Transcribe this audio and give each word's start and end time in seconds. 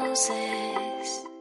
roses. 0.00 1.37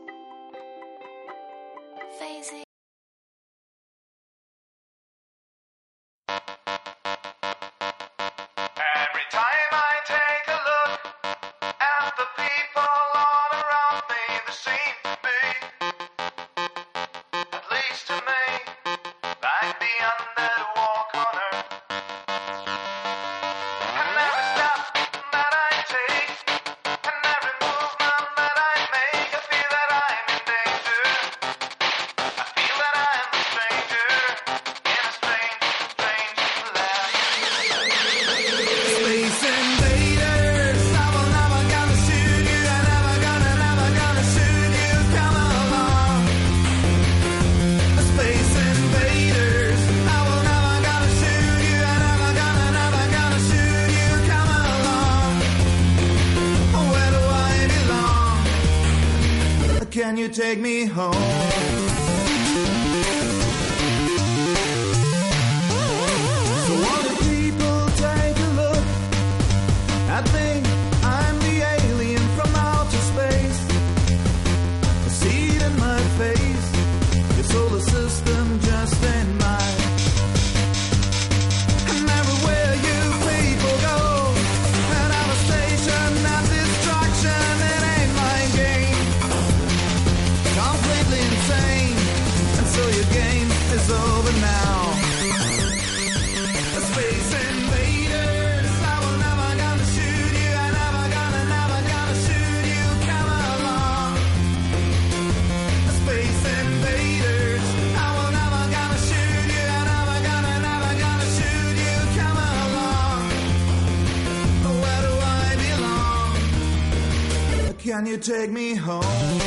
You 118.07 118.17
take 118.17 118.51
me 118.51 118.73
home? 118.73 119.46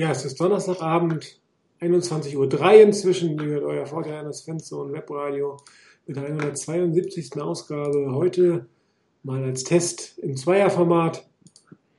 Ja, 0.00 0.12
es 0.12 0.24
ist 0.24 0.40
Donnerstagabend, 0.40 1.38
21.03 1.82 2.34
Uhr 2.34 2.72
inzwischen. 2.80 3.38
Ihr 3.38 3.48
hört 3.48 3.64
euer 3.64 3.84
Vorteil 3.84 4.24
das 4.24 4.40
Fenster 4.40 4.78
und 4.78 4.94
Webradio 4.94 5.58
mit 6.06 6.16
der 6.16 6.24
172. 6.24 7.38
Ausgabe. 7.38 8.10
Heute 8.10 8.64
mal 9.24 9.44
als 9.44 9.62
Test 9.62 10.18
im 10.20 10.38
Zweierformat. 10.38 11.28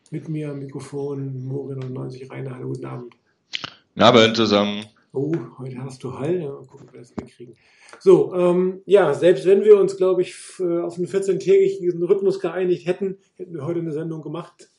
Mit 0.09 0.29
mir 0.29 0.49
am 0.49 0.57
Mikrofon 0.57 1.45
Morin 1.45 1.93
90 1.93 2.31
Rainer. 2.31 2.55
Hallo, 2.55 2.69
guten 2.69 2.85
Abend. 2.87 3.13
Guten 3.93 4.01
Abend 4.01 4.35
zusammen. 4.35 4.83
Oh, 5.13 5.35
heute 5.59 5.83
hast 5.83 6.03
du 6.03 6.17
Hall. 6.17 6.41
Ja, 6.41 6.49
mal 6.49 6.65
gucken, 6.65 6.87
ob 6.87 6.93
wir 6.93 7.01
das 7.01 7.13
hinkriegen. 7.13 7.53
So, 7.99 8.33
ähm, 8.33 8.81
ja, 8.87 9.13
selbst 9.13 9.45
wenn 9.45 9.63
wir 9.63 9.79
uns, 9.79 9.95
glaube 9.97 10.23
ich, 10.23 10.35
äh, 10.59 10.79
auf 10.79 10.97
einen 10.97 11.05
14-tägigen 11.05 12.01
Rhythmus 12.01 12.39
geeinigt 12.39 12.87
hätten, 12.87 13.19
hätten 13.35 13.53
wir 13.53 13.63
heute 13.63 13.81
eine 13.81 13.91
Sendung 13.91 14.23
gemacht. 14.23 14.71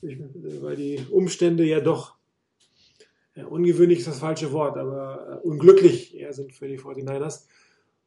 Ich, 0.00 0.14
äh, 0.14 0.62
weil 0.62 0.76
die 0.76 1.00
Umstände 1.10 1.64
ja 1.66 1.80
doch, 1.80 2.14
ungewöhnlich 3.42 4.00
ist 4.00 4.08
das 4.08 4.20
falsche 4.20 4.52
Wort, 4.52 4.76
aber 4.76 5.42
äh, 5.42 5.46
unglücklich 5.46 6.16
eher 6.16 6.32
sind 6.32 6.52
für 6.52 6.68
die 6.68 6.78
49ers. 6.78 7.46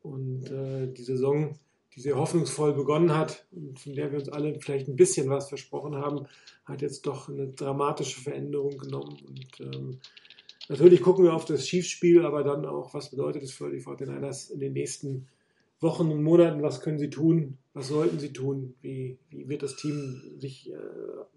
Und 0.01 0.49
äh, 0.49 0.87
die 0.87 1.03
Saison, 1.03 1.57
die 1.95 2.01
sehr 2.01 2.15
hoffnungsvoll 2.15 2.73
begonnen 2.73 3.15
hat 3.15 3.45
und 3.51 3.79
von 3.79 3.93
der 3.93 4.11
wir 4.11 4.19
uns 4.19 4.29
alle 4.29 4.59
vielleicht 4.59 4.87
ein 4.87 4.95
bisschen 4.95 5.29
was 5.29 5.49
versprochen 5.49 5.95
haben, 5.95 6.27
hat 6.65 6.81
jetzt 6.81 7.05
doch 7.07 7.27
eine 7.27 7.47
dramatische 7.47 8.21
Veränderung 8.21 8.77
genommen. 8.77 9.17
Und 9.27 9.59
ähm, 9.59 9.99
Natürlich 10.69 11.01
gucken 11.01 11.23
wir 11.23 11.33
auf 11.33 11.45
das 11.45 11.67
Schiefspiel, 11.67 12.25
aber 12.25 12.43
dann 12.43 12.65
auch, 12.65 12.93
was 12.93 13.09
bedeutet 13.09 13.43
es 13.43 13.53
für 13.53 13.71
die 13.71 13.81
49ers 13.81 14.51
in 14.51 14.59
den 14.59 14.73
nächsten 14.73 15.27
Wochen 15.79 16.11
und 16.11 16.23
Monaten? 16.23 16.61
Was 16.61 16.81
können 16.81 16.99
sie 16.99 17.09
tun? 17.09 17.57
Was 17.73 17.87
sollten 17.87 18.19
sie 18.19 18.33
tun? 18.33 18.75
Wie, 18.81 19.17
wie 19.29 19.47
wird 19.47 19.63
das 19.63 19.77
Team 19.77 20.21
sich 20.37 20.69
äh, 20.71 20.77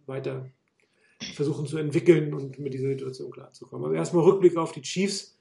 weiter 0.07 0.51
versuchen 1.35 1.67
zu 1.67 1.79
entwickeln 1.79 2.35
und 2.35 2.59
mit 2.59 2.75
dieser 2.75 2.89
Situation 2.89 3.31
klarzukommen? 3.31 3.85
Also 3.87 3.97
erstmal 3.97 4.25
Rückblick 4.25 4.57
auf 4.57 4.73
die 4.73 4.83
Chiefs. 4.83 5.37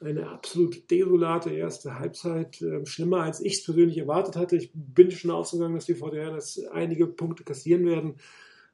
Eine 0.00 0.30
absolut 0.30 0.90
desolate 0.90 1.50
erste 1.50 1.98
Halbzeit, 1.98 2.62
äh, 2.62 2.86
schlimmer 2.86 3.22
als 3.22 3.40
ich 3.40 3.54
es 3.54 3.64
persönlich 3.64 3.98
erwartet 3.98 4.36
hatte. 4.36 4.56
Ich 4.56 4.70
bin 4.72 5.10
schon 5.10 5.30
ausgegangen, 5.30 5.74
dass 5.74 5.84
die 5.84 5.94
49ers 5.94 6.68
einige 6.68 7.06
Punkte 7.06 7.44
kassieren 7.44 7.84
werden, 7.84 8.14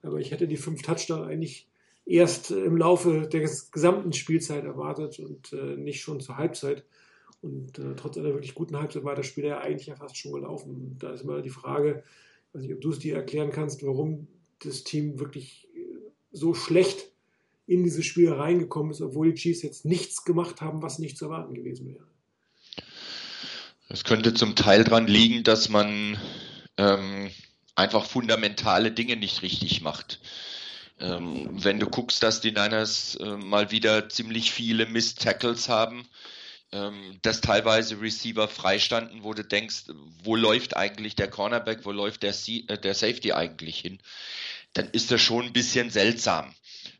aber 0.02 0.20
ich 0.20 0.30
hätte 0.30 0.46
die 0.46 0.56
fünf 0.56 0.82
Touchdowns 0.82 1.26
eigentlich 1.26 1.68
erst 2.04 2.52
im 2.52 2.76
Laufe 2.76 3.28
der 3.30 3.40
gesamten 3.40 4.12
Spielzeit 4.12 4.64
erwartet 4.64 5.18
und 5.18 5.52
äh, 5.52 5.76
nicht 5.76 6.00
schon 6.00 6.20
zur 6.20 6.36
Halbzeit. 6.36 6.84
Und 7.42 7.78
äh, 7.78 7.94
trotz 7.96 8.16
einer 8.16 8.32
wirklich 8.32 8.54
guten 8.54 8.78
Halbzeit 8.78 9.04
war 9.04 9.14
das 9.14 9.26
Spiel 9.26 9.44
ja 9.44 9.58
eigentlich 9.58 9.88
ja 9.88 9.96
fast 9.96 10.16
schon 10.16 10.32
gelaufen. 10.32 10.96
Da 10.98 11.12
ist 11.12 11.24
mal 11.24 11.42
die 11.42 11.50
Frage, 11.50 12.02
ich 12.48 12.54
weiß 12.54 12.62
nicht, 12.62 12.74
ob 12.74 12.80
du 12.80 12.90
es 12.90 13.00
dir 13.00 13.16
erklären 13.16 13.50
kannst, 13.50 13.84
warum 13.84 14.28
das 14.60 14.84
Team 14.84 15.18
wirklich 15.18 15.65
so 16.36 16.54
schlecht 16.54 17.06
in 17.66 17.82
dieses 17.82 18.04
Spiel 18.06 18.32
reingekommen 18.32 18.92
ist, 18.92 19.00
obwohl 19.00 19.32
die 19.32 19.40
Chiefs 19.40 19.62
jetzt 19.62 19.84
nichts 19.84 20.24
gemacht 20.24 20.60
haben, 20.60 20.82
was 20.82 20.98
nicht 20.98 21.18
zu 21.18 21.26
erwarten 21.26 21.54
gewesen 21.54 21.88
wäre. 21.88 22.06
Es 23.88 24.04
könnte 24.04 24.34
zum 24.34 24.54
Teil 24.54 24.84
daran 24.84 25.06
liegen, 25.06 25.42
dass 25.44 25.68
man 25.68 26.18
ähm, 26.76 27.30
einfach 27.74 28.06
fundamentale 28.06 28.92
Dinge 28.92 29.16
nicht 29.16 29.42
richtig 29.42 29.80
macht. 29.80 30.20
Ähm, 30.98 31.48
wenn 31.52 31.78
du 31.78 31.86
guckst, 31.86 32.22
dass 32.22 32.40
die 32.40 32.52
Niners 32.52 33.16
äh, 33.16 33.36
mal 33.36 33.70
wieder 33.70 34.08
ziemlich 34.08 34.50
viele 34.50 34.86
Miss-Tackles 34.86 35.68
haben, 35.68 36.08
ähm, 36.72 37.18
dass 37.22 37.40
teilweise 37.40 38.00
Receiver 38.00 38.48
freistanden, 38.48 39.22
wo 39.22 39.34
du 39.34 39.44
denkst, 39.44 39.84
wo 40.24 40.36
läuft 40.36 40.76
eigentlich 40.76 41.14
der 41.14 41.28
Cornerback, 41.28 41.84
wo 41.84 41.92
läuft 41.92 42.22
der, 42.22 42.32
C 42.32 42.64
äh, 42.68 42.78
der 42.78 42.94
Safety 42.94 43.32
eigentlich 43.32 43.78
hin, 43.78 43.98
dann 44.76 44.90
ist 44.90 45.10
das 45.10 45.20
schon 45.20 45.46
ein 45.46 45.52
bisschen 45.52 45.90
seltsam. 45.90 46.54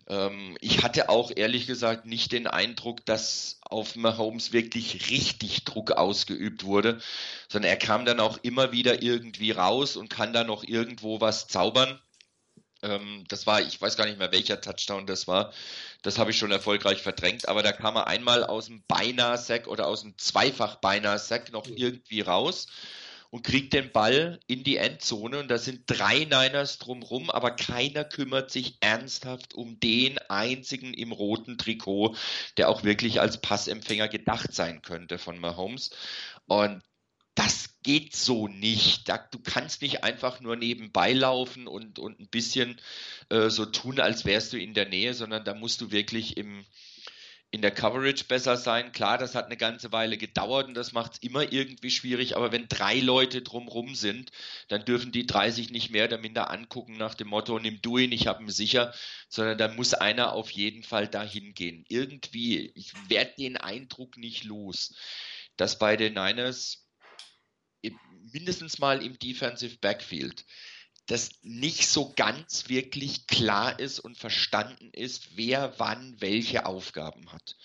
Ähm, 0.09 0.57
ich 0.61 0.83
hatte 0.83 1.09
auch 1.09 1.31
ehrlich 1.35 1.67
gesagt 1.67 2.07
nicht 2.07 2.33
den 2.33 2.47
Eindruck, 2.47 3.05
dass 3.05 3.59
auf 3.63 3.97
Mahomes 3.97 4.53
wirklich 4.53 5.11
richtig 5.11 5.65
Druck 5.65 5.93
ausgeübt 5.93 6.65
wurde, 6.65 7.01
sondern 7.49 7.71
er 7.71 7.77
kam 7.77 8.05
dann 8.05 8.21
auch 8.21 8.39
immer 8.43 8.73
wieder 8.73 9.03
irgendwie 9.03 9.51
raus 9.51 9.97
und 9.97 10.09
kann 10.09 10.33
da 10.33 10.45
noch 10.45 10.65
irgendwo 10.65 11.21
was 11.21 11.49
zaubern. 11.49 12.01
Ähm, 12.83 13.25
das 13.29 13.47
war, 13.47 13.61
ich 13.61 13.81
weiß 13.81 13.97
gar 13.97 14.07
nicht 14.07 14.19
mehr, 14.19 14.33
welcher 14.33 14.61
Touchdown 14.61 15.07
das 15.07 15.27
war. 15.27 15.53
Das 16.03 16.19
habe 16.19 16.31
ich 16.31 16.39
schon 16.39 16.53
erfolgreich 16.53 17.03
verdrängt, 17.03 17.49
aber 17.49 17.63
da 17.63 17.73
kam 17.73 17.97
er 17.97 18.07
einmal 18.07 18.45
aus 18.45 18.67
dem 18.67 18.85
Beinahe-Sack 18.87 19.67
oder 19.67 19.87
aus 19.87 20.03
dem 20.03 20.17
Zweifach-Beinahe-Sack 20.17 21.53
noch 21.53 21.67
irgendwie 21.67 22.21
raus 22.21 22.69
und 23.37 23.43
kriegt 23.43 23.75
den 23.75 23.93
Ball 23.93 24.41
in 24.47 24.65
die 24.65 24.79
Endzone 24.79 25.39
und 25.41 25.49
da 25.49 25.59
sind 25.59 25.83
drei 25.87 26.21
Niners 26.21 26.79
drumrum, 26.79 27.29
aber 27.29 27.51
keiner 27.51 28.03
kümmert 28.03 28.51
sich 28.51 28.79
ernsthaft 28.81 29.53
um 29.53 29.79
den 29.79 30.17
einzigen 30.31 30.95
im 30.95 31.13
roten 31.13 31.59
Trikot, 31.59 32.17
der 32.57 32.71
auch 32.71 32.83
wirklich 32.83 33.21
als 33.21 33.43
Passempfänger 33.43 34.09
gedacht 34.09 34.55
sein 34.55 34.81
könnte 34.81 35.19
von 35.19 35.39
Mahomes. 35.39 35.91
Und 36.47 36.83
das 37.35 37.79
geht 37.83 38.17
so 38.17 38.49
nicht. 38.49 39.11
Du 39.31 39.39
kannst 39.45 39.83
nicht 39.83 40.03
einfach 40.03 40.41
nur 40.41 40.57
nebenbei 40.57 41.13
laufen 41.13 41.67
und, 41.67 41.99
und 41.99 42.19
ein 42.19 42.29
bisschen 42.29 42.81
äh, 43.29 43.51
so 43.51 43.67
tun, 43.67 44.01
als 44.01 44.25
wärst 44.25 44.55
du 44.55 44.59
in 44.59 44.73
der 44.73 44.89
Nähe, 44.89 45.13
sondern 45.13 45.45
da 45.45 45.53
musst 45.53 45.83
du 45.83 45.91
wirklich 45.91 46.39
im, 46.39 46.65
in 47.57 47.63
der 47.63 47.71
Coverage 47.71 48.25
besser 48.25 48.59
sein. 48.59 48.93
Klar, 48.93 49.17
das 49.17 49.35
hat 49.35 49.47
eine 49.47 49.57
ganze 49.57 49.91
Weile 49.91 50.19
gedauert 50.19 50.69
und 50.69 50.75
das 50.75 50.93
macht 50.93 51.15
es 51.15 51.19
immer 51.21 51.51
irgendwie 51.51 51.91
schwierig, 51.91 52.37
aber 52.37 52.53
wenn 52.53 52.69
drei 52.69 53.01
Leute 53.01 53.41
drumrum 53.41 53.95
sind, 53.95 54.31
dann 54.69 54.85
dürfen 54.85 55.11
die 55.11 55.25
drei 55.25 55.51
sich 55.51 55.71
nicht 55.71 55.91
mehr 55.91 56.05
oder 56.05 56.19
minder 56.19 56.51
angucken 56.51 56.99
nach 56.99 57.15
dem 57.15 57.29
Motto, 57.29 57.59
nimm 57.59 57.81
du 57.81 57.97
ihn, 57.97 58.13
ich 58.13 58.27
habe 58.27 58.43
ihn 58.43 58.51
sicher, 58.51 58.93
sondern 59.31 59.57
da 59.57 59.69
muss 59.69 59.95
einer 59.95 60.35
auf 60.35 60.51
jeden 60.51 60.83
Fall 60.83 61.09
dahin 61.09 61.55
gehen. 61.55 61.87
Irgendwie, 61.89 62.73
ich 62.75 62.93
werde 63.09 63.33
den 63.39 63.57
Eindruck 63.57 64.19
nicht 64.19 64.45
los, 64.45 64.95
dass 65.57 65.79
bei 65.79 65.97
den 65.97 66.13
Niners 66.13 66.87
mindestens 68.33 68.79
mal 68.79 69.03
im 69.03 69.19
Defensive 69.19 69.79
Backfield 69.79 70.45
dass 71.07 71.31
nicht 71.43 71.89
so 71.89 72.13
ganz 72.17 72.69
wirklich 72.69 73.27
klar 73.27 73.79
ist 73.79 74.01
und 74.01 74.19
verstanden 74.19 74.91
ist, 74.93 75.37
wer 75.37 75.79
wann 75.79 76.21
welche 76.21 76.67
Aufgaben 76.67 77.33
hat. 77.33 77.57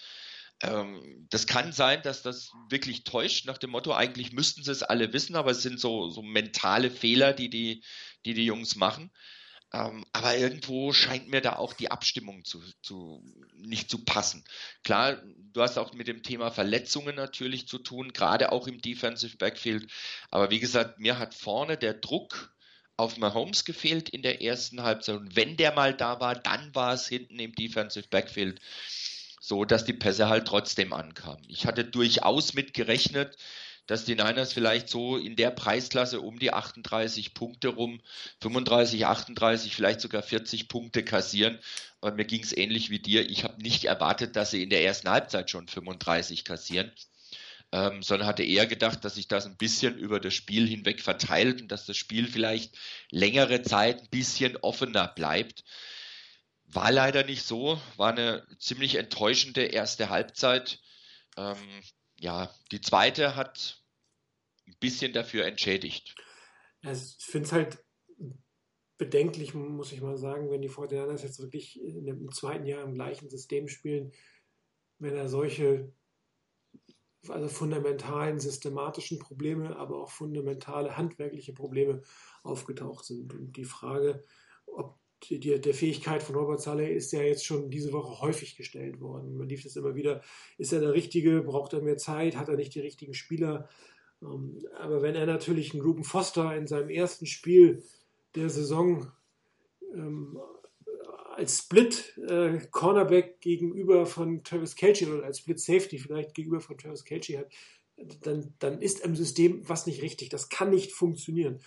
Ähm, 0.62 1.28
das 1.30 1.48
kann 1.48 1.72
sein, 1.72 2.02
dass 2.04 2.22
das 2.22 2.52
wirklich 2.70 3.04
täuscht, 3.04 3.46
nach 3.46 3.58
dem 3.58 3.72
Motto, 3.72 3.94
eigentlich 3.94 4.32
müssten 4.32 4.64
sie 4.64 4.72
es 4.72 4.84
alle 4.84 5.12
wissen, 5.14 5.36
aber 5.36 5.52
es 5.52 5.64
sind 5.64 5.80
so, 5.80 6.10
so 6.10 6.22
mentale 6.22 6.92
Fehler, 6.92 7.34
die 7.34 7.50
die, 7.50 7.84
die, 8.26 8.34
die 8.36 8.46
Jungs 8.46 8.76
machen. 8.76 9.12
Ähm, 9.74 10.06
aber 10.12 10.38
irgendwo 10.38 10.92
scheint 10.92 11.30
mir 11.30 11.42
da 11.42 11.56
auch 11.56 11.74
die 11.74 11.90
Abstimmung 11.90 12.44
zu, 12.44 12.62
zu, 12.82 13.24
nicht 13.56 13.90
zu 13.90 14.04
passen. 14.04 14.44
Klar, 14.84 15.22
du 15.54 15.62
hast 15.62 15.78
auch 15.78 15.94
mit 15.94 16.08
dem 16.08 16.24
Thema 16.24 16.52
Verletzungen 16.52 17.16
natürlich 17.16 17.68
zu 17.68 17.80
tun, 17.80 18.12
gerade 18.12 18.52
auch 18.52 18.68
im 18.68 18.82
Defensive 18.82 19.38
Backfield. 19.38 19.90
Aber 20.30 20.52
wie 20.52 20.60
gesagt, 20.60 21.00
mir 21.00 21.18
hat 21.18 21.34
vorne 21.34 21.78
der 21.78 21.94
Druck 21.94 22.54
auf 23.02 23.18
Mahomes 23.18 23.66
gefehlt 23.66 24.10
in 24.10 24.22
der 24.22 24.44
ersten 24.44 24.84
Halbzeit. 24.84 25.18
Und 25.18 25.36
wenn 25.36 25.58
der 25.58 25.74
mal 25.74 25.94
da 25.94 26.20
war, 26.20 26.36
dann 26.36 26.74
war 26.76 26.94
es 26.94 27.08
hinten 27.08 27.40
im 27.40 27.54
Defensive 27.56 28.08
Backfield 28.08 28.62
so, 29.40 29.66
dass 29.66 29.86
die 29.86 29.94
Pässe 29.94 30.30
halt 30.30 30.48
trotzdem 30.48 30.94
ankamen. 30.94 31.44
Ich 31.48 31.66
hatte 31.66 31.84
durchaus 31.84 32.54
mit 32.54 32.76
gerechnet, 32.76 33.38
dass 33.88 34.06
die 34.06 34.14
Niners 34.14 34.54
vielleicht 34.54 34.88
so 34.88 35.18
in 35.18 35.36
der 35.36 35.50
Preisklasse 35.50 36.22
um 36.22 36.38
die 36.38 36.54
38 36.54 37.34
Punkte 37.34 37.70
rum, 37.70 38.02
35, 38.42 39.08
38, 39.08 39.76
vielleicht 39.76 40.00
sogar 40.00 40.22
40 40.22 40.70
Punkte 40.70 41.04
kassieren. 41.04 41.58
Aber 42.02 42.16
mir 42.16 42.26
ging 42.26 42.44
es 42.44 42.56
ähnlich 42.56 42.92
wie 42.92 43.00
dir. 43.00 43.28
Ich 43.28 43.44
habe 43.44 43.60
nicht 43.62 43.86
erwartet, 43.86 44.36
dass 44.36 44.52
sie 44.52 44.62
in 44.62 44.70
der 44.70 44.84
ersten 44.84 45.10
Halbzeit 45.10 45.50
schon 45.50 45.68
35 45.68 46.46
kassieren 46.46 46.92
ähm, 47.72 48.04
sondern 48.04 48.28
hatte 48.28 48.44
eher 48.44 48.68
gedacht, 48.68 49.06
dass 49.06 49.16
sich 49.16 49.28
das 49.28 49.46
ein 49.46 49.58
bisschen 49.58 49.98
über 49.98 50.20
das 50.20 50.34
Spiel 50.34 50.68
hinweg 50.68 51.02
verteilt 51.02 51.62
und 51.62 51.72
dass 51.72 51.86
das 51.86 51.98
Spiel 51.98 52.28
vielleicht 52.28 52.78
längere 53.10 53.62
Zeit 53.62 54.02
ein 54.02 54.10
bisschen 54.10 54.58
offener 54.58 55.08
bleibt. 55.08 55.64
War 56.66 56.92
leider 56.92 57.24
nicht 57.24 57.44
so, 57.44 57.82
war 57.98 58.12
eine 58.12 58.46
ziemlich 58.60 58.96
enttäuschende 58.96 59.64
erste 59.64 60.10
Halbzeit. 60.10 60.82
Ähm, 61.38 61.58
ja, 62.20 62.54
die 62.72 62.82
zweite 62.82 63.36
hat 63.36 63.82
ein 64.68 64.76
bisschen 64.80 65.14
dafür 65.14 65.46
entschädigt. 65.46 66.16
ich 66.82 67.16
finde 67.20 67.46
es 67.48 67.52
halt 67.52 67.84
bedenklich, 68.98 69.54
muss 69.54 69.92
ich 69.92 70.02
mal 70.02 70.18
sagen, 70.18 70.52
wenn 70.52 70.62
die 70.62 70.70
Fortinanders 70.70 71.24
jetzt 71.24 71.40
wirklich 71.40 71.82
im 71.82 72.32
zweiten 72.32 72.68
Jahr 72.68 72.84
im 72.84 72.94
gleichen 72.94 73.30
System 73.30 73.68
spielen, 73.68 74.12
wenn 75.00 75.16
er 75.16 75.28
solche 75.28 75.92
also 77.30 77.48
fundamentalen 77.48 78.40
systematischen 78.40 79.20
Probleme, 79.20 79.76
aber 79.76 80.02
auch 80.02 80.10
fundamentale 80.10 80.98
handwerkliche 80.98 81.54
Probleme 81.54 82.02
aufgetaucht 82.44 83.06
sind. 83.06 83.34
Und 83.34 83.58
die 83.58 83.66
Frage, 83.66 84.24
ob 84.66 84.98
die, 85.24 85.40
der 85.40 85.74
Fähigkeit 85.74 86.24
von 86.24 86.36
Robert 86.36 86.62
Saleh 86.62 86.96
ist 86.96 87.12
ja 87.12 87.22
jetzt 87.22 87.46
schon 87.46 87.70
diese 87.70 87.94
Woche 87.94 88.22
häufig 88.22 88.56
gestellt 88.56 89.00
worden. 89.00 89.38
Man 89.38 89.48
lief 89.48 89.64
das 89.64 89.76
immer 89.76 89.94
wieder, 89.94 90.22
ist 90.58 90.74
er 90.74 90.80
der 90.80 90.94
Richtige, 90.94 91.42
braucht 91.42 91.74
er 91.74 91.82
mehr 91.82 91.98
Zeit, 91.98 92.36
hat 92.36 92.50
er 92.50 92.56
nicht 92.56 92.74
die 92.74 92.80
richtigen 92.80 93.14
Spieler. 93.14 93.70
Ähm, 94.22 94.66
aber 94.78 95.02
wenn 95.02 95.16
er 95.16 95.28
natürlich 95.28 95.74
einen 95.74 95.84
Ruben 95.84 96.04
Foster 96.04 96.56
in 96.56 96.68
seinem 96.68 96.90
ersten 96.90 97.28
Spiel 97.28 97.84
der 98.36 98.50
Saison 98.50 99.12
ähm, 99.94 100.40
als 101.36 101.60
Split 101.60 102.18
äh, 102.30 102.60
Cornerback 102.72 103.42
gegenüber 103.42 104.06
von 104.06 104.44
Travis 104.44 104.76
Kelce 104.76 105.08
oder 105.08 105.24
als 105.24 105.40
Split 105.40 105.60
Safety 105.60 105.98
vielleicht 105.98 106.34
gegenüber 106.34 106.62
von 106.62 106.78
Travis 106.78 107.04
Kelce 107.04 107.38
hat, 107.38 107.52
dann, 108.22 108.54
dann 108.60 108.82
ist 108.82 109.02
im 109.02 109.16
System 109.16 109.68
was 109.68 109.86
nicht 109.86 110.02
richtig. 110.02 110.30
Das 110.30 110.50
kann 110.50 110.70
nicht 110.70 110.92
funktionieren. 110.92 111.60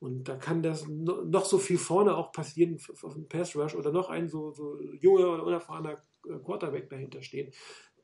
Und 0.00 0.28
da 0.28 0.36
kann 0.36 0.62
das 0.62 0.86
noch 0.86 1.44
so 1.44 1.58
viel 1.58 1.78
vorne 1.78 2.16
auch 2.16 2.30
passieren 2.30 2.78
auf 3.02 3.14
dem 3.14 3.28
Pass 3.28 3.56
Rush 3.56 3.74
oder 3.74 3.90
noch 3.90 4.10
ein 4.10 4.28
so, 4.28 4.52
so 4.52 4.80
junger 5.00 5.32
oder 5.32 5.44
unerfahrener 5.44 6.02
äh, 6.26 6.38
Quarterback 6.38 6.88
dahinter 6.88 7.22
stehen. 7.22 7.50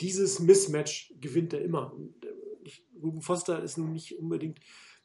Dieses 0.00 0.40
Mismatch 0.40 1.14
gewinnt 1.20 1.52
er 1.52 1.62
immer. 1.62 1.92
Und 1.94 2.24
äh, 2.24 2.70
Ruben 3.00 3.20
Foster 3.20 3.62
ist 3.62 3.78
nun 3.78 3.92
nicht 3.92 4.18
unbedingt 4.18 4.58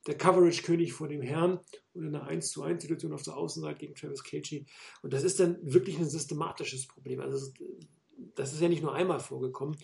der 0.07 0.17
Coverage-König 0.17 0.93
vor 0.93 1.07
dem 1.07 1.21
Herrn 1.21 1.59
und 1.93 2.05
in 2.05 2.15
einer 2.15 2.25
1 2.25 2.51
zu 2.51 2.63
1 2.63 2.81
Situation 2.81 3.13
auf 3.13 3.23
der 3.23 3.35
Außenseite 3.35 3.79
gegen 3.79 3.95
Travis 3.95 4.23
Kelce. 4.23 4.65
Und 5.01 5.13
das 5.13 5.23
ist 5.23 5.39
dann 5.39 5.57
wirklich 5.61 5.97
ein 5.97 6.09
systematisches 6.09 6.87
Problem. 6.87 7.19
Also 7.19 7.51
das 8.35 8.53
ist 8.53 8.61
ja 8.61 8.69
nicht 8.69 8.81
nur 8.81 8.93
einmal 8.93 9.19
vorgekommen. 9.19 9.77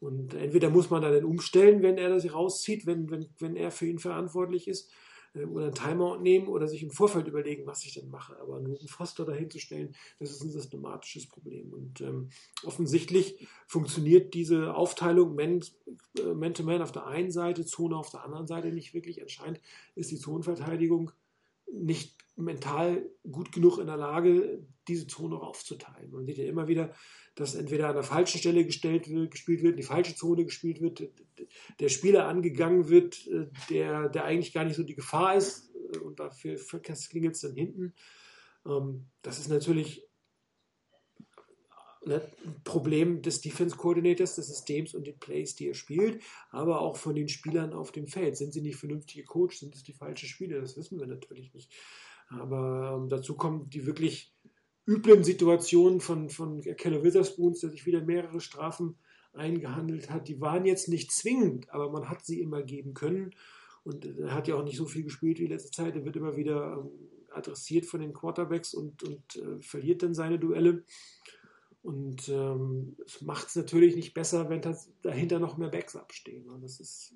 Und 0.00 0.34
entweder 0.34 0.68
muss 0.70 0.90
man 0.90 1.02
dann 1.02 1.24
umstellen, 1.24 1.82
wenn 1.82 1.96
er 1.96 2.10
das 2.10 2.30
rauszieht, 2.32 2.84
wenn, 2.86 3.10
wenn, 3.10 3.26
wenn 3.38 3.56
er 3.56 3.70
für 3.70 3.86
ihn 3.86 3.98
verantwortlich 3.98 4.68
ist, 4.68 4.90
oder 5.34 5.66
ein 5.66 5.74
Timeout 5.74 6.20
nehmen 6.20 6.48
oder 6.48 6.68
sich 6.68 6.82
im 6.82 6.90
Vorfeld 6.90 7.26
überlegen, 7.26 7.66
was 7.66 7.84
ich 7.84 7.94
denn 7.94 8.08
mache. 8.08 8.38
Aber 8.40 8.60
nur 8.60 8.78
einen 8.78 8.88
Foster 8.88 9.24
dahinzustellen, 9.24 9.94
das 10.18 10.30
ist 10.30 10.42
ein 10.42 10.50
systematisches 10.50 11.26
Problem. 11.26 11.72
Und 11.72 12.00
ähm, 12.00 12.28
offensichtlich 12.64 13.46
funktioniert 13.66 14.34
diese 14.34 14.74
Aufteilung 14.74 15.34
Man-to-Man 15.34 16.52
äh, 16.52 16.62
-Man 16.62 16.82
auf 16.82 16.92
der 16.92 17.06
einen 17.06 17.32
Seite, 17.32 17.64
Zone 17.64 17.96
auf 17.96 18.10
der 18.10 18.24
anderen 18.24 18.46
Seite 18.46 18.68
nicht 18.68 18.94
wirklich. 18.94 19.22
Anscheinend 19.22 19.60
ist 19.94 20.10
die 20.10 20.18
Zonenverteidigung 20.18 21.10
nicht 21.72 22.16
mental 22.36 23.10
gut 23.30 23.52
genug 23.52 23.78
in 23.78 23.86
der 23.86 23.96
Lage, 23.96 24.64
diese 24.88 25.06
Zone 25.06 25.36
aufzuteilen. 25.36 26.10
Man 26.10 26.26
sieht 26.26 26.38
ja 26.38 26.44
immer 26.44 26.68
wieder, 26.68 26.94
dass 27.34 27.54
entweder 27.54 27.88
an 27.88 27.94
der 27.94 28.04
falschen 28.04 28.38
Stelle 28.38 28.64
gestellt 28.64 29.08
wird, 29.08 29.30
gespielt 29.30 29.62
wird, 29.62 29.72
in 29.72 29.78
die 29.78 29.82
falsche 29.82 30.14
Zone 30.14 30.44
gespielt 30.44 30.80
wird, 30.80 31.08
der 31.80 31.88
Spieler 31.88 32.28
angegangen 32.28 32.88
wird, 32.88 33.26
äh, 33.26 33.46
der, 33.70 34.08
der 34.08 34.24
eigentlich 34.24 34.52
gar 34.52 34.64
nicht 34.64 34.76
so 34.76 34.82
die 34.82 34.94
Gefahr 34.94 35.36
ist 35.36 35.74
äh, 35.74 35.98
und 35.98 36.20
dafür 36.20 36.56
klingelt 37.08 37.34
es 37.34 37.40
dann 37.40 37.54
hinten. 37.54 37.94
Ähm, 38.66 39.06
das 39.22 39.38
ist 39.38 39.48
natürlich 39.48 40.06
ein 42.06 42.20
Problem 42.64 43.22
des 43.22 43.40
Defense 43.40 43.76
Coordinators, 43.76 44.36
des 44.36 44.48
Systems 44.48 44.94
und 44.94 45.06
den 45.06 45.18
Plays, 45.18 45.54
die 45.54 45.68
er 45.68 45.74
spielt, 45.74 46.22
aber 46.50 46.80
auch 46.80 46.96
von 46.96 47.14
den 47.14 47.28
Spielern 47.28 47.72
auf 47.72 47.92
dem 47.92 48.06
Feld. 48.06 48.36
Sind 48.36 48.52
sie 48.52 48.60
nicht 48.60 48.76
vernünftige 48.76 49.24
Coach? 49.24 49.58
Sind 49.58 49.74
es 49.74 49.82
die 49.82 49.94
falschen 49.94 50.28
Spieler? 50.28 50.60
Das 50.60 50.76
wissen 50.76 50.98
wir 50.98 51.06
natürlich 51.06 51.54
nicht. 51.54 51.72
Aber 52.28 52.98
ähm, 53.00 53.08
dazu 53.08 53.36
kommen 53.36 53.70
die 53.70 53.86
wirklich 53.86 54.33
üblen 54.86 55.24
Situationen 55.24 56.00
von, 56.00 56.28
von 56.28 56.60
Keller 56.60 57.02
Witherspoons, 57.02 57.60
der 57.60 57.70
sich 57.70 57.86
wieder 57.86 58.02
mehrere 58.02 58.40
Strafen 58.40 58.96
eingehandelt 59.32 60.10
hat, 60.10 60.28
die 60.28 60.40
waren 60.40 60.64
jetzt 60.64 60.88
nicht 60.88 61.10
zwingend, 61.10 61.70
aber 61.70 61.90
man 61.90 62.08
hat 62.08 62.24
sie 62.24 62.40
immer 62.40 62.62
geben 62.62 62.94
können. 62.94 63.34
Und 63.82 64.04
er 64.06 64.32
hat 64.32 64.48
ja 64.48 64.54
auch 64.54 64.64
nicht 64.64 64.76
so 64.76 64.86
viel 64.86 65.04
gespielt 65.04 65.38
wie 65.38 65.46
letzte 65.46 65.70
Zeit. 65.70 65.94
Er 65.94 66.04
wird 66.04 66.16
immer 66.16 66.36
wieder 66.36 66.78
ähm, 66.78 66.90
adressiert 67.32 67.84
von 67.84 68.00
den 68.00 68.14
Quarterbacks 68.14 68.72
und, 68.72 69.02
und 69.02 69.36
äh, 69.36 69.60
verliert 69.60 70.02
dann 70.02 70.14
seine 70.14 70.38
Duelle. 70.38 70.84
Und 71.82 72.30
ähm, 72.30 72.96
es 73.04 73.20
macht 73.20 73.48
es 73.48 73.56
natürlich 73.56 73.94
nicht 73.94 74.14
besser, 74.14 74.48
wenn 74.48 74.62
das 74.62 74.90
dahinter 75.02 75.38
noch 75.38 75.58
mehr 75.58 75.68
Backs 75.68 75.96
abstehen. 75.96 76.48
Und 76.48 76.62
das 76.62 76.80
ist 76.80 77.14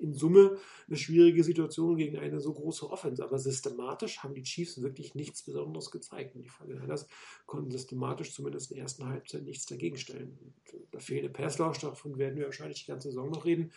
in 0.00 0.14
Summe 0.14 0.56
eine 0.86 0.96
schwierige 0.96 1.42
Situation 1.44 1.96
gegen 1.96 2.18
eine 2.18 2.40
so 2.40 2.52
große 2.52 2.88
Offense. 2.88 3.22
Aber 3.22 3.38
systematisch 3.38 4.18
haben 4.20 4.34
die 4.34 4.42
Chiefs 4.42 4.80
wirklich 4.80 5.14
nichts 5.14 5.42
Besonderes 5.42 5.90
gezeigt. 5.90 6.34
Und 6.34 6.42
die 6.42 6.48
Fortinanders 6.48 7.06
konnten 7.46 7.70
systematisch 7.70 8.32
zumindest 8.32 8.70
in 8.70 8.76
der 8.76 8.84
ersten 8.84 9.06
Halbzeit 9.06 9.42
nichts 9.42 9.66
dagegen 9.66 9.96
stellen. 9.96 10.38
Und 10.40 10.54
da 10.92 10.98
fehlende 10.98 11.30
Passlauf, 11.30 11.78
davon 11.78 12.18
werden 12.18 12.36
wir 12.36 12.46
wahrscheinlich 12.46 12.84
die 12.84 12.90
ganze 12.90 13.08
Saison 13.08 13.30
noch 13.30 13.44
reden. 13.44 13.72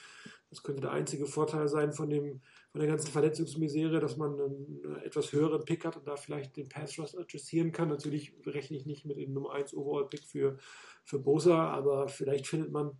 Das 0.50 0.64
könnte 0.64 0.82
der 0.82 0.92
einzige 0.92 1.26
Vorteil 1.26 1.70
sein 1.70 1.94
von, 1.94 2.10
dem, 2.10 2.42
von 2.72 2.82
der 2.82 2.90
ganzen 2.90 3.10
Verletzungsmisere, 3.10 4.02
dass 4.02 4.18
man 4.18 4.40
einen 4.40 4.96
etwas 5.04 5.32
höheren 5.32 5.64
Pick 5.64 5.86
hat 5.86 5.96
und 5.96 6.08
da 6.08 6.18
vielleicht 6.18 6.58
den 6.58 6.68
Pass 6.68 7.00
Rush 7.00 7.16
adjustieren 7.16 7.72
kann. 7.72 7.88
Natürlich 7.88 8.34
rechne 8.46 8.76
ich 8.76 8.86
nicht 8.86 9.06
mit 9.06 9.18
dem 9.18 9.34
Nummer 9.34 9.54
1 9.54 9.74
Overall 9.74 10.10
Pick 10.10 10.26
für, 10.26 10.58
für 11.06 11.20
Bosa, 11.20 11.70
aber 11.70 12.10
vielleicht 12.10 12.48
findet 12.48 12.72
man 12.72 13.00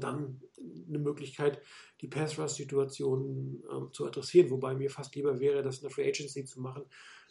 dann 0.00 0.40
eine 0.88 0.98
Möglichkeit, 0.98 1.60
die 2.00 2.08
Pass-Rush-Situation 2.08 3.62
ähm, 3.70 3.88
zu 3.92 4.06
adressieren, 4.06 4.50
wobei 4.50 4.74
mir 4.74 4.90
fast 4.90 5.14
lieber 5.14 5.40
wäre, 5.40 5.62
das 5.62 5.76
in 5.76 5.82
der 5.82 5.90
Free 5.90 6.08
Agency 6.08 6.44
zu 6.44 6.60
machen, 6.60 6.84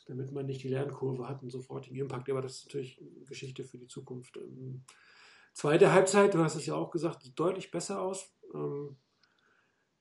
damit 0.07 0.31
man 0.31 0.45
nicht 0.45 0.63
die 0.63 0.69
Lernkurve 0.69 1.27
hat 1.27 1.41
und 1.41 1.49
sofortigen 1.49 1.97
Impact. 1.97 2.29
Aber 2.29 2.41
das 2.41 2.57
ist 2.57 2.65
natürlich 2.67 2.99
eine 2.99 3.25
Geschichte 3.25 3.63
für 3.63 3.77
die 3.77 3.87
Zukunft. 3.87 4.37
Ähm, 4.37 4.83
zweite 5.53 5.91
Halbzeit, 5.91 6.33
du 6.33 6.39
hast 6.39 6.55
es 6.55 6.65
ja 6.65 6.75
auch 6.75 6.91
gesagt, 6.91 7.23
sieht 7.23 7.39
deutlich 7.39 7.71
besser 7.71 8.01
aus. 8.01 8.31
Ähm, 8.53 8.97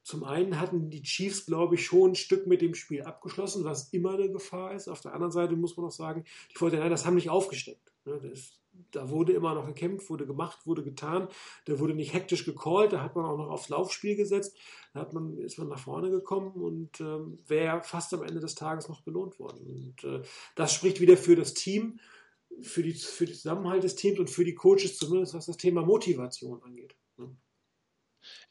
zum 0.04 0.22
einen 0.22 0.60
hatten 0.60 0.90
die 0.90 1.02
Chiefs, 1.02 1.46
glaube 1.46 1.76
ich, 1.76 1.86
schon 1.86 2.10
ein 2.10 2.14
Stück 2.14 2.46
mit 2.46 2.60
dem 2.60 2.74
Spiel 2.74 3.02
abgeschlossen, 3.02 3.64
was 3.64 3.90
immer 3.94 4.14
eine 4.14 4.30
Gefahr 4.30 4.74
ist. 4.74 4.86
Auf 4.86 5.00
der 5.00 5.14
anderen 5.14 5.32
Seite 5.32 5.56
muss 5.56 5.78
man 5.78 5.86
auch 5.86 5.92
sagen, 5.92 6.24
die 6.52 6.58
Fortinanders 6.58 7.06
haben 7.06 7.14
nicht 7.14 7.30
aufgesteckt. 7.30 7.90
Ne, 8.04 8.20
das 8.20 8.60
da 8.90 9.10
wurde 9.10 9.32
immer 9.32 9.54
noch 9.54 9.66
gekämpft, 9.66 10.08
wurde 10.10 10.26
gemacht, 10.26 10.66
wurde 10.66 10.82
getan. 10.82 11.28
Da 11.66 11.78
wurde 11.78 11.94
nicht 11.94 12.12
hektisch 12.12 12.44
gecallt, 12.44 12.92
da 12.92 13.02
hat 13.02 13.16
man 13.16 13.24
auch 13.24 13.36
noch 13.36 13.50
aufs 13.50 13.68
Laufspiel 13.68 14.16
gesetzt. 14.16 14.56
Da 14.92 15.00
hat 15.00 15.12
man, 15.12 15.36
ist 15.38 15.58
man 15.58 15.68
nach 15.68 15.78
vorne 15.78 16.10
gekommen 16.10 16.52
und 16.52 17.00
ähm, 17.00 17.38
wäre 17.46 17.82
fast 17.82 18.14
am 18.14 18.22
Ende 18.22 18.40
des 18.40 18.54
Tages 18.54 18.88
noch 18.88 19.02
belohnt 19.02 19.38
worden. 19.38 19.66
Und 19.66 20.04
äh, 20.04 20.22
das 20.54 20.72
spricht 20.72 21.00
wieder 21.00 21.16
für 21.16 21.36
das 21.36 21.54
Team, 21.54 21.98
für, 22.62 22.82
die, 22.82 22.94
für 22.94 23.26
den 23.26 23.34
Zusammenhalt 23.34 23.82
des 23.82 23.96
Teams 23.96 24.18
und 24.18 24.30
für 24.30 24.44
die 24.44 24.54
Coaches, 24.54 24.96
zumindest 24.96 25.34
was 25.34 25.46
das 25.46 25.56
Thema 25.56 25.82
Motivation 25.82 26.62
angeht. 26.62 26.94
Ne? 27.16 27.34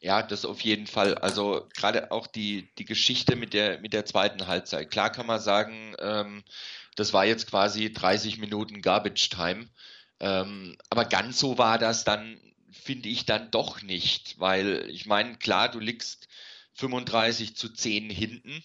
Ja, 0.00 0.22
das 0.22 0.44
auf 0.44 0.60
jeden 0.60 0.86
Fall. 0.86 1.14
Also 1.16 1.66
gerade 1.74 2.12
auch 2.12 2.26
die, 2.26 2.68
die 2.78 2.84
Geschichte 2.84 3.36
mit 3.36 3.54
der, 3.54 3.80
mit 3.80 3.92
der 3.92 4.04
zweiten 4.04 4.46
Halbzeit. 4.46 4.90
Klar 4.90 5.10
kann 5.10 5.26
man 5.26 5.40
sagen, 5.40 5.94
ähm, 5.98 6.44
das 6.96 7.12
war 7.12 7.24
jetzt 7.24 7.48
quasi 7.48 7.92
30 7.92 8.38
Minuten 8.38 8.82
Garbage 8.82 9.30
Time. 9.30 9.68
Ähm, 10.24 10.78
aber 10.88 11.04
ganz 11.04 11.38
so 11.38 11.58
war 11.58 11.76
das 11.76 12.04
dann, 12.04 12.40
finde 12.72 13.10
ich, 13.10 13.26
dann 13.26 13.50
doch 13.50 13.82
nicht, 13.82 14.40
weil 14.40 14.88
ich 14.88 15.04
meine, 15.04 15.36
klar, 15.36 15.70
du 15.70 15.78
liegst 15.78 16.28
35 16.72 17.54
zu 17.54 17.68
10 17.68 18.08
hinten. 18.08 18.64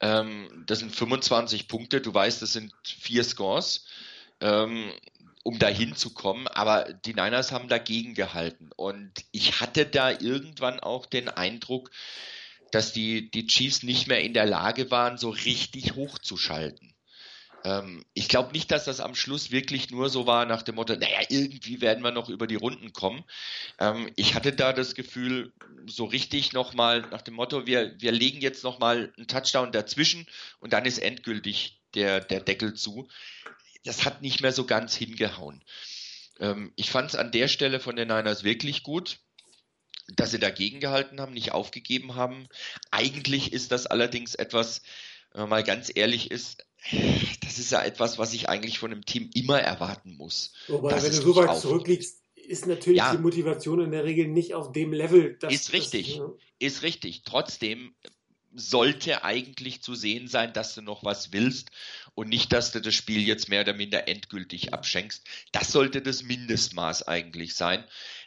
Ähm, 0.00 0.64
das 0.66 0.78
sind 0.78 0.96
25 0.96 1.68
Punkte, 1.68 2.00
du 2.00 2.14
weißt, 2.14 2.40
das 2.40 2.54
sind 2.54 2.72
vier 2.82 3.24
Scores, 3.24 3.84
ähm, 4.40 4.90
um 5.42 5.58
da 5.58 5.68
hinzukommen, 5.68 6.48
aber 6.48 6.90
die 7.04 7.12
Niners 7.12 7.52
haben 7.52 7.68
dagegen 7.68 8.14
gehalten. 8.14 8.70
Und 8.74 9.12
ich 9.32 9.60
hatte 9.60 9.84
da 9.84 10.10
irgendwann 10.10 10.80
auch 10.80 11.04
den 11.04 11.28
Eindruck, 11.28 11.90
dass 12.70 12.94
die, 12.94 13.30
die 13.30 13.46
Chiefs 13.46 13.82
nicht 13.82 14.06
mehr 14.06 14.22
in 14.22 14.32
der 14.32 14.46
Lage 14.46 14.90
waren, 14.90 15.18
so 15.18 15.28
richtig 15.28 15.94
hochzuschalten. 15.94 16.94
Ähm, 17.64 18.04
ich 18.14 18.28
glaube 18.28 18.52
nicht, 18.52 18.70
dass 18.70 18.84
das 18.84 19.00
am 19.00 19.14
Schluss 19.14 19.50
wirklich 19.50 19.90
nur 19.90 20.08
so 20.08 20.26
war 20.26 20.46
nach 20.46 20.62
dem 20.62 20.76
Motto, 20.76 20.94
naja, 20.94 21.20
irgendwie 21.28 21.80
werden 21.80 22.02
wir 22.02 22.10
noch 22.10 22.28
über 22.28 22.46
die 22.46 22.56
Runden 22.56 22.92
kommen. 22.92 23.24
Ähm, 23.78 24.10
ich 24.16 24.34
hatte 24.34 24.52
da 24.52 24.72
das 24.72 24.94
Gefühl, 24.94 25.52
so 25.86 26.04
richtig 26.04 26.52
nochmal 26.52 27.02
nach 27.10 27.22
dem 27.22 27.34
Motto, 27.34 27.66
wir, 27.66 27.94
wir 28.00 28.12
legen 28.12 28.40
jetzt 28.40 28.64
nochmal 28.64 29.12
einen 29.16 29.26
Touchdown 29.26 29.72
dazwischen 29.72 30.26
und 30.60 30.72
dann 30.72 30.86
ist 30.86 30.98
endgültig 30.98 31.80
der, 31.94 32.20
der 32.20 32.40
Deckel 32.40 32.74
zu. 32.74 33.08
Das 33.84 34.04
hat 34.04 34.22
nicht 34.22 34.40
mehr 34.40 34.52
so 34.52 34.64
ganz 34.66 34.94
hingehauen. 34.94 35.62
Ähm, 36.38 36.72
ich 36.76 36.90
fand 36.90 37.10
es 37.10 37.16
an 37.16 37.32
der 37.32 37.48
Stelle 37.48 37.80
von 37.80 37.96
den 37.96 38.08
Niners 38.08 38.44
wirklich 38.44 38.82
gut 38.82 39.18
dass 40.16 40.32
sie 40.32 40.38
dagegen 40.38 40.80
gehalten 40.80 41.20
haben, 41.20 41.32
nicht 41.32 41.52
aufgegeben 41.52 42.14
haben. 42.14 42.48
Eigentlich 42.90 43.52
ist 43.52 43.72
das 43.72 43.86
allerdings 43.86 44.34
etwas, 44.34 44.82
wenn 45.32 45.42
man 45.42 45.50
mal 45.50 45.64
ganz 45.64 45.90
ehrlich 45.94 46.30
ist, 46.30 46.66
das 47.42 47.58
ist 47.58 47.72
ja 47.72 47.82
etwas, 47.82 48.18
was 48.18 48.32
ich 48.32 48.48
eigentlich 48.48 48.78
von 48.78 48.92
einem 48.92 49.04
Team 49.04 49.30
immer 49.34 49.60
erwarten 49.60 50.16
muss. 50.16 50.52
Wobei, 50.68 51.02
wenn 51.02 51.10
du 51.10 51.22
so 51.22 51.36
weit 51.36 51.58
zurückliegst, 51.58 52.20
ist 52.34 52.66
natürlich 52.66 52.98
ja, 52.98 53.14
die 53.14 53.22
Motivation 53.22 53.80
in 53.80 53.92
der 53.92 54.04
Regel 54.04 54.26
nicht 54.26 54.54
auf 54.54 54.72
dem 54.72 54.92
Level. 54.92 55.36
Dass, 55.38 55.52
ist 55.52 55.72
richtig, 55.72 56.08
das, 56.08 56.16
ja. 56.16 56.30
ist 56.58 56.82
richtig. 56.82 57.22
Trotzdem 57.24 57.94
sollte 58.52 59.22
eigentlich 59.22 59.82
zu 59.82 59.94
sehen 59.94 60.26
sein, 60.26 60.52
dass 60.52 60.74
du 60.74 60.82
noch 60.82 61.04
was 61.04 61.32
willst 61.32 61.70
und 62.14 62.28
nicht, 62.28 62.52
dass 62.52 62.72
du 62.72 62.80
das 62.80 62.94
Spiel 62.94 63.22
jetzt 63.22 63.48
mehr 63.48 63.60
oder 63.60 63.74
minder 63.74 64.08
endgültig 64.08 64.74
abschenkst. 64.74 65.24
Das 65.52 65.70
sollte 65.70 66.02
das 66.02 66.24
Mindestmaß 66.24 67.06
eigentlich 67.06 67.54
sein. 67.54 67.84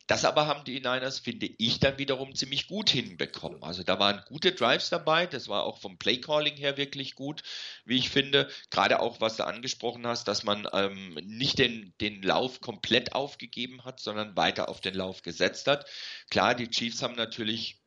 Das 0.07 0.25
aber 0.25 0.47
haben 0.47 0.65
die 0.65 0.79
Niners, 0.79 1.19
finde 1.19 1.49
ich, 1.57 1.79
dann 1.79 1.97
wiederum 1.97 2.35
ziemlich 2.35 2.67
gut 2.67 2.89
hinbekommen. 2.89 3.63
Also 3.63 3.83
da 3.83 3.99
waren 3.99 4.21
gute 4.25 4.51
Drives 4.51 4.89
dabei, 4.89 5.27
das 5.27 5.47
war 5.47 5.63
auch 5.63 5.77
vom 5.77 5.97
Playcalling 5.97 6.57
her 6.57 6.75
wirklich 6.75 7.15
gut, 7.15 7.41
wie 7.85 7.97
ich 7.97 8.09
finde. 8.09 8.49
Gerade 8.69 8.99
auch, 8.99 9.21
was 9.21 9.37
du 9.37 9.45
angesprochen 9.45 10.05
hast, 10.05 10.27
dass 10.27 10.43
man 10.43 10.67
ähm, 10.73 11.13
nicht 11.23 11.57
den, 11.57 11.93
den 12.01 12.21
Lauf 12.21 12.59
komplett 12.59 13.13
aufgegeben 13.13 13.85
hat, 13.85 14.01
sondern 14.01 14.35
weiter 14.35 14.67
auf 14.67 14.81
den 14.81 14.93
Lauf 14.93 15.21
gesetzt 15.21 15.67
hat. 15.67 15.85
Klar, 16.29 16.53
die 16.53 16.69
Chiefs 16.69 17.01
haben 17.01 17.15
natürlich, 17.15 17.79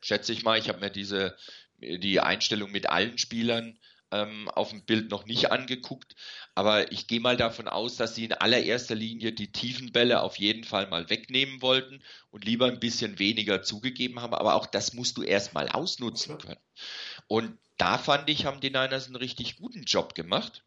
schätze 0.00 0.32
ich 0.32 0.44
mal, 0.44 0.58
ich 0.58 0.68
habe 0.68 0.80
mir 0.80 0.90
diese 0.90 1.36
die 1.82 2.20
Einstellung 2.20 2.70
mit 2.70 2.88
allen 2.88 3.18
Spielern 3.18 3.78
ähm, 4.12 4.48
auf 4.50 4.70
dem 4.70 4.84
Bild 4.84 5.10
noch 5.10 5.26
nicht 5.26 5.50
angeguckt, 5.50 6.14
aber 6.54 6.92
ich 6.92 7.06
gehe 7.06 7.20
mal 7.20 7.36
davon 7.36 7.66
aus, 7.66 7.96
dass 7.96 8.14
sie 8.14 8.26
in 8.26 8.32
allererster 8.32 8.94
Linie 8.94 9.32
die 9.32 9.50
tiefen 9.50 9.90
Bälle 9.90 10.20
auf 10.20 10.38
jeden 10.38 10.64
Fall 10.64 10.86
mal 10.88 11.10
wegnehmen 11.10 11.62
wollten 11.62 12.02
und 12.30 12.44
lieber 12.44 12.66
ein 12.66 12.78
bisschen 12.78 13.18
weniger 13.18 13.62
zugegeben 13.62 14.20
haben, 14.20 14.34
aber 14.34 14.54
auch 14.54 14.66
das 14.66 14.92
musst 14.92 15.16
du 15.16 15.22
erstmal 15.22 15.68
ausnutzen 15.68 16.38
können. 16.38 16.60
Und 17.26 17.58
da 17.78 17.98
fand 17.98 18.28
ich, 18.28 18.44
haben 18.44 18.60
die 18.60 18.70
Niners 18.70 19.06
einen 19.06 19.16
richtig 19.16 19.56
guten 19.56 19.82
Job 19.84 20.14
gemacht. 20.14 20.62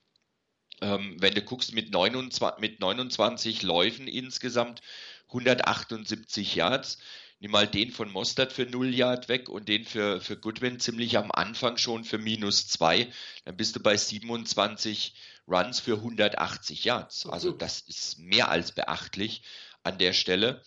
Ähm, 0.82 1.16
wenn 1.20 1.34
du 1.34 1.42
guckst, 1.42 1.74
mit 1.74 1.92
29, 1.92 2.60
mit 2.60 2.80
29 2.80 3.62
Läufen 3.62 4.08
insgesamt 4.08 4.82
178 5.28 6.56
Yards, 6.56 6.98
nimm 7.46 7.52
mal 7.52 7.68
den 7.68 7.92
von 7.92 8.12
Mostert 8.12 8.54
für 8.54 8.66
0 8.66 8.92
Yard 8.92 9.30
weg 9.30 9.50
und 9.50 9.70
den 9.70 9.86
für, 9.86 10.20
für 10.20 10.36
Goodwin 10.36 10.80
ziemlich 10.80 11.16
am 11.20 11.32
Anfang 11.32 11.78
schon 11.78 12.04
für 12.04 12.18
minus 12.18 12.68
2, 12.70 13.08
dann 13.44 13.56
bist 13.56 13.76
du 13.76 13.80
bei 13.80 13.96
27 13.96 15.14
Runs 15.48 15.80
für 15.80 15.98
180 15.98 16.86
Yards. 16.86 17.28
Also 17.28 17.52
das 17.52 17.82
ist 17.82 18.18
mehr 18.18 18.50
als 18.50 18.72
beachtlich 18.72 19.44
an 19.84 20.00
der 20.00 20.14
Stelle. 20.14 20.64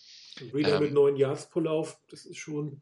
Wieder 0.52 0.76
ähm, 0.76 0.84
mit 0.84 0.92
9 0.92 1.16
Yards 1.16 1.50
pro 1.50 1.58
Lauf, 1.58 1.98
das 2.10 2.24
ist 2.24 2.36
schon 2.38 2.80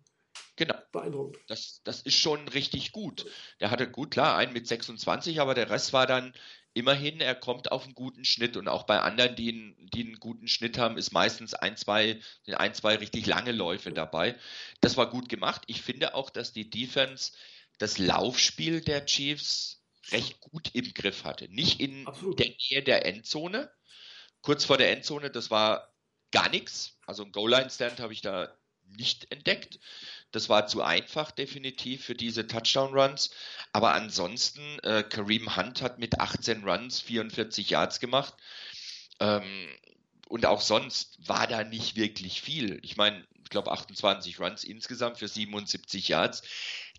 Genau. 0.56 0.74
Beeindruckend. 0.92 1.38
Das, 1.48 1.80
das 1.84 2.02
ist 2.02 2.16
schon 2.16 2.48
richtig 2.48 2.92
gut. 2.92 3.26
Der 3.60 3.70
hatte 3.70 3.90
gut, 3.90 4.10
klar, 4.10 4.36
einen 4.36 4.52
mit 4.52 4.66
26, 4.66 5.40
aber 5.40 5.54
der 5.54 5.70
Rest 5.70 5.94
war 5.94 6.06
dann 6.06 6.34
immerhin, 6.76 7.22
er 7.22 7.34
kommt 7.34 7.72
auf 7.72 7.84
einen 7.84 7.94
guten 7.94 8.26
Schnitt 8.26 8.58
und 8.58 8.68
auch 8.68 8.82
bei 8.82 9.00
anderen, 9.00 9.34
die 9.34 9.48
einen, 9.48 9.90
die 9.94 10.04
einen 10.04 10.20
guten 10.20 10.46
Schnitt 10.46 10.76
haben, 10.76 10.98
ist 10.98 11.10
meistens 11.10 11.54
ein, 11.54 11.74
zwei, 11.78 12.20
ein, 12.46 12.74
zwei 12.74 12.96
richtig 12.96 13.24
lange 13.24 13.52
Läufe 13.52 13.92
dabei. 13.92 14.38
Das 14.82 14.98
war 14.98 15.08
gut 15.08 15.30
gemacht. 15.30 15.62
Ich 15.68 15.80
finde 15.80 16.14
auch, 16.14 16.28
dass 16.28 16.52
die 16.52 16.68
Defense 16.68 17.32
das 17.78 17.96
Laufspiel 17.96 18.82
der 18.82 19.06
Chiefs 19.06 19.82
recht 20.10 20.38
gut 20.40 20.74
im 20.74 20.92
Griff 20.92 21.24
hatte. 21.24 21.48
Nicht 21.48 21.80
in 21.80 22.06
Absolut. 22.06 22.38
der 22.38 22.48
Nähe 22.48 22.82
der 22.82 23.06
Endzone. 23.06 23.72
Kurz 24.42 24.66
vor 24.66 24.76
der 24.76 24.92
Endzone, 24.92 25.30
das 25.30 25.50
war 25.50 25.94
gar 26.30 26.50
nichts. 26.50 26.98
Also 27.06 27.24
ein 27.24 27.32
Goal-Line-Stand 27.32 28.00
habe 28.00 28.12
ich 28.12 28.20
da 28.20 28.54
nicht 28.84 29.32
entdeckt. 29.32 29.80
Das 30.36 30.50
war 30.50 30.66
zu 30.66 30.82
einfach 30.82 31.30
definitiv 31.30 32.04
für 32.04 32.14
diese 32.14 32.46
Touchdown-Runs. 32.46 33.30
Aber 33.72 33.94
ansonsten, 33.94 34.78
äh, 34.80 35.02
Kareem 35.02 35.56
Hunt 35.56 35.80
hat 35.80 35.98
mit 35.98 36.20
18 36.20 36.62
Runs 36.62 37.00
44 37.00 37.70
Yards 37.70 38.00
gemacht. 38.00 38.34
Ähm, 39.18 39.66
und 40.28 40.44
auch 40.44 40.60
sonst 40.60 41.26
war 41.26 41.46
da 41.46 41.64
nicht 41.64 41.96
wirklich 41.96 42.42
viel. 42.42 42.80
Ich 42.82 42.98
meine, 42.98 43.26
ich 43.44 43.48
glaube 43.48 43.72
28 43.72 44.38
Runs 44.38 44.62
insgesamt 44.62 45.16
für 45.16 45.26
77 45.26 46.08
Yards. 46.08 46.42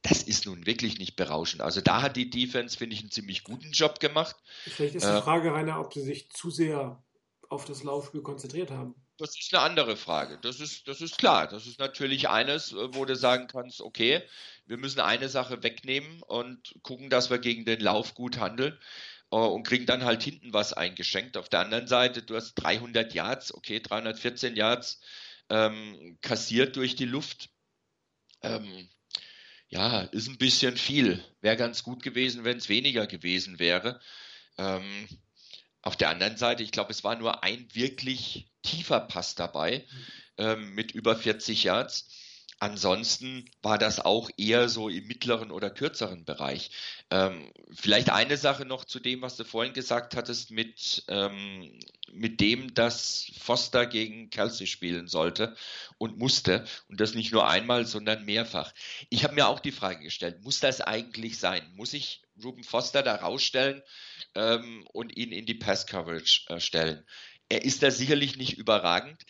das 0.01 0.23
ist 0.23 0.47
nun 0.47 0.65
wirklich 0.65 0.97
nicht 0.97 1.15
berauschend. 1.15 1.61
Also 1.61 1.79
da 1.79 2.01
hat 2.01 2.15
die 2.15 2.31
Defense, 2.31 2.75
finde 2.75 2.95
ich, 2.95 3.01
einen 3.01 3.11
ziemlich 3.11 3.43
guten 3.43 3.71
Job 3.71 3.99
gemacht. 3.99 4.35
Vielleicht 4.63 4.95
ist 4.95 5.05
die 5.05 5.11
äh, 5.11 5.21
Frage, 5.21 5.53
Rainer, 5.53 5.79
ob 5.79 5.93
sie 5.93 6.01
sich 6.01 6.31
zu 6.31 6.49
sehr 6.49 7.03
auf 7.49 7.65
das 7.65 7.83
Laufspiel 7.83 8.23
konzentriert 8.23 8.71
haben. 8.71 8.95
Das 9.17 9.37
ist 9.37 9.53
eine 9.53 9.63
andere 9.63 9.97
Frage. 9.97 10.37
Das 10.41 10.59
ist, 10.59 10.87
das 10.87 11.01
ist 11.01 11.17
klar. 11.17 11.47
Das 11.47 11.65
ist 11.65 11.79
natürlich 11.79 12.29
eines, 12.29 12.71
äh, 12.71 12.93
wo 12.93 13.05
du 13.05 13.15
sagen 13.15 13.47
kannst, 13.47 13.81
okay, 13.81 14.21
wir 14.65 14.77
müssen 14.77 14.99
eine 14.99 15.29
Sache 15.29 15.63
wegnehmen 15.63 16.21
und 16.23 16.75
gucken, 16.83 17.09
dass 17.09 17.29
wir 17.29 17.39
gegen 17.39 17.65
den 17.65 17.79
Lauf 17.79 18.13
gut 18.13 18.37
handeln 18.37 18.77
äh, 19.31 19.35
und 19.37 19.63
kriegen 19.63 19.85
dann 19.85 20.05
halt 20.05 20.21
hinten 20.23 20.53
was 20.53 20.73
eingeschenkt. 20.73 21.37
Auf 21.37 21.49
der 21.49 21.61
anderen 21.61 21.87
Seite, 21.87 22.21
du 22.21 22.35
hast 22.35 22.55
300 22.55 23.13
Yards, 23.13 23.53
okay, 23.53 23.79
314 23.79 24.55
Yards 24.55 25.01
ähm, 25.49 26.17
kassiert 26.21 26.75
durch 26.75 26.95
die 26.95 27.05
Luft. 27.05 27.49
Ähm, 28.43 28.87
ja, 29.69 30.01
ist 30.01 30.27
ein 30.29 30.37
bisschen 30.37 30.77
viel. 30.77 31.23
Wäre 31.41 31.57
ganz 31.57 31.83
gut 31.83 32.03
gewesen, 32.03 32.43
wenn 32.43 32.57
es 32.57 32.69
weniger 32.69 33.07
gewesen 33.07 33.59
wäre. 33.59 33.99
Ähm, 34.57 35.07
auf 35.81 35.95
der 35.95 36.09
anderen 36.09 36.37
Seite, 36.37 36.63
ich 36.63 36.71
glaube, 36.71 36.91
es 36.91 37.03
war 37.03 37.15
nur 37.15 37.43
ein 37.43 37.67
wirklich 37.73 38.49
tiefer 38.61 38.99
Pass 38.99 39.35
dabei 39.35 39.85
ähm, 40.37 40.73
mit 40.73 40.91
über 40.91 41.15
40 41.15 41.63
Yards. 41.63 42.09
Ansonsten 42.59 43.45
war 43.61 43.77
das 43.77 43.99
auch 43.99 44.31
eher 44.35 44.67
so 44.67 44.89
im 44.89 45.05
mittleren 45.05 45.51
oder 45.51 45.69
kürzeren 45.69 46.25
Bereich. 46.25 46.71
Ähm, 47.11 47.51
vielleicht 47.71 48.09
eine 48.09 48.35
Sache 48.35 48.65
noch 48.65 48.83
zu 48.83 48.99
dem, 48.99 49.21
was 49.21 49.37
du 49.37 49.43
vorhin 49.43 49.73
gesagt 49.73 50.15
hattest, 50.15 50.49
mit, 50.49 51.03
ähm, 51.07 51.79
mit 52.11 52.41
dem, 52.41 52.73
dass 52.73 53.31
Foster 53.39 53.85
gegen 53.85 54.31
Kelsey 54.31 54.65
spielen 54.65 55.07
sollte 55.07 55.55
und 55.99 56.17
musste. 56.17 56.65
Und 56.89 56.99
das 56.99 57.13
nicht 57.13 57.31
nur 57.31 57.47
einmal, 57.47 57.85
sondern 57.85 58.25
mehrfach. 58.25 58.73
Ich 59.11 59.23
habe 59.23 59.35
mir 59.35 59.47
auch 59.47 59.59
die 59.59 59.71
Frage 59.71 60.03
gestellt, 60.03 60.41
muss 60.41 60.59
das 60.59 60.81
eigentlich 60.81 61.37
sein? 61.37 61.61
Muss 61.75 61.93
ich 61.93 62.23
Ruben 62.43 62.63
Foster 62.63 63.03
da 63.03 63.15
rausstellen 63.15 63.81
ähm, 64.35 64.85
und 64.93 65.15
ihn 65.15 65.31
in 65.31 65.45
die 65.45 65.55
Pass-Coverage 65.55 66.45
äh, 66.47 66.59
stellen? 66.59 67.05
Er 67.49 67.63
ist 67.63 67.83
da 67.83 67.91
sicherlich 67.91 68.37
nicht 68.37 68.57
überragend. 68.57 69.23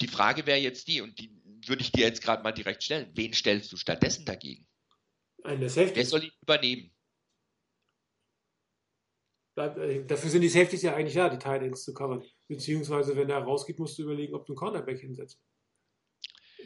Die 0.00 0.08
Frage 0.08 0.46
wäre 0.46 0.58
jetzt 0.58 0.88
die, 0.88 1.00
und 1.00 1.18
die 1.18 1.30
würde 1.66 1.82
ich 1.82 1.92
dir 1.92 2.06
jetzt 2.06 2.22
gerade 2.22 2.42
mal 2.42 2.52
direkt 2.52 2.82
stellen. 2.82 3.10
Wen 3.14 3.32
stellst 3.32 3.72
du 3.72 3.76
stattdessen 3.76 4.24
dagegen? 4.24 4.66
Eine 5.42 5.68
Safety. 5.68 5.96
Wer 5.96 6.06
soll 6.06 6.24
ihn 6.24 6.32
übernehmen? 6.42 6.92
Äh, 9.56 10.04
dafür 10.04 10.30
sind 10.30 10.42
die 10.42 10.48
Safeties 10.48 10.82
ja 10.82 10.94
eigentlich 10.94 11.14
da, 11.14 11.28
die 11.28 11.38
Titans 11.38 11.82
zu 11.84 11.94
covern. 11.94 12.22
Beziehungsweise, 12.46 13.16
wenn 13.16 13.30
er 13.30 13.38
rausgeht, 13.38 13.78
musst 13.78 13.98
du 13.98 14.02
überlegen, 14.02 14.34
ob 14.34 14.44
du 14.46 14.52
einen 14.52 14.58
Cornerback 14.58 15.00
hinsetzt. 15.00 15.40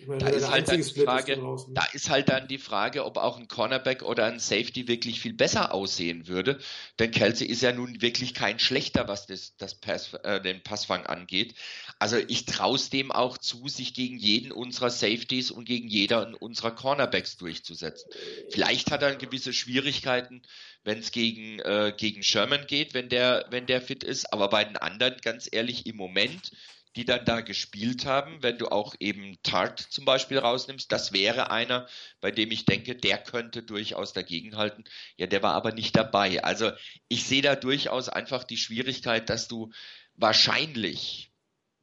Meine, 0.07 0.21
da, 0.21 0.29
ist 0.29 0.51
halt 0.51 0.69
dann 0.69 0.83
die 0.83 1.03
Frage, 1.03 1.37
da 1.71 1.85
ist 1.93 2.11
halt 2.11 2.29
dann 2.29 2.49
die 2.49 2.59
Frage, 2.59 3.05
ob 3.05 3.17
auch 3.17 3.39
ein 3.39 3.49
Cornerback 3.49 4.03
oder 4.03 4.27
ein 4.27 4.39
Safety 4.39 4.89
wirklich 4.89 5.21
viel 5.21 5.33
besser 5.33 5.75
aussehen 5.75 6.29
würde. 6.29 6.59
Denn 6.99 7.11
Kelsey 7.11 7.47
ist 7.47 7.63
ja 7.63 7.73
nun 7.73 8.01
wirklich 8.01 8.35
kein 8.35 8.59
schlechter, 8.59 9.09
was 9.09 9.27
das, 9.27 9.57
das 9.57 9.75
Pass, 9.75 10.15
äh, 10.23 10.41
den 10.41 10.63
Passfang 10.63 11.07
angeht. 11.07 11.55
Also 11.99 12.17
ich 12.17 12.47
traue 12.47 12.77
es 12.77 12.91
dem 12.91 13.13
auch 13.13 13.39
zu, 13.39 13.69
sich 13.69 13.95
gegen 13.95 14.19
jeden 14.19 14.53
unserer 14.53 14.91
Safeties 14.91 15.51
und 15.51 15.65
gegen 15.65 15.89
jeder 15.89 16.31
unserer 16.41 16.71
Cornerbacks 16.71 17.37
durchzusetzen. 17.37 18.11
Vielleicht 18.51 18.91
hat 18.91 19.03
er 19.03 19.17
gewisse 19.17 19.53
Schwierigkeiten, 19.53 20.43
wenn 20.85 20.99
es 20.99 21.13
gegen, 21.13 21.59
äh, 21.61 21.93
gegen 21.97 22.23
Sherman 22.23 22.67
geht, 22.67 22.95
wenn 22.95 23.09
der, 23.09 23.47
wenn 23.51 23.67
der 23.67 23.83
fit 23.83 24.05
ist. 24.05 24.33
Aber 24.33 24.49
bei 24.49 24.65
den 24.65 24.77
anderen, 24.77 25.17
ganz 25.23 25.49
ehrlich, 25.51 25.87
im 25.87 25.97
Moment 25.97 26.53
die 26.97 27.05
dann 27.05 27.25
da 27.25 27.41
gespielt 27.41 28.05
haben, 28.05 28.43
wenn 28.43 28.59
du 28.59 28.69
auch 28.69 28.95
eben 28.99 29.39
Tart 29.43 29.79
zum 29.79 30.05
Beispiel 30.05 30.39
rausnimmst, 30.39 30.91
das 30.91 31.13
wäre 31.13 31.51
einer, 31.51 31.89
bei 32.21 32.33
dem 32.33 32.51
ich 32.51 32.65
denke, 32.65 32.97
der 32.97 33.19
könnte 33.19 33.63
durchaus 33.63 34.13
dagegenhalten. 34.13 34.85
Ja, 35.17 35.27
der 35.27 35.43
war 35.43 35.55
aber 35.55 35.73
nicht 35.73 35.97
dabei. 35.97 36.43
Also 36.43 36.73
ich 37.09 37.25
sehe 37.25 37.43
da 37.43 37.55
durchaus 37.55 38.09
einfach 38.09 38.43
die 38.43 38.57
Schwierigkeit, 38.57 39.31
dass 39.31 39.47
du 39.47 39.71
wahrscheinlich, 40.15 41.33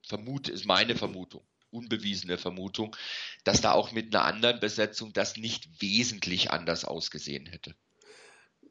vermute, 0.06 0.52
ist 0.52 0.66
meine 0.66 0.96
Vermutung, 0.96 1.48
unbewiesene 1.70 2.38
Vermutung, 2.38 2.96
dass 3.46 3.62
da 3.62 3.72
auch 3.72 3.94
mit 3.94 4.14
einer 4.14 4.26
anderen 4.26 4.60
Besetzung 4.60 5.14
das 5.14 5.38
nicht 5.38 5.82
wesentlich 5.82 6.52
anders 6.52 6.84
ausgesehen 6.84 7.46
hätte. 7.46 7.76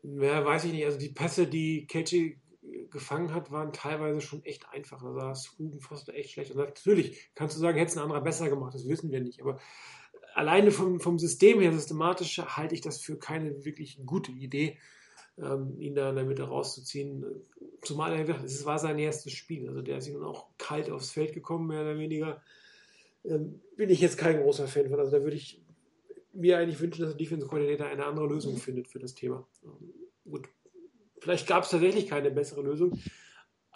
Ja, 0.03 0.44
weiß 0.44 0.64
ich 0.64 0.72
nicht. 0.72 0.85
Also 0.85 0.99
die 0.99 1.09
Pässe, 1.09 1.46
die 1.46 1.87
Ketchy 1.87 2.40
gefangen 2.90 3.35
hat, 3.35 3.50
waren 3.50 3.72
teilweise 3.72 4.20
schon 4.20 4.44
echt 4.44 4.68
einfach. 4.70 5.02
Da 5.02 5.12
saß 5.12 5.57
Ruben 5.59 5.81
Foster 5.81 6.14
echt 6.14 6.31
schlecht. 6.31 6.50
Und 6.52 6.59
natürlich 6.59 7.31
kannst 7.35 7.57
du 7.57 7.61
sagen, 7.61 7.79
hätte 7.79 7.90
es 7.90 7.96
ein 7.96 8.02
anderer 8.02 8.20
besser 8.20 8.48
gemacht, 8.48 8.74
das 8.74 8.88
wissen 8.88 9.11
wir 9.11 9.20
nicht. 9.20 9.40
Aber 9.40 9.59
alleine 10.35 10.70
vom, 10.70 11.00
vom 11.00 11.18
System 11.18 11.61
her, 11.61 11.72
systematisch, 11.72 12.38
halte 12.38 12.74
ich 12.74 12.81
das 12.81 13.00
für 13.00 13.18
keine 13.18 13.64
wirklich 13.64 14.00
gute 14.05 14.33
Idee, 14.33 14.79
ähm, 15.38 15.79
ihn 15.79 15.94
da 15.94 16.11
in 16.11 16.16
der 16.16 16.24
Mitte 16.24 16.44
rauszuziehen. 16.44 17.24
Zumal 17.83 18.12
er 18.12 18.24
gesagt 18.24 18.44
es 18.44 18.64
war 18.64 18.79
sein 18.79 18.98
erstes 18.98 19.33
Spiel. 19.33 19.68
Also 19.68 19.83
der 19.83 19.98
ist 19.98 20.09
nun 20.09 20.24
auch 20.24 20.48
kalt 20.59 20.90
aufs 20.90 21.11
Feld 21.11 21.33
gekommen, 21.33 21.68
mehr 21.68 21.83
oder 21.83 21.98
weniger. 21.98 22.42
Ähm, 23.24 23.61
bin 23.76 23.90
ich 23.90 24.00
jetzt 24.00 24.18
kein 24.18 24.40
großer 24.40 24.68
Fan 24.68 24.88
von. 24.88 25.00
Also 25.00 25.12
da 25.12 25.22
würde 25.22 25.37
ich 25.37 25.62
mir 26.33 26.59
eigentlich 26.59 26.81
wünschen, 26.81 27.02
dass 27.02 27.11
der 27.11 27.18
Defensive 27.18 27.48
Coordinator 27.48 27.87
eine 27.87 28.05
andere 28.05 28.26
Lösung 28.26 28.57
findet 28.57 28.88
für 28.88 28.98
das 28.98 29.14
Thema. 29.14 29.46
Ähm, 29.64 29.92
gut, 30.31 30.48
Vielleicht 31.27 31.49
gab 31.49 31.65
es 31.65 31.71
tatsächlich 31.71 32.07
keine 32.07 32.31
bessere 32.31 32.62
Lösung. 32.62 33.01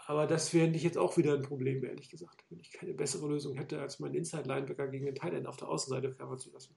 Aber 0.07 0.29
das 0.29 0.51
fände 0.51 0.77
ich 0.77 0.85
jetzt 0.85 0.97
auch 0.97 1.17
wieder 1.17 1.35
ein 1.35 1.43
Problem, 1.43 1.83
ehrlich 1.83 2.09
gesagt. 2.09 2.45
Wenn 2.49 2.61
ich 2.61 2.71
keine 2.71 2.95
bessere 2.95 3.27
Lösung 3.27 3.57
hätte, 3.57 3.81
als 3.81 3.99
meinen 3.99 4.15
Inside-Linebacker 4.15 4.87
gegen 4.87 5.07
den 5.07 5.17
Thailand 5.17 5.49
auf 5.49 5.57
der 5.57 5.67
Außenseite 5.67 6.15
covern 6.15 6.39
zu 6.39 6.53
lassen, 6.53 6.77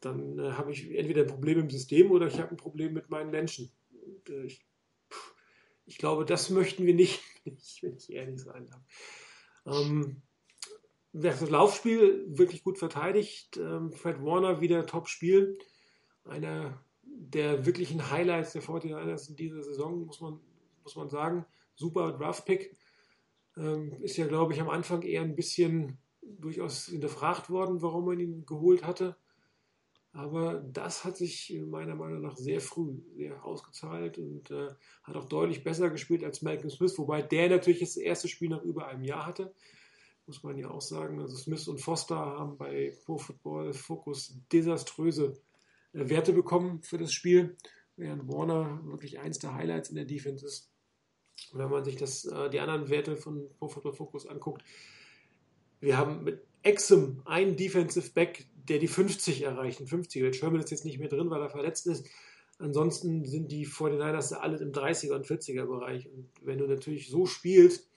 dann 0.00 0.40
äh, 0.40 0.50
habe 0.54 0.72
ich 0.72 0.90
entweder 0.90 1.22
ein 1.22 1.28
Problem 1.28 1.60
im 1.60 1.70
System 1.70 2.10
oder 2.10 2.26
ich 2.26 2.40
habe 2.40 2.50
ein 2.50 2.56
Problem 2.56 2.94
mit 2.94 3.10
meinen 3.10 3.30
Menschen. 3.30 3.70
Und, 3.92 4.28
äh, 4.28 4.42
ich, 4.42 4.66
ich, 5.84 5.98
glaube, 5.98 6.24
das 6.24 6.50
möchten 6.50 6.84
wir 6.84 6.94
nicht, 6.94 7.22
wenn 7.44 7.94
ich 7.96 8.12
ehrlich 8.12 8.40
sein 8.40 8.66
darf. 8.66 8.82
Ähm, 9.66 10.20
das 11.12 11.48
Laufspiel 11.48 12.24
wirklich 12.26 12.64
gut 12.64 12.78
verteidigt. 12.78 13.56
Ähm, 13.56 13.92
Fred 13.92 14.20
Warner 14.20 14.60
wieder 14.60 14.84
Top-Spiel. 14.84 15.56
Einer 16.24 16.84
der 17.18 17.66
wirklichen 17.66 18.10
Highlights 18.10 18.52
der 18.52 18.62
49ers 18.62 19.30
in 19.30 19.36
dieser 19.36 19.62
Saison, 19.62 20.04
muss 20.04 20.20
man, 20.20 20.38
muss 20.82 20.96
man 20.96 21.08
sagen. 21.08 21.46
Super 21.74 22.12
Draft-Pick. 22.12 22.76
Ähm, 23.56 23.92
ist 24.02 24.16
ja, 24.16 24.26
glaube 24.26 24.52
ich, 24.52 24.60
am 24.60 24.68
Anfang 24.68 25.02
eher 25.02 25.22
ein 25.22 25.34
bisschen 25.34 25.98
durchaus 26.22 26.86
hinterfragt 26.86 27.50
worden, 27.50 27.82
warum 27.82 28.04
man 28.06 28.20
ihn 28.20 28.44
geholt 28.44 28.84
hatte. 28.84 29.16
Aber 30.12 30.62
das 30.72 31.04
hat 31.04 31.16
sich 31.16 31.60
meiner 31.68 31.94
Meinung 31.94 32.22
nach 32.22 32.36
sehr 32.36 32.60
früh 32.60 33.02
sehr 33.16 33.44
ausgezahlt 33.44 34.16
und 34.16 34.50
äh, 34.50 34.68
hat 35.02 35.16
auch 35.16 35.26
deutlich 35.26 35.62
besser 35.62 35.90
gespielt 35.90 36.24
als 36.24 36.40
Malcolm 36.40 36.70
Smith, 36.70 36.96
wobei 36.96 37.20
der 37.20 37.50
natürlich 37.50 37.80
das 37.80 37.98
erste 37.98 38.26
Spiel 38.26 38.48
nach 38.48 38.62
über 38.62 38.86
einem 38.88 39.04
Jahr 39.04 39.26
hatte. 39.26 39.54
Muss 40.26 40.42
man 40.42 40.56
ja 40.56 40.70
auch 40.70 40.80
sagen. 40.80 41.20
Also 41.20 41.36
Smith 41.36 41.68
und 41.68 41.80
Foster 41.80 42.16
haben 42.16 42.56
bei 42.56 42.96
Pro 43.04 43.18
Football 43.18 43.74
Focus 43.74 44.38
desaströse 44.50 45.34
Werte 45.96 46.32
bekommen 46.32 46.82
für 46.82 46.98
das 46.98 47.12
Spiel, 47.12 47.56
während 47.96 48.28
Warner 48.28 48.80
wirklich 48.84 49.18
eins 49.18 49.38
der 49.38 49.54
Highlights 49.54 49.88
in 49.88 49.96
der 49.96 50.04
Defense 50.04 50.44
ist. 50.44 50.70
Und 51.52 51.58
wenn 51.58 51.70
man 51.70 51.84
sich 51.84 51.96
das, 51.96 52.24
äh, 52.24 52.50
die 52.50 52.60
anderen 52.60 52.88
Werte 52.88 53.16
von 53.16 53.48
Pro 53.58 53.68
Football 53.68 53.94
Focus 53.94 54.26
anguckt, 54.26 54.62
wir 55.80 55.96
haben 55.96 56.24
mit 56.24 56.42
Exum 56.62 57.22
einen 57.24 57.56
Defensive 57.56 58.10
Back, 58.12 58.46
der 58.54 58.78
die 58.78 58.88
50 58.88 59.42
erreicht, 59.42 59.80
50er. 59.80 60.32
Sherman 60.32 60.60
ist 60.60 60.70
jetzt 60.70 60.84
nicht 60.84 60.98
mehr 60.98 61.08
drin, 61.08 61.30
weil 61.30 61.40
er 61.40 61.50
verletzt 61.50 61.86
ist. 61.86 62.08
Ansonsten 62.58 63.24
sind 63.24 63.52
die 63.52 63.66
49ers 63.66 64.32
alle 64.34 64.56
im 64.58 64.72
30er 64.72 65.14
und 65.14 65.26
40er 65.26 65.66
Bereich. 65.66 66.08
Und 66.08 66.30
wenn 66.40 66.58
du 66.58 66.66
natürlich 66.66 67.08
so 67.08 67.26
spielst, 67.26 67.90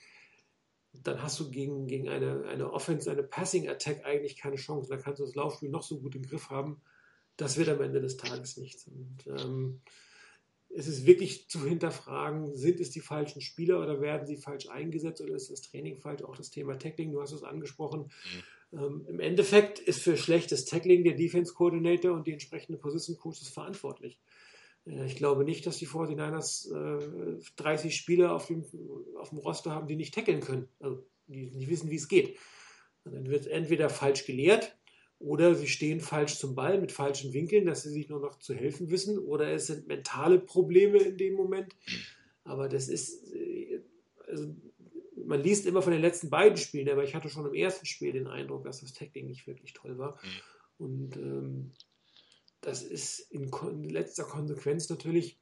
dann 1.03 1.23
hast 1.23 1.39
du 1.39 1.49
gegen, 1.49 1.87
gegen 1.87 2.09
eine, 2.09 2.43
eine 2.43 2.71
Offense, 2.71 3.09
eine 3.09 3.23
Passing 3.23 3.69
Attack 3.69 4.05
eigentlich 4.05 4.37
keine 4.37 4.57
Chance. 4.57 4.89
Da 4.89 4.97
kannst 4.97 5.19
du 5.19 5.25
das 5.25 5.35
Laufspiel 5.35 5.69
noch 5.69 5.83
so 5.83 5.99
gut 5.99 6.15
im 6.15 6.23
Griff 6.23 6.49
haben 6.49 6.81
das 7.39 7.57
wird 7.57 7.69
am 7.69 7.81
Ende 7.81 8.01
des 8.01 8.17
Tages 8.17 8.57
nichts. 8.57 8.87
Und 8.87 9.25
ähm, 9.27 9.81
es 10.69 10.87
ist 10.87 11.05
wirklich 11.05 11.49
zu 11.49 11.65
hinterfragen, 11.65 12.55
sind 12.55 12.79
es 12.79 12.91
die 12.91 12.99
falschen 12.99 13.41
Spieler 13.41 13.81
oder 13.81 14.01
werden 14.01 14.27
sie 14.27 14.37
falsch 14.37 14.67
eingesetzt 14.69 15.21
oder 15.21 15.35
ist 15.35 15.49
das 15.49 15.61
Training 15.61 15.97
falsch? 15.97 16.21
Auch 16.23 16.35
das 16.35 16.51
Thema 16.51 16.77
Tackling, 16.77 17.11
du 17.11 17.21
hast 17.21 17.31
es 17.31 17.43
angesprochen. 17.43 18.11
Mhm. 18.71 18.79
Ähm, 18.79 19.05
Im 19.07 19.19
Endeffekt 19.19 19.79
ist 19.79 20.01
für 20.01 20.17
schlechtes 20.17 20.65
Tackling 20.65 21.03
der 21.03 21.15
Defense 21.15 21.53
Coordinator 21.53 22.13
und 22.13 22.27
die 22.27 22.33
entsprechende 22.33 22.77
Position 22.77 23.17
Coaches 23.17 23.47
verantwortlich. 23.47 24.19
Äh, 24.85 25.05
ich 25.05 25.15
glaube 25.15 25.43
nicht, 25.43 25.65
dass 25.65 25.77
die 25.77 25.87
49ers 25.87 27.37
äh, 27.37 27.39
30 27.55 27.95
Spieler 27.95 28.33
auf 28.35 28.47
dem, 28.47 28.65
auf 29.17 29.29
dem 29.29 29.39
Roster 29.39 29.71
haben, 29.71 29.87
die 29.87 29.95
nicht 29.95 30.13
tackeln 30.13 30.41
können, 30.41 30.67
also 30.79 31.03
die 31.27 31.49
nicht 31.51 31.69
wissen, 31.69 31.89
wie 31.89 31.95
es 31.95 32.07
geht. 32.07 32.37
Und 33.05 33.15
dann 33.15 33.29
wird 33.29 33.47
entweder 33.47 33.89
falsch 33.89 34.25
gelehrt, 34.25 34.77
oder 35.19 35.53
sie 35.53 35.67
stehen 35.67 35.99
falsch 35.99 36.37
zum 36.37 36.55
Ball 36.55 36.79
mit 36.79 36.93
falschen 36.93 37.33
Winkeln, 37.33 37.65
dass 37.65 37.83
sie 37.83 37.89
sich 37.89 38.07
nur 38.07 38.21
noch 38.21 38.39
zu 38.39 38.53
helfen 38.53 38.89
wissen. 38.89 39.19
Oder 39.19 39.51
es 39.51 39.67
sind 39.67 39.87
mentale 39.87 40.39
Probleme 40.39 40.97
in 40.97 41.17
dem 41.17 41.33
Moment. 41.33 41.75
Aber 42.45 42.69
das 42.69 42.87
ist, 42.87 43.33
äh, 43.33 43.81
also 44.27 44.55
man 45.15 45.43
liest 45.43 45.65
immer 45.65 45.81
von 45.81 45.91
den 45.91 46.01
letzten 46.01 46.29
beiden 46.29 46.57
Spielen, 46.57 46.89
aber 46.89 47.03
ich 47.03 47.15
hatte 47.15 47.29
schon 47.29 47.45
im 47.45 47.53
ersten 47.53 47.85
Spiel 47.85 48.13
den 48.13 48.27
Eindruck, 48.27 48.63
dass 48.63 48.79
das 48.79 48.93
Tackling 48.93 49.27
nicht 49.27 49.45
wirklich 49.45 49.73
toll 49.73 49.97
war. 49.97 50.13
Mhm. 50.23 50.85
Und 50.85 51.17
ähm, 51.17 51.71
das 52.61 52.81
ist 52.81 53.19
in, 53.31 53.51
in 53.51 53.89
letzter 53.89 54.23
Konsequenz 54.23 54.89
natürlich 54.89 55.37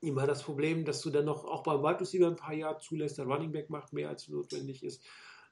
immer 0.00 0.26
das 0.26 0.42
Problem, 0.42 0.84
dass 0.84 1.02
du 1.02 1.10
dann 1.10 1.26
noch 1.26 1.44
auch 1.44 1.62
beim 1.62 1.82
Wide 1.82 2.00
Receiver 2.00 2.26
ein 2.26 2.36
paar 2.36 2.54
Jahre 2.54 2.78
zulässt, 2.78 3.18
der 3.18 3.26
Running 3.26 3.52
Back 3.52 3.68
macht 3.68 3.92
mehr 3.92 4.08
als 4.08 4.28
notwendig 4.28 4.82
ist. 4.82 5.04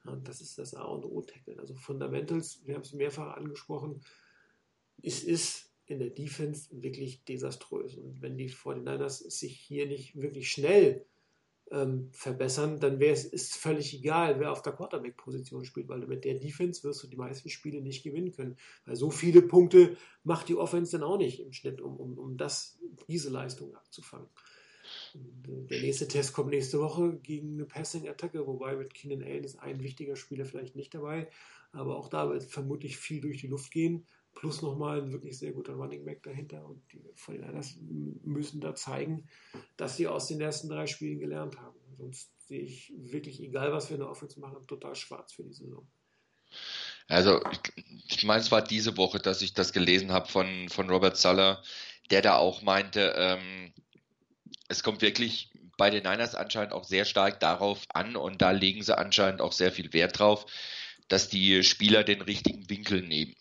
Und 0.09 0.29
das 0.29 0.41
ist 0.41 0.59
das 0.59 0.75
A 0.75 0.85
und 0.85 1.05
O 1.05 1.23
Tackle. 1.23 1.59
Also 1.59 1.75
Fundamentals, 1.75 2.61
wir 2.65 2.75
haben 2.75 2.83
es 2.83 2.93
mehrfach 2.93 3.37
angesprochen, 3.37 4.03
es 5.03 5.23
ist 5.23 5.71
in 5.87 5.99
der 5.99 6.11
Defense 6.11 6.69
wirklich 6.73 7.25
desaströs. 7.25 7.95
Und 7.97 8.21
wenn 8.23 8.37
die 8.37 8.51
49ers 8.51 9.31
sich 9.31 9.59
hier 9.59 9.87
nicht 9.87 10.17
wirklich 10.21 10.51
schnell 10.51 11.07
ähm, 11.71 12.09
verbessern, 12.13 12.81
dann 12.81 12.99
wäre 12.99 13.13
es 13.13 13.25
ist 13.25 13.57
völlig 13.57 13.95
egal, 13.95 14.41
wer 14.41 14.53
auf 14.53 14.63
der 14.63 14.73
Quarterback-Position 14.73 15.65
spielt, 15.65 15.89
weil 15.89 16.07
mit 16.07 16.25
der 16.25 16.35
Defense 16.35 16.83
wirst 16.85 17.03
du 17.03 17.09
die 17.09 17.17
meisten 17.17 17.49
Spiele 17.51 17.81
nicht 17.81 18.03
gewinnen 18.03 18.33
können. 18.33 18.57
Weil 18.85 18.97
so 18.97 19.11
viele 19.11 19.43
Punkte 19.43 19.97
macht 20.25 20.49
die 20.49 20.57
Offense 20.57 20.93
dann 20.93 21.07
auch 21.07 21.19
nicht 21.19 21.41
im 21.41 21.53
Schnitt, 21.53 21.81
um, 21.81 21.97
um, 21.97 22.19
um 22.19 22.37
das, 22.37 22.79
diese 23.09 23.31
Leistung 23.31 23.75
abzufangen. 23.75 24.29
Der 25.15 25.81
nächste 25.81 26.09
Test 26.09 26.33
kommt 26.33 26.51
nächste 26.51 26.81
Woche 26.81 27.19
gegen 27.23 27.55
eine 27.55 27.65
Passing-Attacke, 27.65 28.47
wobei 28.47 28.77
mit 28.77 28.95
Keenan 28.95 29.23
Allen 29.23 29.45
ist 29.45 29.59
ein 29.59 29.83
wichtiger 29.83 30.17
Spieler 30.17 30.45
vielleicht 30.45 30.77
nicht 30.77 30.95
dabei, 30.95 31.29
aber 31.73 31.97
auch 31.97 32.09
da 32.09 32.29
wird 32.31 32.45
vermutlich 32.45 32.97
viel 32.97 33.21
durch 33.21 33.41
die 33.41 33.49
Luft 33.49 33.71
gehen 33.73 34.07
plus 34.37 34.63
nochmal 34.63 35.01
ein 35.01 35.13
wirklich 35.13 35.37
sehr 35.37 35.53
guter 35.53 35.73
Running 35.73 36.05
Back 36.05 36.23
dahinter. 36.23 36.65
Und 36.65 36.81
die 36.93 37.03
49 37.27 37.79
müssen 38.23 38.61
da 38.61 38.75
zeigen, 38.75 39.29
dass 39.77 39.97
sie 39.97 40.07
aus 40.07 40.29
den 40.29 40.41
ersten 40.41 40.69
drei 40.69 40.87
Spielen 40.87 41.19
gelernt 41.19 41.59
haben. 41.59 41.79
Sonst 41.99 42.31
sehe 42.47 42.61
ich 42.61 42.93
wirklich, 42.97 43.43
egal 43.43 43.73
was 43.73 43.89
wir 43.89 43.97
in 43.97 44.03
der 44.03 44.11
Offense 44.11 44.39
machen, 44.39 44.67
total 44.69 44.95
schwarz 44.95 45.33
für 45.33 45.43
die 45.43 45.55
Saison. 45.55 45.89
Also, 47.09 47.41
ich 48.09 48.25
meine, 48.25 48.41
es 48.41 48.53
war 48.53 48.63
diese 48.63 48.97
Woche, 48.97 49.19
dass 49.19 49.43
ich 49.43 49.55
das 49.55 49.73
gelesen 49.73 50.13
habe 50.13 50.29
von, 50.29 50.69
von 50.69 50.91
Robert 50.91 51.17
Suller, 51.17 51.63
der 52.11 52.23
da 52.23 52.37
auch 52.37 52.63
meinte, 52.63 53.15
ähm, 53.17 53.73
es 54.69 54.83
kommt 54.83 55.03
wirklich 55.03 55.51
bei 55.77 55.91
den 55.91 56.05
Niners 56.05 56.35
anscheinend 56.35 56.73
auch 56.73 56.85
sehr 56.85 57.05
stark 57.05 57.41
darauf 57.41 57.85
an 57.91 58.17
und 58.17 58.43
da 58.43 58.51
legen 58.51 58.83
sie 58.83 58.97
anscheinend 58.97 59.41
auch 59.41 59.53
sehr 59.53 59.73
viel 59.73 59.93
Wert 59.93 60.19
drauf, 60.19 60.47
dass 61.09 61.29
die 61.29 61.63
Spieler 61.63 62.03
den 62.03 62.23
richtigen 62.23 62.69
Winkel 62.69 63.03
nehmen 63.03 63.37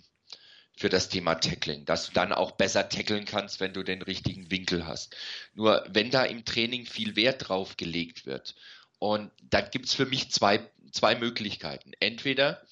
für 0.77 0.89
das 0.89 1.07
Thema 1.07 1.35
Tackling, 1.35 1.85
dass 1.85 2.07
du 2.07 2.13
dann 2.13 2.33
auch 2.33 2.51
besser 2.51 2.89
tackeln 2.89 3.25
kannst, 3.25 3.59
wenn 3.59 3.73
du 3.73 3.83
den 3.83 4.01
richtigen 4.01 4.51
Winkel 4.51 4.85
hast. 4.85 5.15
Nur 5.53 5.85
wenn 5.89 6.11
da 6.11 6.23
im 6.23 6.43
Training 6.43 6.85
viel 6.85 7.15
Wert 7.15 7.47
drauf 7.47 7.77
gelegt 7.77 8.25
wird, 8.25 8.55
und 8.99 9.31
da 9.41 9.61
gibt's 9.61 9.93
für 9.93 10.05
mich 10.05 10.31
zwei, 10.31 10.69
zwei 10.91 11.15
Möglichkeiten. 11.15 11.91
Entweder 11.99 12.65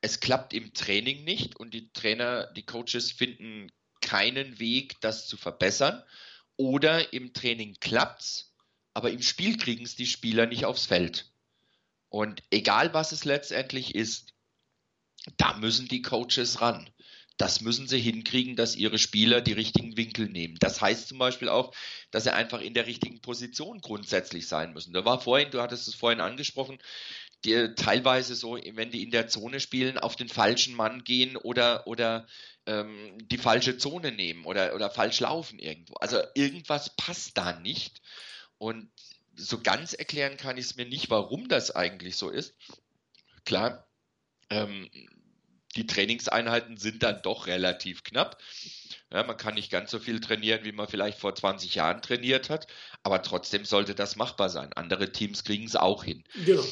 es 0.00 0.20
klappt 0.20 0.54
im 0.54 0.72
Training 0.72 1.24
nicht 1.24 1.56
und 1.56 1.74
die 1.74 1.92
Trainer, 1.92 2.52
die 2.54 2.64
Coaches 2.64 3.12
finden 3.12 3.70
keinen 4.00 4.58
Weg, 4.58 5.00
das 5.00 5.26
zu 5.26 5.36
verbessern, 5.36 6.02
oder 6.56 7.12
im 7.12 7.32
Training 7.32 7.76
klappt's, 7.80 8.54
aber 8.94 9.10
im 9.10 9.22
Spiel 9.22 9.56
kriegen 9.56 9.84
es 9.84 9.96
die 9.96 10.06
Spieler 10.06 10.46
nicht 10.46 10.64
aufs 10.64 10.86
Feld. 10.86 11.30
Und 12.08 12.42
egal 12.50 12.92
was 12.92 13.12
es 13.12 13.24
letztendlich 13.24 13.94
ist, 13.94 14.34
da 15.36 15.56
müssen 15.56 15.88
die 15.88 16.02
Coaches 16.02 16.60
ran 16.60 16.90
das 17.42 17.60
müssen 17.60 17.88
sie 17.88 17.98
hinkriegen, 17.98 18.56
dass 18.56 18.76
ihre 18.76 18.98
Spieler 18.98 19.40
die 19.40 19.52
richtigen 19.52 19.96
Winkel 19.96 20.28
nehmen. 20.28 20.56
Das 20.60 20.80
heißt 20.80 21.08
zum 21.08 21.18
Beispiel 21.18 21.48
auch, 21.48 21.74
dass 22.10 22.24
sie 22.24 22.32
einfach 22.32 22.60
in 22.60 22.72
der 22.72 22.86
richtigen 22.86 23.20
Position 23.20 23.80
grundsätzlich 23.80 24.46
sein 24.46 24.72
müssen. 24.72 24.92
Da 24.92 25.04
war 25.04 25.20
vorhin, 25.20 25.50
du 25.50 25.60
hattest 25.60 25.88
es 25.88 25.94
vorhin 25.94 26.20
angesprochen, 26.20 26.78
die 27.44 27.74
teilweise 27.74 28.34
so, 28.34 28.56
wenn 28.56 28.90
die 28.90 29.02
in 29.02 29.10
der 29.10 29.28
Zone 29.28 29.60
spielen, 29.60 29.98
auf 29.98 30.16
den 30.16 30.28
falschen 30.28 30.74
Mann 30.74 31.04
gehen 31.04 31.36
oder, 31.36 31.86
oder 31.86 32.26
ähm, 32.66 33.18
die 33.28 33.38
falsche 33.38 33.78
Zone 33.78 34.12
nehmen 34.12 34.44
oder, 34.44 34.74
oder 34.74 34.90
falsch 34.90 35.20
laufen 35.20 35.58
irgendwo. 35.58 35.94
Also 35.94 36.20
irgendwas 36.34 36.94
passt 36.96 37.36
da 37.36 37.58
nicht. 37.58 38.00
Und 38.58 38.90
so 39.34 39.60
ganz 39.60 39.92
erklären 39.92 40.36
kann 40.36 40.56
ich 40.56 40.66
es 40.66 40.76
mir 40.76 40.86
nicht, 40.86 41.10
warum 41.10 41.48
das 41.48 41.74
eigentlich 41.74 42.16
so 42.16 42.30
ist. 42.30 42.54
Klar, 43.44 43.88
ähm, 44.50 44.88
die 45.74 45.86
Trainingseinheiten 45.86 46.76
sind 46.76 47.02
dann 47.02 47.22
doch 47.22 47.46
relativ 47.46 48.04
knapp. 48.04 48.40
Ja, 49.10 49.22
man 49.24 49.36
kann 49.36 49.54
nicht 49.54 49.70
ganz 49.70 49.90
so 49.90 49.98
viel 49.98 50.20
trainieren, 50.20 50.64
wie 50.64 50.72
man 50.72 50.86
vielleicht 50.86 51.18
vor 51.18 51.34
20 51.34 51.74
Jahren 51.74 52.02
trainiert 52.02 52.50
hat, 52.50 52.66
aber 53.02 53.22
trotzdem 53.22 53.64
sollte 53.64 53.94
das 53.94 54.16
machbar 54.16 54.50
sein. 54.50 54.72
Andere 54.74 55.12
Teams 55.12 55.44
kriegen 55.44 55.64
es 55.64 55.76
auch 55.76 56.04
hin. 56.04 56.24
Genau. 56.44 56.62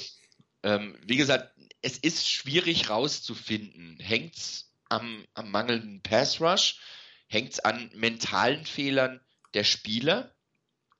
Ähm, 0.62 0.98
wie 1.02 1.16
gesagt, 1.16 1.54
es 1.82 1.98
ist 1.98 2.28
schwierig 2.28 2.90
rauszufinden. 2.90 3.98
Hängt 4.00 4.36
es 4.36 4.72
am, 4.88 5.24
am 5.34 5.50
mangelnden 5.50 6.02
Pass 6.02 6.40
Rush? 6.40 6.78
Hängt 7.28 7.52
es 7.52 7.60
an 7.60 7.90
mentalen 7.94 8.64
Fehlern 8.64 9.20
der 9.54 9.64
Spieler? 9.64 10.34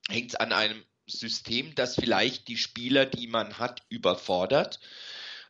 Hängt 0.09 0.31
es 0.31 0.35
an 0.35 0.53
einem 0.53 0.83
System, 1.05 1.75
das 1.75 1.95
vielleicht 1.95 2.47
die 2.47 2.57
Spieler, 2.57 3.05
die 3.05 3.27
man 3.27 3.59
hat, 3.59 3.83
überfordert? 3.89 4.79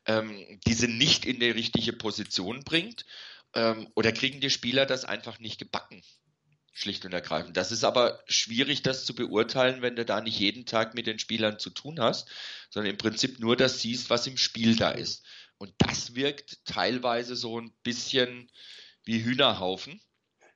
ähm, 0.06 0.60
diese 0.66 0.88
nicht 0.88 1.26
in 1.26 1.40
die 1.40 1.52
richtige 1.52 1.94
Position 1.94 2.64
bringt? 2.64 3.06
Ähm, 3.54 3.90
oder 3.96 4.12
kriegen 4.12 4.40
die 4.40 4.50
Spieler 4.50 4.86
das 4.86 5.06
einfach 5.06 5.40
nicht 5.40 5.60
gebacken? 5.60 6.02
Schlicht 6.74 7.06
und 7.06 7.14
ergreifend. 7.14 7.58
Das 7.58 7.72
ist 7.72 7.84
aber 7.84 8.22
schwierig, 8.28 8.82
das 8.82 9.06
zu 9.06 9.14
beurteilen, 9.14 9.82
wenn 9.82 9.96
du 9.96 10.06
da 10.06 10.22
nicht 10.22 10.40
jeden 10.40 10.66
Tag 10.66 10.94
mit 10.94 11.06
den 11.06 11.20
Spielern 11.20 11.60
zu 11.60 11.70
tun 11.70 12.00
hast, 12.00 12.30
sondern 12.70 12.92
im 12.92 12.98
Prinzip 12.98 13.40
nur 13.40 13.56
das 13.56 13.82
siehst, 13.82 14.10
was 14.10 14.28
im 14.28 14.38
Spiel 14.38 14.76
da 14.76 14.92
ist. 14.92 15.26
Und 15.58 15.74
das 15.78 16.16
wirkt 16.16 16.66
teilweise 16.66 17.36
so 17.36 17.60
ein 17.60 17.72
bisschen 17.84 18.50
wie 19.04 19.24
Hühnerhaufen. 19.24 20.02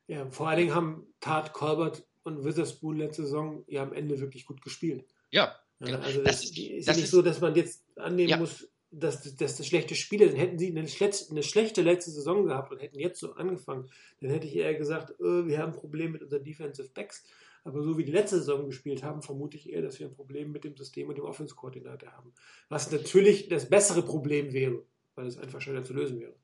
Ja, 0.07 0.29
vor 0.29 0.49
allen 0.49 0.59
Dingen 0.59 0.75
haben 0.75 1.05
Tat 1.19 1.53
Colbert 1.53 2.03
und 2.23 2.43
Witherspoon 2.43 2.97
letzte 2.97 3.23
Saison 3.23 3.63
ja 3.67 3.83
am 3.83 3.93
Ende 3.93 4.19
wirklich 4.19 4.45
gut 4.45 4.61
gespielt. 4.61 5.05
Ja. 5.31 5.55
ja 5.79 5.99
also 5.99 6.23
das, 6.23 6.41
das, 6.41 6.51
ist 6.51 6.57
ja 6.57 6.93
nicht 6.93 7.03
ist, 7.03 7.11
so, 7.11 7.21
dass 7.21 7.41
man 7.41 7.55
jetzt 7.55 7.83
annehmen 7.97 8.29
ja. 8.29 8.37
muss, 8.37 8.67
dass, 8.99 9.35
dass 9.35 9.57
das 9.57 9.67
schlechte 9.67 9.95
Spiele 9.95 10.29
sind. 10.29 10.37
Hätten 10.37 10.57
sie 10.57 10.69
eine, 10.69 10.81
eine, 10.81 11.43
schlechte 11.43 11.81
letzte 11.81 12.11
Saison 12.11 12.45
gehabt 12.45 12.71
und 12.71 12.81
hätten 12.81 12.99
jetzt 12.99 13.19
so 13.19 13.33
angefangen, 13.33 13.89
dann 14.21 14.29
hätte 14.31 14.47
ich 14.47 14.55
eher 14.55 14.73
gesagt, 14.75 15.11
äh, 15.19 15.47
wir 15.47 15.59
haben 15.59 15.73
ein 15.73 15.79
Problem 15.79 16.13
mit 16.13 16.23
unseren 16.23 16.43
Defensive 16.43 16.89
Backs. 16.89 17.23
Aber 17.63 17.81
so 17.81 17.97
wie 17.97 18.05
die 18.05 18.11
letzte 18.11 18.37
Saison 18.37 18.67
gespielt 18.67 19.03
haben, 19.03 19.23
vermute 19.23 19.57
ich 19.57 19.71
eher, 19.71 19.81
dass 19.81 19.99
wir 19.99 20.07
ein 20.07 20.13
Problem 20.13 20.51
mit 20.51 20.63
dem 20.63 20.77
System 20.77 21.09
und 21.09 21.17
dem 21.17 21.25
Offense-Koordinator 21.25 22.11
haben. 22.11 22.31
Was 22.69 22.91
natürlich 22.91 23.49
das 23.49 23.67
bessere 23.67 24.03
Problem 24.03 24.53
wäre, 24.53 24.83
weil 25.15 25.25
es 25.25 25.37
einfach 25.37 25.61
schneller 25.61 25.83
zu 25.83 25.93
lösen 25.93 26.19
wäre. 26.19 26.35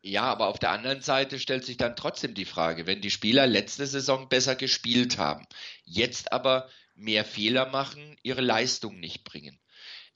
Ja, 0.00 0.22
aber 0.22 0.46
auf 0.46 0.58
der 0.58 0.70
anderen 0.70 1.02
Seite 1.02 1.38
stellt 1.38 1.64
sich 1.64 1.76
dann 1.76 1.96
trotzdem 1.96 2.32
die 2.32 2.46
Frage, 2.46 2.86
wenn 2.86 3.02
die 3.02 3.10
Spieler 3.10 3.46
letzte 3.46 3.86
Saison 3.86 4.28
besser 4.28 4.54
gespielt 4.54 5.18
haben, 5.18 5.44
jetzt 5.84 6.32
aber 6.32 6.68
mehr 6.94 7.24
Fehler 7.24 7.68
machen, 7.68 8.16
ihre 8.22 8.40
Leistung 8.40 9.00
nicht 9.00 9.24
bringen. 9.24 9.58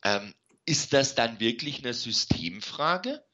Ähm, 0.05 0.33
ist 0.65 0.93
das 0.93 1.15
dann 1.15 1.41
wirklich 1.41 1.83
eine 1.83 1.95
Systemfrage? 1.95 3.25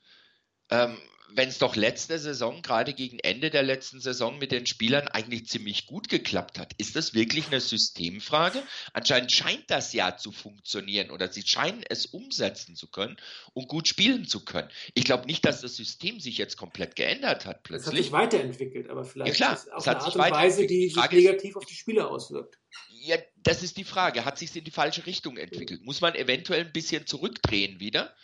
Ähm, 0.70 0.98
Wenn 1.30 1.48
es 1.48 1.58
doch 1.58 1.76
letzte 1.76 2.18
Saison, 2.18 2.62
gerade 2.62 2.94
gegen 2.94 3.18
Ende 3.18 3.50
der 3.50 3.62
letzten 3.62 4.00
Saison 4.00 4.38
mit 4.38 4.50
den 4.50 4.66
Spielern 4.66 5.08
eigentlich 5.08 5.46
ziemlich 5.46 5.86
gut 5.86 6.08
geklappt 6.08 6.58
hat, 6.58 6.72
ist 6.78 6.96
das 6.96 7.14
wirklich 7.14 7.48
eine 7.48 7.60
Systemfrage? 7.60 8.62
Anscheinend 8.92 9.30
scheint 9.30 9.70
das 9.70 9.92
ja 9.92 10.16
zu 10.16 10.32
funktionieren 10.32 11.10
oder 11.10 11.30
sie 11.30 11.42
scheinen 11.46 11.84
es 11.88 12.06
umsetzen 12.06 12.76
zu 12.76 12.88
können 12.88 13.16
und 13.52 13.68
gut 13.68 13.88
spielen 13.88 14.26
zu 14.26 14.44
können. 14.44 14.68
Ich 14.94 15.04
glaube 15.04 15.26
nicht, 15.26 15.44
dass 15.44 15.60
das 15.60 15.76
System 15.76 16.18
sich 16.18 16.38
jetzt 16.38 16.56
komplett 16.56 16.96
geändert 16.96 17.44
hat 17.46 17.62
plötzlich. 17.62 17.86
Es 17.86 17.92
hat 17.92 18.04
sich 18.04 18.12
weiterentwickelt, 18.12 18.88
aber 18.88 19.04
vielleicht 19.04 19.38
ja, 19.38 19.46
klar, 19.46 19.54
ist 19.54 19.66
es 19.66 19.72
auf 19.72 19.86
eine 19.86 20.00
Art 20.00 20.14
und 20.14 20.20
Weise, 20.20 20.66
die 20.66 20.88
sich 20.88 21.10
negativ 21.10 21.56
auf 21.56 21.66
die 21.66 21.74
Spieler 21.74 22.10
auswirkt. 22.10 22.58
Ja, 22.90 23.16
das 23.42 23.62
ist 23.62 23.76
die 23.76 23.84
Frage. 23.84 24.24
Hat 24.24 24.38
sich 24.38 24.54
in 24.56 24.64
die 24.64 24.70
falsche 24.70 25.06
Richtung 25.06 25.36
entwickelt? 25.36 25.84
Muss 25.84 26.00
man 26.00 26.14
eventuell 26.14 26.64
ein 26.64 26.72
bisschen 26.72 27.06
zurückdrehen 27.06 27.80
wieder, 27.80 28.14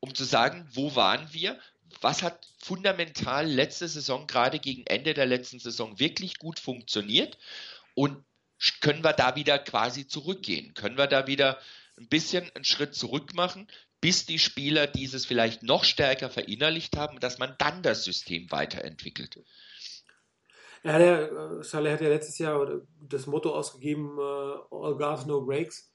um 0.00 0.14
zu 0.14 0.24
sagen, 0.24 0.68
wo 0.72 0.94
waren 0.94 1.32
wir? 1.32 1.58
Was 2.00 2.22
hat 2.22 2.46
fundamental 2.58 3.46
letzte 3.46 3.88
Saison, 3.88 4.26
gerade 4.26 4.58
gegen 4.58 4.86
Ende 4.86 5.14
der 5.14 5.26
letzten 5.26 5.58
Saison, 5.58 5.98
wirklich 5.98 6.38
gut 6.38 6.60
funktioniert? 6.60 7.38
Und 7.94 8.24
können 8.80 9.04
wir 9.04 9.12
da 9.12 9.36
wieder 9.36 9.58
quasi 9.58 10.06
zurückgehen? 10.06 10.74
Können 10.74 10.98
wir 10.98 11.06
da 11.06 11.26
wieder 11.26 11.58
ein 11.96 12.08
bisschen 12.08 12.50
einen 12.54 12.64
Schritt 12.64 12.94
zurück 12.94 13.34
machen, 13.34 13.68
bis 14.00 14.26
die 14.26 14.38
Spieler 14.38 14.86
dieses 14.86 15.26
vielleicht 15.26 15.62
noch 15.62 15.84
stärker 15.84 16.30
verinnerlicht 16.30 16.96
haben, 16.96 17.18
dass 17.20 17.38
man 17.38 17.54
dann 17.58 17.82
das 17.82 18.04
System 18.04 18.50
weiterentwickelt? 18.50 19.40
Ja, 20.84 20.98
der 20.98 21.32
äh, 21.32 21.64
Saleh 21.64 21.92
hat 21.92 22.00
ja 22.00 22.08
letztes 22.08 22.38
Jahr 22.38 22.80
das 23.00 23.26
Motto 23.26 23.54
ausgegeben, 23.54 24.16
uh, 24.18 24.62
All 24.70 24.96
Guards, 24.96 25.26
No 25.26 25.44
Breaks. 25.44 25.92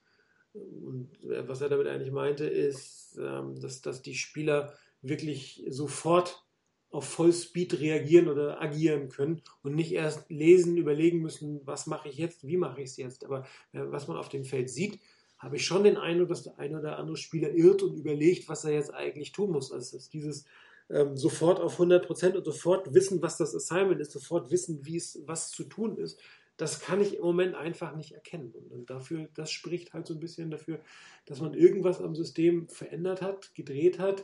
Und 0.54 1.10
äh, 1.24 1.48
was 1.48 1.62
er 1.62 1.70
damit 1.70 1.88
eigentlich 1.88 2.12
meinte, 2.12 2.46
ist, 2.46 3.18
ähm, 3.18 3.60
dass, 3.60 3.82
dass 3.82 4.02
die 4.02 4.16
Spieler 4.16 4.74
wirklich 5.04 5.64
sofort 5.70 6.44
auf 6.90 7.06
Vollspeed 7.06 7.80
reagieren 7.80 8.28
oder 8.28 8.62
agieren 8.62 9.10
können 9.10 9.42
und 9.64 9.76
nicht 9.76 9.92
erst 9.92 10.30
lesen, 10.30 10.78
überlegen 10.78 11.22
müssen, 11.22 11.62
was 11.66 11.88
mache 11.88 12.08
ich 12.08 12.18
jetzt, 12.18 12.48
wie 12.48 12.58
mache 12.58 12.82
ich 12.82 12.90
es 12.92 12.98
jetzt. 12.98 13.26
Aber 13.26 13.46
was 13.72 14.08
man 14.08 14.18
auf 14.18 14.30
dem 14.30 14.46
Feld 14.46 14.70
sieht, 14.70 15.00
habe 15.40 15.58
ich 15.58 15.66
schon 15.66 15.84
den 15.84 15.98
Eindruck, 15.98 16.30
dass 16.30 16.44
der 16.44 16.58
eine 16.58 16.80
oder 16.80 16.98
andere 16.98 17.18
Spieler 17.18 17.52
irrt 17.52 17.82
und 17.82 17.96
überlegt, 17.96 18.48
was 18.48 18.64
er 18.64 18.72
jetzt 18.72 18.94
eigentlich 18.94 19.32
tun 19.32 19.52
muss. 19.52 19.72
Also 19.72 19.98
dieses 20.12 20.46
ähm, 20.90 21.18
sofort 21.18 21.60
auf 21.60 21.74
100 21.74 22.06
Prozent 22.06 22.36
und 22.36 22.46
sofort 22.46 22.94
wissen, 22.94 23.22
was 23.22 23.38
das 23.38 23.56
Assignment 23.56 24.00
ist, 24.00 24.12
sofort 24.12 24.52
wissen, 24.52 24.86
wie 24.86 24.98
es, 24.98 25.22
was 25.26 25.50
zu 25.50 25.64
tun 25.64 25.98
ist. 25.98 26.20
Das 26.58 26.80
kann 26.80 27.02
ich 27.02 27.16
im 27.16 27.24
Moment 27.24 27.56
einfach 27.56 27.96
nicht 27.96 28.12
erkennen. 28.12 28.54
Und 28.70 28.90
dafür, 28.90 29.28
das 29.34 29.52
spricht 29.52 29.94
halt 29.94 30.06
so 30.06 30.14
ein 30.14 30.20
bisschen 30.20 30.52
dafür, 30.52 30.80
dass 31.26 31.42
man 31.42 31.56
irgendwas 31.56 32.00
am 32.00 32.16
System 32.16 32.70
verändert 32.70 33.22
hat, 33.22 33.56
gedreht 33.56 33.98
hat, 33.98 34.24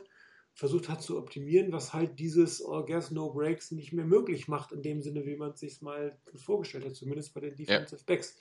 versucht 0.60 0.90
hat 0.90 1.00
zu 1.00 1.16
optimieren, 1.16 1.72
was 1.72 1.94
halt 1.94 2.18
dieses 2.18 2.62
All 2.62 2.84
Gas 2.84 3.10
No 3.10 3.32
Breaks 3.32 3.70
nicht 3.70 3.94
mehr 3.94 4.04
möglich 4.04 4.46
macht, 4.46 4.72
in 4.72 4.82
dem 4.82 5.00
Sinne, 5.00 5.24
wie 5.24 5.36
man 5.36 5.52
es 5.52 5.60
sich 5.60 5.80
mal 5.80 6.18
vorgestellt 6.34 6.84
hat, 6.84 6.94
zumindest 6.94 7.32
bei 7.32 7.40
den 7.40 7.56
Defensive. 7.56 8.04
Backs. 8.04 8.38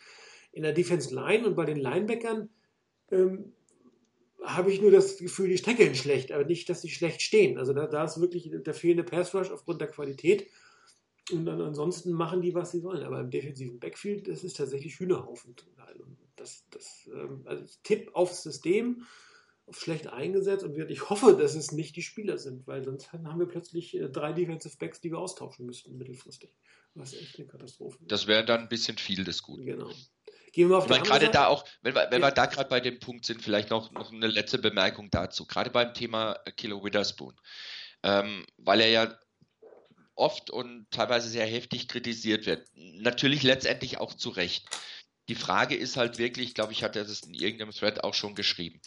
In 0.51 0.63
der 0.63 0.73
Defense 0.73 1.15
Line 1.15 1.47
und 1.47 1.55
bei 1.55 1.63
den 1.63 1.77
Linebackern 1.77 2.49
ähm, 3.09 3.53
habe 4.43 4.69
ich 4.69 4.81
nur 4.81 4.91
das 4.91 5.15
Gefühl, 5.15 5.47
die 5.47 5.57
streckeln 5.57 5.95
schlecht, 5.95 6.33
aber 6.33 6.43
nicht, 6.43 6.67
dass 6.67 6.81
sie 6.81 6.89
schlecht 6.89 7.21
stehen. 7.21 7.57
Also 7.57 7.71
da, 7.71 7.87
da 7.87 8.03
ist 8.03 8.19
wirklich 8.19 8.51
der 8.51 8.73
fehlende 8.73 9.05
Pass 9.05 9.33
Rush 9.33 9.49
aufgrund 9.49 9.79
der 9.79 9.87
Qualität. 9.87 10.49
Und 11.31 11.45
dann 11.45 11.61
ansonsten 11.61 12.11
machen 12.11 12.41
die, 12.41 12.53
was 12.53 12.71
sie 12.71 12.83
wollen. 12.83 13.03
Aber 13.03 13.21
im 13.21 13.29
defensiven 13.29 13.79
Backfield, 13.79 14.27
das 14.27 14.43
ist 14.43 14.57
tatsächlich 14.57 14.99
Hühnerhaufen. 14.99 15.51
Und 15.51 16.17
das, 16.35 16.65
das, 16.69 17.09
ähm, 17.13 17.43
also 17.45 17.63
Tipp 17.83 18.09
aufs 18.11 18.43
System, 18.43 19.05
schlecht 19.71 20.07
eingesetzt. 20.07 20.63
Und 20.63 20.77
ich 20.77 21.09
hoffe, 21.09 21.35
dass 21.35 21.55
es 21.55 21.71
nicht 21.71 21.95
die 21.95 22.01
Spieler 22.01 22.37
sind, 22.37 22.67
weil 22.67 22.83
sonst 22.83 23.11
haben 23.11 23.39
wir 23.39 23.47
plötzlich 23.47 23.95
äh, 23.95 24.09
drei 24.09 24.33
Defensive 24.33 24.75
Backs, 24.77 25.01
die 25.01 25.11
wir 25.11 25.19
austauschen 25.19 25.65
müssten 25.65 25.97
mittelfristig. 25.97 26.51
Was 26.95 27.13
echt 27.13 27.37
eine 27.37 27.47
Katastrophe. 27.47 27.97
Das 28.07 28.27
wäre 28.27 28.43
dann 28.43 28.61
ein 28.61 28.69
bisschen 28.69 28.97
viel 28.97 29.23
des 29.23 29.43
Guten. 29.43 29.65
Genau. 29.65 29.91
Gehen 30.51 30.69
wir 30.69 30.77
auf 30.77 30.85
ich 30.85 30.89
meine, 30.89 31.03
gerade 31.03 31.29
da 31.29 31.47
auch, 31.47 31.63
wenn 31.81 31.93
wir, 31.93 32.07
wenn 32.09 32.21
wir 32.21 32.31
da 32.31 32.47
gerade 32.47 32.69
bei 32.69 32.79
dem 32.79 32.99
Punkt 32.99 33.25
sind, 33.25 33.41
vielleicht 33.41 33.69
noch, 33.69 33.91
noch 33.91 34.11
eine 34.11 34.27
letzte 34.27 34.57
Bemerkung 34.57 35.11
dazu. 35.11 35.45
Gerade 35.45 35.69
beim 35.69 35.93
Thema 35.93 36.33
Kilo 36.57 36.83
Witherspoon. 36.83 37.35
Ähm, 38.01 38.45
weil 38.57 38.81
er 38.81 38.89
ja 38.89 39.19
oft 40.15 40.49
und 40.49 40.87
teilweise 40.91 41.29
sehr 41.29 41.45
heftig 41.45 41.87
kritisiert 41.87 42.45
wird. 42.45 42.67
Natürlich 42.73 43.43
letztendlich 43.43 43.99
auch 43.99 44.13
zu 44.13 44.29
Recht. 44.29 44.65
Die 45.29 45.35
Frage 45.35 45.75
ist 45.75 45.95
halt 45.95 46.17
wirklich, 46.17 46.49
ich 46.49 46.55
glaube, 46.55 46.73
ich 46.73 46.83
hatte 46.83 47.03
das 47.03 47.21
in 47.21 47.33
irgendeinem 47.33 47.71
Thread 47.71 48.03
auch 48.03 48.13
schon 48.13 48.35
geschrieben. 48.35 48.81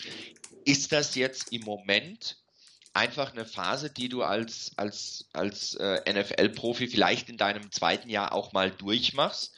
Ist 0.65 0.93
das 0.93 1.15
jetzt 1.15 1.53
im 1.53 1.63
Moment 1.63 2.37
einfach 2.93 3.33
eine 3.33 3.47
Phase, 3.47 3.91
die 3.91 4.09
du 4.09 4.23
als, 4.23 4.73
als, 4.77 5.29
als 5.33 5.77
äh, 5.77 6.01
NFL-Profi 6.13 6.89
vielleicht 6.89 7.31
in 7.31 7.37
deinem 7.39 7.71
zweiten 7.73 8.11
Jahr 8.11 8.33
auch 8.33 8.53
mal 8.53 8.71
durchmachst? 8.71 9.55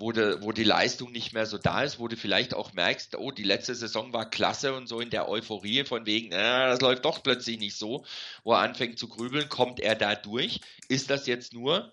wo, 0.00 0.12
de, 0.12 0.40
wo 0.40 0.50
die 0.50 0.64
Leistung 0.64 1.12
nicht 1.12 1.34
mehr 1.34 1.44
so 1.44 1.58
da 1.58 1.82
ist, 1.82 1.98
wo 1.98 2.08
du 2.08 2.16
vielleicht 2.16 2.54
auch 2.54 2.72
merkst, 2.72 3.16
oh, 3.16 3.30
die 3.30 3.44
letzte 3.44 3.74
Saison 3.74 4.14
war 4.14 4.28
klasse 4.28 4.74
und 4.74 4.86
so 4.86 4.98
in 5.00 5.10
der 5.10 5.28
Euphorie 5.28 5.84
von 5.84 6.06
wegen, 6.06 6.32
äh, 6.32 6.68
das 6.68 6.80
läuft 6.80 7.04
doch 7.04 7.22
plötzlich 7.22 7.58
nicht 7.58 7.76
so, 7.76 8.06
wo 8.42 8.54
er 8.54 8.60
anfängt 8.60 8.98
zu 8.98 9.08
grübeln, 9.08 9.50
kommt 9.50 9.78
er 9.78 9.94
da 9.94 10.14
durch? 10.14 10.60
Ist 10.88 11.10
das 11.10 11.26
jetzt 11.26 11.52
nur 11.52 11.92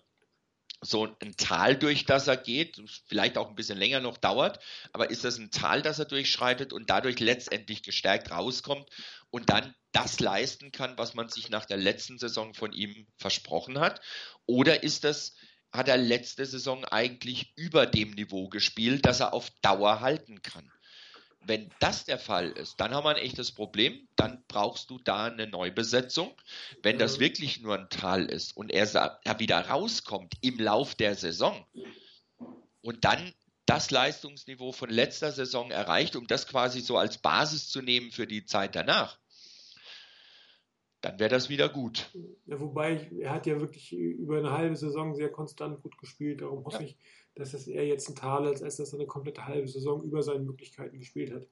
so 0.81 1.05
ein 1.21 1.35
Tal, 1.37 1.75
durch 1.75 2.05
das 2.05 2.27
er 2.27 2.37
geht, 2.37 2.81
vielleicht 3.07 3.37
auch 3.37 3.49
ein 3.49 3.55
bisschen 3.55 3.77
länger 3.77 3.99
noch 3.99 4.17
dauert, 4.17 4.59
aber 4.93 5.09
ist 5.09 5.23
das 5.23 5.37
ein 5.37 5.51
Tal, 5.51 5.81
das 5.81 5.99
er 5.99 6.05
durchschreitet 6.05 6.71
und 6.71 6.89
dadurch 6.89 7.19
letztendlich 7.19 7.83
gestärkt 7.83 8.31
rauskommt 8.31 8.87
und 9.29 9.49
dann 9.49 9.73
das 9.91 10.19
leisten 10.19 10.71
kann, 10.71 10.97
was 10.97 11.15
man 11.15 11.29
sich 11.29 11.49
nach 11.49 11.65
der 11.65 11.77
letzten 11.77 12.19
Saison 12.19 12.53
von 12.53 12.73
ihm 12.73 13.07
versprochen 13.17 13.79
hat? 13.79 14.01
Oder 14.45 14.83
ist 14.83 15.03
das 15.03 15.33
hat 15.71 15.87
er 15.87 15.97
letzte 15.97 16.45
Saison 16.45 16.85
eigentlich 16.85 17.53
über 17.55 17.85
dem 17.85 18.11
Niveau 18.11 18.47
gespielt, 18.47 19.05
das 19.05 19.19
er 19.19 19.33
auf 19.33 19.49
Dauer 19.61 19.99
halten 19.99 20.41
kann. 20.41 20.71
Wenn 21.45 21.69
das 21.79 22.05
der 22.05 22.19
Fall 22.19 22.49
ist, 22.51 22.79
dann 22.79 22.93
haben 22.93 23.05
wir 23.05 23.11
ein 23.11 23.17
echtes 23.17 23.51
Problem. 23.51 24.07
Dann 24.15 24.43
brauchst 24.47 24.89
du 24.89 24.99
da 24.99 25.25
eine 25.25 25.47
Neubesetzung. 25.47 26.33
Wenn 26.83 26.99
das 26.99 27.19
wirklich 27.19 27.61
nur 27.61 27.77
ein 27.77 27.89
Tal 27.89 28.25
ist 28.25 28.55
und 28.55 28.71
er, 28.71 29.19
er 29.23 29.39
wieder 29.39 29.67
rauskommt 29.67 30.35
im 30.41 30.59
Lauf 30.59 30.95
der 30.95 31.15
Saison 31.15 31.65
und 32.81 33.05
dann 33.05 33.33
das 33.65 33.91
Leistungsniveau 33.91 34.71
von 34.71 34.89
letzter 34.89 35.31
Saison 35.31 35.71
erreicht, 35.71 36.15
um 36.15 36.25
das 36.25 36.47
quasi 36.47 36.79
so 36.79 36.97
als 36.97 37.17
Basis 37.17 37.69
zu 37.69 37.81
nehmen 37.81 38.11
für 38.11 38.25
die 38.25 38.45
Zeit 38.45 38.75
danach, 38.75 39.19
dann 41.01 41.19
wäre 41.19 41.29
das 41.29 41.49
wieder 41.49 41.69
gut. 41.69 42.09
Ja, 42.45 42.59
wobei, 42.59 43.09
er 43.19 43.31
hat 43.31 43.45
ja 43.45 43.59
wirklich 43.59 43.93
über 43.93 44.37
eine 44.37 44.51
halbe 44.51 44.75
Saison 44.75 45.15
sehr 45.15 45.29
konstant 45.29 45.81
gut 45.81 45.97
gespielt. 45.97 46.41
Darum 46.41 46.65
hoffe 46.65 46.83
ja. 46.83 46.89
ich, 46.89 46.97
dass 47.37 47.53
es 47.53 47.67
eher 47.67 47.85
jetzt 47.85 48.09
ein 48.09 48.15
Tal 48.15 48.51
ist, 48.51 48.63
als 48.63 48.77
dass 48.77 48.93
er 48.93 48.99
eine 48.99 49.07
komplette 49.07 49.45
halbe 49.45 49.67
Saison 49.67 50.03
über 50.03 50.23
seinen 50.23 50.45
Möglichkeiten 50.45 50.99
gespielt 50.99 51.33
hat. 51.33 51.47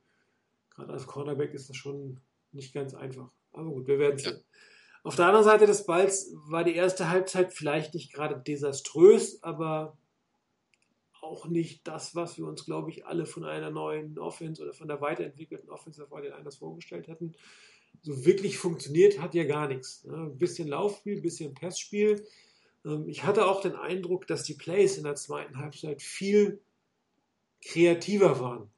Gerade 0.72 0.94
als 0.94 1.08
Cornerback 1.08 1.54
ist 1.54 1.70
das 1.70 1.78
schon 1.78 2.20
nicht 2.52 2.74
ganz 2.74 2.94
einfach. 2.94 3.32
Aber 3.54 3.70
gut, 3.70 3.88
wir 3.88 4.00
werden 4.00 4.18
sehen. 4.18 4.38
Ja. 4.38 4.44
Auf 5.04 5.16
der 5.16 5.26
anderen 5.28 5.46
Seite 5.46 5.66
des 5.68 5.86
Balls 5.86 6.34
war 6.48 6.64
die 6.64 6.76
erste 6.76 7.10
Halbzeit 7.10 7.54
vielleicht 7.54 7.94
nicht 7.94 8.12
gerade 8.12 8.42
desaströs, 8.42 9.42
aber 9.44 9.98
auch 11.22 11.48
nicht 11.48 11.88
das, 11.88 12.16
was 12.16 12.38
wir 12.38 12.46
uns, 12.46 12.66
glaube 12.66 12.90
ich, 12.90 13.06
alle 13.06 13.26
von 13.26 13.46
einer 13.46 13.72
neuen 13.72 14.18
Offense 14.20 14.62
oder 14.62 14.74
von 14.74 14.88
der 14.88 15.02
weiterentwickelten 15.02 15.70
Offense 15.70 16.06
der 16.22 16.36
anders 16.36 16.58
vorgestellt 16.58 17.08
hätten 17.08 17.36
so 18.02 18.26
wirklich 18.26 18.58
funktioniert 18.58 19.20
hat 19.20 19.34
ja 19.34 19.44
gar 19.44 19.68
nichts. 19.68 20.06
Ein 20.06 20.38
bisschen 20.38 20.68
Laufspiel, 20.68 21.18
ein 21.18 21.22
bisschen 21.22 21.54
Passspiel. 21.54 22.26
Ähm, 22.86 23.10
ich 23.10 23.24
hatte 23.24 23.48
auch 23.48 23.62
den 23.62 23.76
Eindruck, 23.76 24.28
dass 24.28 24.44
die 24.44 24.54
Plays 24.54 24.98
in 24.98 25.04
der 25.04 25.16
zweiten 25.16 25.58
Halbzeit 25.58 26.02
viel 26.02 26.62
kreativer 27.62 28.40
waren. 28.40 28.70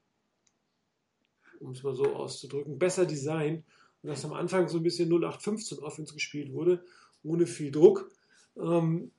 Um 1.60 1.72
es 1.72 1.84
mal 1.84 1.96
so 1.96 2.16
auszudrücken. 2.16 2.80
Besser 2.80 3.06
Design. 3.06 3.64
Und 4.02 4.10
dass 4.10 4.26
am 4.26 4.34
Anfang 4.34 4.68
so 4.70 4.78
ein 4.78 4.84
bisschen 4.84 5.10
0815 5.10 5.80
Offense 5.80 6.14
gespielt 6.14 6.54
wurde, 6.54 6.84
ohne 7.24 7.48
viel 7.48 7.72
Druck. 7.72 8.12
Ähm, 8.56 9.12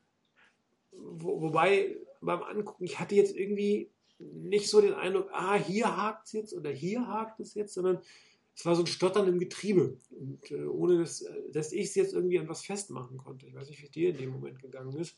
wobei 0.93 1.97
beim 2.21 2.43
Angucken, 2.43 2.85
ich 2.85 2.99
hatte 2.99 3.15
jetzt 3.15 3.37
irgendwie 3.37 3.91
nicht 4.19 4.69
so 4.69 4.81
den 4.81 4.95
Eindruck, 4.95 5.31
ah, 5.33 5.55
hier 5.55 5.97
hakt 5.97 6.27
es 6.27 6.33
jetzt 6.33 6.53
oder 6.53 6.71
hier 6.71 7.07
hakt 7.07 7.39
es 7.41 7.55
jetzt, 7.55 7.75
sondern 7.75 8.01
es 8.59 8.67
war 8.67 8.75
so 8.75 8.83
ein 8.83 8.89
Stottern 8.89 9.29
im 9.29 9.39
Getriebe. 9.39 9.97
Und 10.11 10.51
äh, 10.51 10.65
ohne 10.65 10.99
dass, 10.99 11.25
dass 11.53 11.73
ich 11.73 11.87
es 11.87 11.95
jetzt 11.95 12.13
irgendwie 12.13 12.41
an 12.41 12.49
was 12.49 12.65
festmachen 12.65 13.17
konnte. 13.17 13.47
Ich 13.47 13.55
weiß 13.55 13.69
nicht, 13.69 13.81
wie 13.81 13.89
dir 13.89 14.11
in 14.11 14.17
dem 14.17 14.31
Moment 14.31 14.61
gegangen 14.61 14.99
ist. 14.99 15.15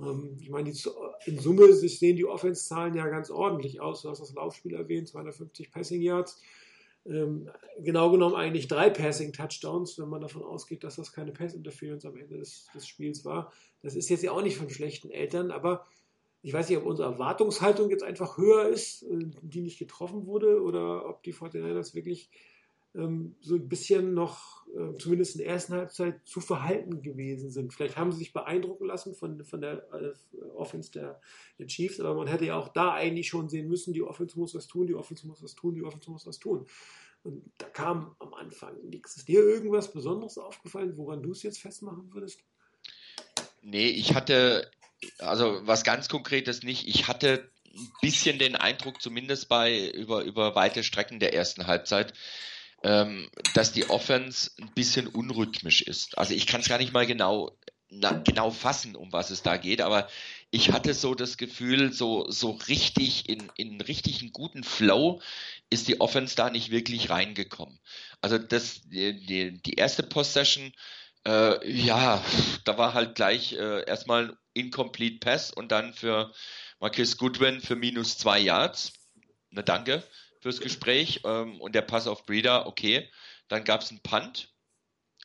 Ähm, 0.00 0.36
ich 0.40 0.50
meine, 0.50 0.72
die, 0.72 0.78
in 1.26 1.38
Summe 1.38 1.72
sehen 1.72 2.16
die 2.16 2.24
Offense-Zahlen 2.24 2.94
ja 2.96 3.06
ganz 3.06 3.30
ordentlich 3.30 3.80
aus. 3.80 4.02
Du 4.02 4.10
hast 4.10 4.18
das 4.18 4.34
Laufspiel 4.34 4.74
erwähnt, 4.74 5.06
250 5.06 5.70
Passing 5.70 6.02
Yards. 6.02 6.42
Ähm, 7.06 7.48
genau 7.78 8.10
genommen 8.10 8.34
eigentlich 8.34 8.66
drei 8.66 8.90
Passing-Touchdowns, 8.90 9.96
wenn 10.00 10.08
man 10.08 10.20
davon 10.20 10.42
ausgeht, 10.42 10.82
dass 10.82 10.96
das 10.96 11.12
keine 11.12 11.30
Pass-Interference 11.30 12.04
am 12.04 12.16
Ende 12.16 12.38
des, 12.38 12.66
des 12.74 12.88
Spiels 12.88 13.24
war. 13.24 13.52
Das 13.82 13.94
ist 13.94 14.08
jetzt 14.08 14.24
ja 14.24 14.32
auch 14.32 14.42
nicht 14.42 14.56
von 14.56 14.68
schlechten 14.70 15.10
Eltern, 15.10 15.52
aber 15.52 15.86
ich 16.42 16.52
weiß 16.52 16.68
nicht, 16.68 16.78
ob 16.78 16.86
unsere 16.86 17.12
Erwartungshaltung 17.12 17.90
jetzt 17.90 18.02
einfach 18.02 18.38
höher 18.38 18.68
ist, 18.68 19.04
äh, 19.04 19.30
die 19.40 19.60
nicht 19.60 19.78
getroffen 19.78 20.26
wurde, 20.26 20.60
oder 20.60 21.08
ob 21.08 21.22
die 21.22 21.32
49ers 21.32 21.94
wirklich 21.94 22.28
ähm, 22.96 23.36
so 23.40 23.54
ein 23.54 23.68
bisschen 23.68 24.14
noch, 24.14 24.66
äh, 24.68 24.96
zumindest 24.98 25.36
in 25.36 25.42
der 25.42 25.48
ersten 25.48 25.74
Halbzeit, 25.74 26.20
zu 26.24 26.40
verhalten 26.40 27.02
gewesen 27.02 27.50
sind. 27.50 27.72
Vielleicht 27.72 27.96
haben 27.96 28.12
sie 28.12 28.18
sich 28.18 28.32
beeindrucken 28.32 28.86
lassen 28.86 29.14
von, 29.14 29.44
von 29.44 29.60
der 29.60 29.86
äh, 29.92 30.12
Offense 30.54 30.90
der, 30.90 31.20
der, 31.58 31.66
Chiefs, 31.66 32.00
aber 32.00 32.14
man 32.14 32.26
hätte 32.26 32.46
ja 32.46 32.56
auch 32.56 32.68
da 32.68 32.94
eigentlich 32.94 33.28
schon 33.28 33.48
sehen 33.48 33.68
müssen, 33.68 33.92
die 33.92 34.02
Offense 34.02 34.38
muss 34.38 34.54
was 34.54 34.66
tun, 34.66 34.86
die 34.86 34.94
Offense 34.94 35.26
muss 35.26 35.42
was 35.42 35.54
tun, 35.54 35.74
die 35.74 35.82
Offense 35.82 36.10
muss 36.10 36.26
was 36.26 36.38
tun. 36.38 36.66
Und 37.22 37.42
da 37.58 37.66
kam 37.66 38.14
am 38.20 38.34
Anfang 38.34 38.76
nichts. 38.88 39.16
Ist 39.16 39.28
dir 39.28 39.40
irgendwas 39.40 39.92
Besonderes 39.92 40.38
aufgefallen, 40.38 40.96
woran 40.96 41.22
du 41.22 41.32
es 41.32 41.42
jetzt 41.42 41.60
festmachen 41.60 42.12
würdest? 42.12 42.40
Nee, 43.62 43.88
ich 43.88 44.14
hatte, 44.14 44.70
also 45.18 45.60
was 45.66 45.82
ganz 45.82 46.08
Konkretes 46.08 46.62
nicht. 46.62 46.86
Ich 46.86 47.08
hatte 47.08 47.50
ein 47.76 47.92
bisschen 48.00 48.38
den 48.38 48.54
Eindruck, 48.56 49.02
zumindest 49.02 49.48
bei 49.48 49.90
über, 49.90 50.22
über 50.22 50.54
weite 50.54 50.82
Strecken 50.84 51.20
der 51.20 51.34
ersten 51.34 51.66
Halbzeit, 51.66 52.14
ähm, 52.82 53.28
dass 53.54 53.72
die 53.72 53.88
Offense 53.88 54.50
ein 54.60 54.72
bisschen 54.74 55.06
unrhythmisch 55.06 55.82
ist. 55.82 56.18
Also 56.18 56.34
ich 56.34 56.46
kann 56.46 56.60
es 56.60 56.68
gar 56.68 56.78
nicht 56.78 56.92
mal 56.92 57.06
genau, 57.06 57.56
na, 57.88 58.12
genau 58.12 58.50
fassen, 58.50 58.96
um 58.96 59.12
was 59.12 59.30
es 59.30 59.42
da 59.42 59.56
geht, 59.56 59.80
aber 59.80 60.08
ich 60.50 60.72
hatte 60.72 60.94
so 60.94 61.14
das 61.14 61.36
Gefühl, 61.36 61.92
so, 61.92 62.30
so 62.30 62.52
richtig 62.68 63.28
in, 63.28 63.50
in 63.56 63.80
richtigen 63.80 64.32
guten 64.32 64.64
Flow 64.64 65.20
ist 65.70 65.88
die 65.88 66.00
Offense 66.00 66.36
da 66.36 66.50
nicht 66.50 66.70
wirklich 66.70 67.10
reingekommen. 67.10 67.78
Also 68.20 68.38
das, 68.38 68.82
die, 68.82 69.60
die, 69.62 69.74
erste 69.74 70.02
Possession, 70.02 70.72
äh, 71.26 71.70
ja, 71.70 72.22
da 72.64 72.78
war 72.78 72.94
halt 72.94 73.14
gleich 73.14 73.52
äh, 73.54 73.84
erstmal 73.86 74.30
ein 74.30 74.36
Incomplete 74.54 75.18
Pass 75.18 75.50
und 75.50 75.72
dann 75.72 75.92
für 75.92 76.32
Marcus 76.80 77.16
Goodwin 77.16 77.60
für 77.60 77.76
minus 77.76 78.16
zwei 78.18 78.38
Yards. 78.38 78.92
Na 79.50 79.62
danke 79.62 80.02
fürs 80.46 80.60
Gespräch 80.60 81.22
ähm, 81.24 81.60
und 81.60 81.74
der 81.74 81.82
Pass 81.82 82.06
auf 82.06 82.24
Breeder, 82.24 82.68
okay. 82.68 83.10
Dann 83.48 83.64
gab 83.64 83.82
es 83.82 83.90
einen 83.90 84.00
Punt 84.00 84.54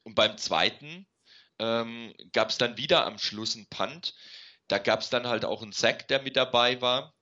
und 0.03 0.15
beim 0.15 0.35
zweiten 0.39 1.05
ähm, 1.59 2.11
gab 2.33 2.49
es 2.49 2.57
dann 2.57 2.75
wieder 2.77 3.05
am 3.05 3.19
Schluss 3.19 3.55
einen 3.55 3.67
Punt. 3.67 4.15
Da 4.67 4.79
gab 4.79 5.01
es 5.01 5.11
dann 5.11 5.27
halt 5.27 5.45
auch 5.45 5.61
einen 5.61 5.73
Sack, 5.73 6.07
der 6.07 6.23
mit 6.23 6.35
dabei 6.35 6.81
war. 6.81 7.13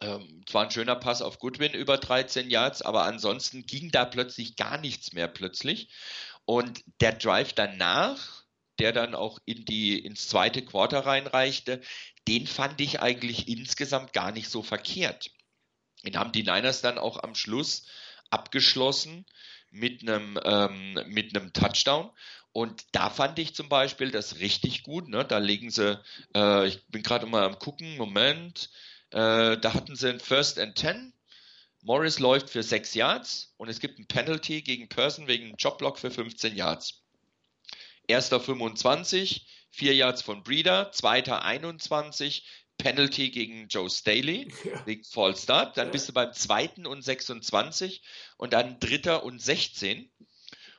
Ähm, 0.00 0.44
zwar 0.46 0.66
ein 0.66 0.70
schöner 0.70 0.94
Pass 0.94 1.20
auf 1.20 1.40
Goodwin 1.40 1.74
über 1.74 1.98
13 1.98 2.48
Yards, 2.48 2.80
aber 2.80 3.02
ansonsten 3.02 3.66
ging 3.66 3.90
da 3.90 4.04
plötzlich 4.04 4.54
gar 4.54 4.78
nichts 4.78 5.12
mehr 5.12 5.26
plötzlich. 5.26 5.90
Und 6.44 6.84
der 7.00 7.14
Drive 7.14 7.54
danach, 7.54 8.44
der 8.78 8.92
dann 8.92 9.16
auch 9.16 9.40
in 9.46 9.64
die, 9.64 9.98
ins 9.98 10.28
zweite 10.28 10.64
Quarter 10.64 11.06
reinreichte, 11.06 11.80
den 12.28 12.46
fand 12.46 12.80
ich 12.80 13.00
eigentlich 13.00 13.48
insgesamt 13.48 14.12
gar 14.12 14.30
nicht 14.30 14.48
so 14.48 14.62
verkehrt. 14.62 15.32
Den 16.04 16.16
haben 16.16 16.32
die 16.32 16.42
Niners 16.42 16.80
dann 16.80 16.98
auch 16.98 17.22
am 17.22 17.34
Schluss 17.34 17.84
abgeschlossen 18.30 19.26
mit 19.70 20.02
einem, 20.02 20.38
ähm, 20.44 20.98
mit 21.06 21.36
einem 21.36 21.52
Touchdown. 21.52 22.10
Und 22.52 22.84
da 22.92 23.10
fand 23.10 23.38
ich 23.38 23.54
zum 23.54 23.68
Beispiel 23.68 24.10
das 24.10 24.40
richtig 24.40 24.82
gut. 24.82 25.08
Ne? 25.08 25.24
Da 25.24 25.38
legen 25.38 25.70
sie, 25.70 26.00
äh, 26.34 26.66
ich 26.66 26.84
bin 26.88 27.02
gerade 27.02 27.26
mal 27.26 27.44
am 27.44 27.58
gucken, 27.58 27.96
Moment, 27.96 28.70
äh, 29.10 29.56
da 29.56 29.74
hatten 29.74 29.94
sie 29.94 30.08
ein 30.08 30.20
First 30.20 30.58
and 30.58 30.74
Ten. 30.76 31.12
Morris 31.82 32.18
läuft 32.18 32.50
für 32.50 32.62
sechs 32.62 32.94
Yards 32.94 33.54
und 33.56 33.68
es 33.68 33.80
gibt 33.80 33.98
ein 33.98 34.06
Penalty 34.06 34.62
gegen 34.62 34.88
Person 34.88 35.28
wegen 35.28 35.46
einem 35.46 35.56
Jobblock 35.56 35.98
für 35.98 36.10
15 36.10 36.54
Yards. 36.54 37.02
Erster 38.06 38.40
25, 38.40 39.46
vier 39.70 39.94
Yards 39.94 40.20
von 40.20 40.42
Breeder, 40.42 40.92
zweiter 40.92 41.42
21, 41.42 42.44
Penalty 42.82 43.30
gegen 43.30 43.68
Joe 43.68 43.88
Staley 43.88 44.52
ja. 44.64 44.86
wegen 44.86 45.04
False 45.04 45.42
Start. 45.42 45.76
Dann 45.76 45.88
ja. 45.88 45.92
bist 45.92 46.08
du 46.08 46.12
beim 46.12 46.32
zweiten 46.32 46.86
und 46.86 47.02
26 47.02 48.02
und 48.36 48.52
dann 48.52 48.78
dritter 48.80 49.24
und 49.24 49.40
16 49.40 50.10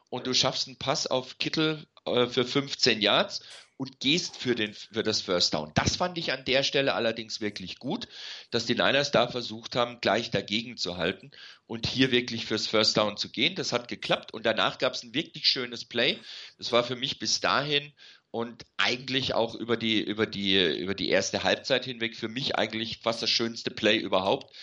und 0.10 0.28
du 0.28 0.34
schaffst 0.34 0.68
einen 0.68 0.78
Pass 0.78 1.08
auf 1.08 1.38
Kittel 1.38 1.88
äh, 2.06 2.28
für 2.28 2.46
15 2.46 3.02
Yards 3.02 3.42
und 3.78 4.00
gehst 4.00 4.38
für, 4.38 4.54
den, 4.54 4.76
für 4.76 5.02
das 5.02 5.22
First 5.22 5.56
Down. 5.56 5.72
Das 5.74 5.96
fand 5.96 6.16
ich 6.20 6.32
an 6.32 6.46
der 6.46 6.62
Stelle 6.62 6.94
allerdings 6.94 7.42
wirklich 7.42 7.80
gut, 7.80 8.08
dass 8.52 8.68
die 8.68 8.76
Niners 8.76 9.10
da 9.10 9.28
versucht 9.28 9.76
haben, 9.76 10.00
gleich 10.02 10.30
dagegen 10.30 10.78
zu 10.78 10.98
halten 10.98 11.32
und 11.66 11.88
hier 11.88 12.12
wirklich 12.12 12.46
fürs 12.46 12.68
First 12.68 12.96
Down 12.98 13.18
zu 13.18 13.30
gehen. 13.30 13.56
Das 13.56 13.74
hat 13.74 13.88
geklappt 13.88 14.36
und 14.36 14.46
danach 14.46 14.78
gab 14.78 14.94
es 14.94 15.02
ein 15.02 15.16
wirklich 15.16 15.48
schönes 15.48 15.86
Play. 15.86 16.20
Das 16.60 16.72
war 16.72 16.84
für 16.84 16.96
mich 16.96 17.18
bis 17.18 17.40
dahin 17.40 17.92
und 18.32 18.66
eigentlich 18.78 19.34
auch 19.34 19.56
über 19.56 19.78
die, 19.78 20.02
über 20.02 20.26
die, 20.26 20.78
über 20.78 20.96
die 20.96 21.10
erste 21.10 21.44
Halbzeit 21.44 21.86
hinweg 21.86 22.16
für 22.16 22.30
mich 22.30 22.56
eigentlich 22.56 23.00
fast 23.00 23.22
das 23.22 23.30
schönste 23.30 23.72
Play 23.72 23.98
überhaupt 23.98 24.56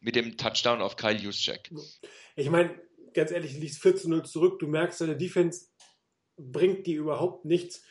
mit 0.00 0.14
dem 0.14 0.36
Touchdown 0.36 0.82
auf 0.82 0.96
Kyle 0.96 1.16
Juszczyk. 1.16 1.70
Ich 2.36 2.50
meine, 2.50 2.78
ganz 3.14 3.30
ehrlich, 3.30 3.54
du 3.54 3.60
liegst 3.60 3.82
14-0 3.82 4.24
zurück, 4.24 4.58
du 4.58 4.68
merkst, 4.68 5.00
deine 5.00 5.16
Defense 5.16 5.66
bringt 6.36 6.86
dir 6.86 6.98
überhaupt 6.98 7.44
nichts 7.44 7.82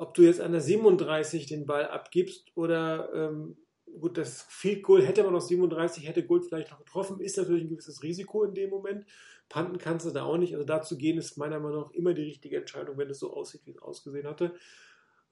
ob 0.00 0.14
du 0.14 0.22
jetzt 0.22 0.40
an 0.40 0.52
der 0.52 0.62
37 0.62 1.44
den 1.44 1.66
Ball 1.66 1.86
abgibst 1.86 2.56
oder 2.56 3.12
ähm, 3.12 3.58
gut, 4.00 4.16
das 4.16 4.46
Field 4.48 4.82
Goal 4.82 5.04
hätte 5.04 5.22
man 5.22 5.34
noch 5.34 5.42
37, 5.42 6.08
hätte 6.08 6.24
Gold 6.24 6.46
vielleicht 6.46 6.70
noch 6.70 6.78
getroffen, 6.78 7.20
ist 7.20 7.36
natürlich 7.36 7.64
ein 7.64 7.68
gewisses 7.68 8.02
Risiko 8.02 8.42
in 8.44 8.54
dem 8.54 8.70
Moment. 8.70 9.04
Panten 9.50 9.76
kannst 9.76 10.06
du 10.06 10.10
da 10.10 10.24
auch 10.24 10.38
nicht. 10.38 10.54
Also 10.54 10.64
dazu 10.64 10.96
gehen 10.96 11.18
ist 11.18 11.36
meiner 11.36 11.60
Meinung 11.60 11.82
nach 11.82 11.90
immer 11.90 12.14
die 12.14 12.22
richtige 12.22 12.56
Entscheidung, 12.56 12.96
wenn 12.96 13.10
es 13.10 13.18
so 13.18 13.34
aussieht, 13.34 13.66
wie 13.66 13.72
es 13.72 13.82
ausgesehen 13.82 14.26
hatte. 14.26 14.54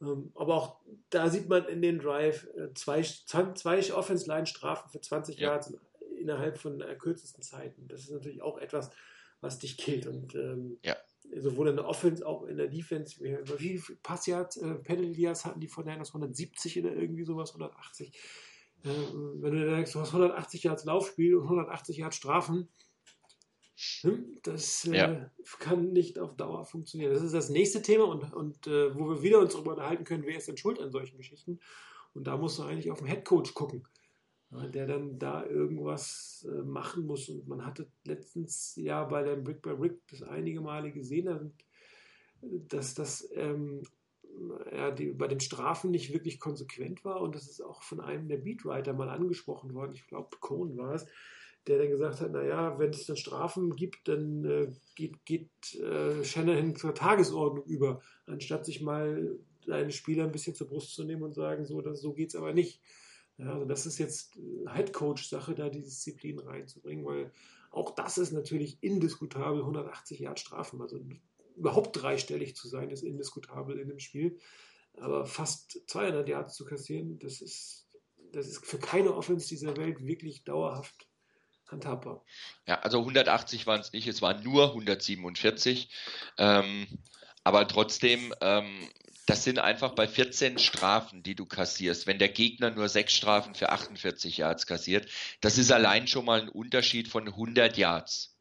Ähm, 0.03 0.31
aber 0.35 0.55
auch 0.55 0.81
da 1.09 1.31
sieht 1.31 1.49
man 1.49 1.65
in 1.65 1.81
den 1.81 1.99
Drive 1.99 2.47
äh, 2.55 2.75
zwei, 2.75 3.03
zwei 3.03 3.95
Offense-Line-Strafen 3.95 4.91
für 4.91 5.01
20 5.01 5.39
ja. 5.39 5.53
Yards 5.53 5.73
innerhalb 6.21 6.59
von 6.59 6.83
äh, 6.83 6.95
kürzesten 6.97 7.43
Zeiten. 7.43 7.89
Das 7.89 8.03
ist 8.03 8.11
natürlich 8.11 8.43
auch 8.43 8.59
etwas, 8.59 8.91
was 9.41 9.59
dich 9.59 9.79
killt. 9.79 10.07
Und 10.07 10.35
ähm, 10.35 10.79
ja 10.83 10.97
sowohl 11.37 11.69
in 11.69 11.77
der 11.77 11.87
Offense, 11.87 12.27
auch 12.27 12.45
in 12.45 12.57
der 12.57 12.69
Defense. 12.69 13.21
Wie 13.21 13.79
viele 13.79 13.97
Passyards, 14.03 14.57
äh, 14.59 14.75
Penalty 14.77 15.23
Yards 15.23 15.45
hatten 15.45 15.61
die 15.61 15.69
von 15.69 15.85
der 15.85 15.95
170 15.95 16.79
oder 16.81 16.95
irgendwie 16.95 17.25
sowas, 17.25 17.51
180. 17.51 18.15
Äh, 18.85 18.89
wenn 18.89 19.53
du 19.53 19.71
denkst, 19.71 19.93
du 19.93 20.01
hast 20.01 20.09
180 20.09 20.65
Yards 20.65 20.85
Laufspiel 20.85 21.37
und 21.37 21.45
180 21.45 21.99
Yards 21.99 22.17
Strafen, 22.17 22.69
hm, 24.03 24.39
das 24.43 24.85
äh, 24.87 24.97
ja. 24.97 25.31
kann 25.59 25.93
nicht 25.93 26.19
auf 26.19 26.37
Dauer 26.37 26.65
funktionieren. 26.65 27.13
Das 27.13 27.23
ist 27.23 27.35
das 27.35 27.49
nächste 27.49 27.83
Thema 27.83 28.05
und, 28.05 28.33
und 28.33 28.67
äh, 28.67 28.95
wo 28.99 29.09
wir 29.09 29.23
wieder 29.23 29.41
uns 29.41 29.53
darüber 29.53 29.73
unterhalten 29.73 30.05
können, 30.05 30.25
wer 30.27 30.37
ist 30.37 30.49
denn 30.49 30.57
schuld 30.57 30.81
an 30.81 30.91
solchen 30.91 31.17
Geschichten. 31.17 31.61
Und 32.15 32.27
da 32.27 32.37
musst 32.37 32.59
du 32.59 32.65
eigentlich 32.65 32.91
auf 32.91 32.99
den 32.99 33.07
Headcoach 33.07 33.55
gucken 33.55 33.87
der 34.51 34.87
dann 34.87 35.19
da 35.19 35.45
irgendwas 35.45 36.47
äh, 36.49 36.63
machen 36.63 37.07
muss. 37.07 37.29
Und 37.29 37.47
man 37.49 37.67
hatte 37.67 37.91
letztens 38.05 38.75
ja 38.77 39.05
bei 39.05 39.23
der 39.23 39.37
Brick 39.37 39.63
by 39.63 39.75
Brick 39.75 40.01
das 40.09 40.23
einige 40.23 40.61
Male 40.61 40.91
gesehen, 40.91 41.55
dass 42.41 42.95
das 42.95 43.29
ähm, 43.35 43.83
ja, 44.73 44.91
die, 44.91 45.11
bei 45.11 45.29
den 45.29 45.41
Strafen 45.41 45.91
nicht 45.91 46.13
wirklich 46.13 46.41
konsequent 46.41 47.05
war. 47.05 47.21
Und 47.21 47.35
das 47.35 47.49
ist 47.49 47.61
auch 47.61 47.83
von 47.83 48.01
einem 48.01 48.29
der 48.29 48.39
Beatwriter 48.39 48.95
mal 48.95 49.11
angesprochen 49.11 49.75
worden. 49.75 49.93
Ich 49.93 50.07
glaube, 50.07 50.37
Cohn 50.41 50.77
war 50.77 50.95
es 50.95 51.07
der 51.69 51.79
dann 51.79 51.91
gesagt 51.91 52.21
hat, 52.21 52.33
naja, 52.33 52.79
wenn 52.79 52.91
es 52.91 53.07
dann 53.07 53.17
Strafen 53.17 53.77
gibt, 53.77 54.09
dann 54.09 54.45
äh, 54.45 54.73
geht, 54.95 55.25
geht 55.27 55.75
äh, 55.75 56.25
Shanahan 56.25 56.75
zur 56.77 56.95
Tagesordnung 56.95 57.65
über, 57.67 58.01
anstatt 58.27 58.65
sich 58.65 58.81
mal 58.81 59.39
seine 59.67 59.93
Spieler 59.93 60.25
ein 60.25 60.33
bisschen 60.33 60.55
zur 60.55 60.67
Brust 60.67 60.95
zu 60.95 61.05
nehmen 61.05 61.23
und 61.23 61.35
sagen, 61.35 61.67
so, 61.67 61.81
das, 61.83 62.01
so 62.01 62.15
geht 62.15 62.31
es 62.31 62.37
aber 62.37 62.55
nicht. 62.55 62.81
Ja, 63.37 63.53
also 63.53 63.67
das 63.67 63.87
ist 63.87 63.99
jetzt 63.99 64.39
Headcoach-Sache, 64.67 65.55
da 65.55 65.69
die 65.69 65.83
Disziplin 65.83 66.39
reinzubringen, 66.39 67.05
weil 67.05 67.33
auch 67.71 67.95
das 67.95 68.17
ist 68.17 68.33
natürlich 68.33 68.79
indiskutabel, 68.81 69.61
180 69.61 70.21
Jahre 70.21 70.39
Strafen, 70.39 70.81
also 70.81 70.99
überhaupt 71.55 72.01
dreistellig 72.01 72.57
zu 72.57 72.67
sein, 72.67 72.91
ist 72.91 73.03
indiskutabel 73.03 73.79
in 73.79 73.89
dem 73.89 73.99
Spiel. 73.99 74.39
Aber 74.97 75.27
fast 75.27 75.83
200 75.87 76.27
Yards 76.29 76.55
zu 76.55 76.65
kassieren, 76.65 77.19
das 77.19 77.41
ist, 77.43 77.87
das 78.33 78.49
ist 78.49 78.65
für 78.65 78.79
keine 78.79 79.15
Offense 79.15 79.49
dieser 79.49 79.77
Welt 79.77 80.05
wirklich 80.05 80.45
dauerhaft 80.45 81.09
handhabbar. 81.71 82.25
Ja, 82.67 82.81
also 82.81 82.99
180 82.99 83.67
waren 83.67 83.81
es 83.81 83.93
nicht, 83.93 84.09
es 84.09 84.23
waren 84.23 84.43
nur 84.43 84.69
147. 84.69 85.89
Ähm, 86.39 86.87
aber 87.45 87.67
trotzdem, 87.69 88.35
ähm, 88.41 88.89
das 89.27 89.45
sind 89.45 89.59
einfach 89.59 89.95
bei 89.95 90.09
14 90.09 90.59
Strafen, 90.59 91.23
die 91.23 91.35
du 91.35 91.47
kassierst, 91.47 92.07
wenn 92.07 92.19
der 92.19 92.31
Gegner 92.31 92.71
nur 92.71 92.89
sechs 92.89 93.15
Strafen 93.15 93.55
für 93.55 93.71
48 93.71 94.39
Yards 94.39 94.67
kassiert, 94.67 95.11
das 95.41 95.59
ist 95.59 95.71
allein 95.71 96.07
schon 96.07 96.25
mal 96.25 96.41
ein 96.41 96.49
Unterschied 96.49 97.09
von 97.09 97.27
100 97.27 97.77
Yards. 97.77 98.37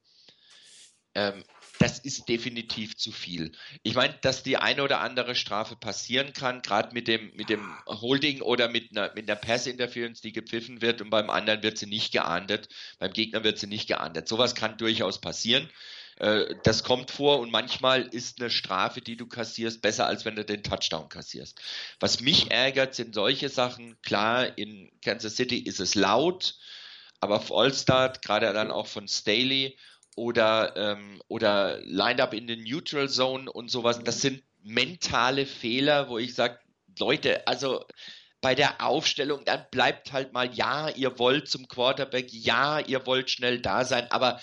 Ähm, 1.13 1.43
das 1.79 1.99
ist 1.99 2.27
definitiv 2.27 2.97
zu 2.97 3.11
viel. 3.11 3.51
Ich 3.83 3.95
meine, 3.95 4.15
dass 4.21 4.43
die 4.43 4.57
eine 4.57 4.83
oder 4.83 5.01
andere 5.01 5.35
Strafe 5.35 5.75
passieren 5.75 6.33
kann, 6.33 6.61
gerade 6.61 6.93
mit 6.93 7.07
dem, 7.07 7.31
mit 7.35 7.49
dem 7.49 7.73
Holding 7.85 8.41
oder 8.41 8.69
mit 8.69 8.91
einer, 8.91 9.13
mit 9.15 9.29
einer 9.29 9.39
Pass-Interference, 9.39 10.21
die 10.21 10.33
gepfiffen 10.33 10.81
wird 10.81 11.01
und 11.01 11.09
beim 11.09 11.29
anderen 11.29 11.63
wird 11.63 11.77
sie 11.77 11.85
nicht 11.85 12.11
geahndet, 12.11 12.69
beim 12.99 13.13
Gegner 13.13 13.43
wird 13.43 13.59
sie 13.59 13.67
nicht 13.67 13.87
geahndet. 13.87 14.27
Sowas 14.27 14.55
kann 14.55 14.77
durchaus 14.77 15.21
passieren. 15.21 15.69
Äh, 16.17 16.55
das 16.63 16.83
kommt 16.83 17.11
vor 17.11 17.39
und 17.39 17.51
manchmal 17.51 18.03
ist 18.03 18.41
eine 18.41 18.49
Strafe, 18.49 19.01
die 19.01 19.17
du 19.17 19.27
kassierst, 19.27 19.81
besser 19.81 20.07
als 20.07 20.25
wenn 20.25 20.35
du 20.35 20.43
den 20.43 20.63
Touchdown 20.63 21.09
kassierst. 21.09 21.59
Was 21.99 22.21
mich 22.21 22.51
ärgert, 22.51 22.95
sind 22.95 23.13
solche 23.13 23.49
Sachen. 23.49 24.01
Klar, 24.01 24.57
in 24.57 24.91
Kansas 25.03 25.35
City 25.35 25.57
ist 25.59 25.79
es 25.79 25.95
laut, 25.95 26.55
aber 27.19 27.39
Fallstart, 27.39 28.21
gerade 28.23 28.51
dann 28.53 28.71
auch 28.71 28.87
von 28.87 29.07
Staley 29.07 29.77
oder, 30.17 30.75
ähm, 30.75 31.21
oder 31.27 31.79
Lined-Up 31.83 32.33
in 32.33 32.47
den 32.47 32.63
Neutral 32.63 33.07
Zone 33.07 33.49
und 33.51 33.69
sowas, 33.69 34.03
das 34.03 34.19
sind 34.19 34.43
mentale 34.63 35.45
Fehler, 35.45 36.09
wo 36.09 36.17
ich 36.17 36.33
sage, 36.33 36.59
Leute, 36.97 37.47
also 37.47 37.85
bei 38.41 38.55
der 38.55 38.81
Aufstellung, 38.81 39.45
dann 39.45 39.65
bleibt 39.69 40.11
halt 40.11 40.33
mal, 40.33 40.51
ja, 40.53 40.89
ihr 40.89 41.19
wollt 41.19 41.47
zum 41.47 41.67
Quarterback, 41.67 42.33
ja, 42.33 42.79
ihr 42.79 43.05
wollt 43.05 43.29
schnell 43.29 43.59
da 43.59 43.85
sein, 43.85 44.09
aber 44.09 44.41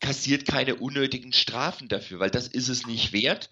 kassiert 0.00 0.46
keine 0.46 0.76
unnötigen 0.76 1.32
Strafen 1.32 1.88
dafür, 1.88 2.20
weil 2.20 2.30
das 2.30 2.46
ist 2.46 2.68
es 2.68 2.86
nicht 2.86 3.12
wert. 3.12 3.50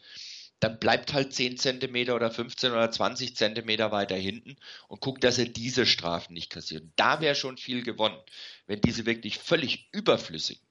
Dann 0.61 0.79
bleibt 0.79 1.13
halt 1.13 1.35
10 1.35 1.59
Zentimeter 1.59 2.15
oder 2.15 2.31
15 2.31 2.73
oder 2.73 2.91
20 2.91 3.37
Zentimeter 3.37 3.91
weiter 3.91 4.17
hinten 4.17 4.57
und 4.89 5.01
guckt, 5.01 5.25
dass 5.25 5.37
er 5.37 5.47
diese 5.47 5.85
Strafen 5.85 6.33
nicht 6.33 6.51
kassiert. 6.51 6.85
Da 6.95 7.21
wäre 7.21 7.35
schon 7.35 7.59
viel 7.59 7.83
gewonnen, 7.83 8.19
wenn 8.67 8.81
diese 8.81 9.05
wirklich 9.05 9.39
völlig 9.39 9.89
überflüssigen 9.93 10.66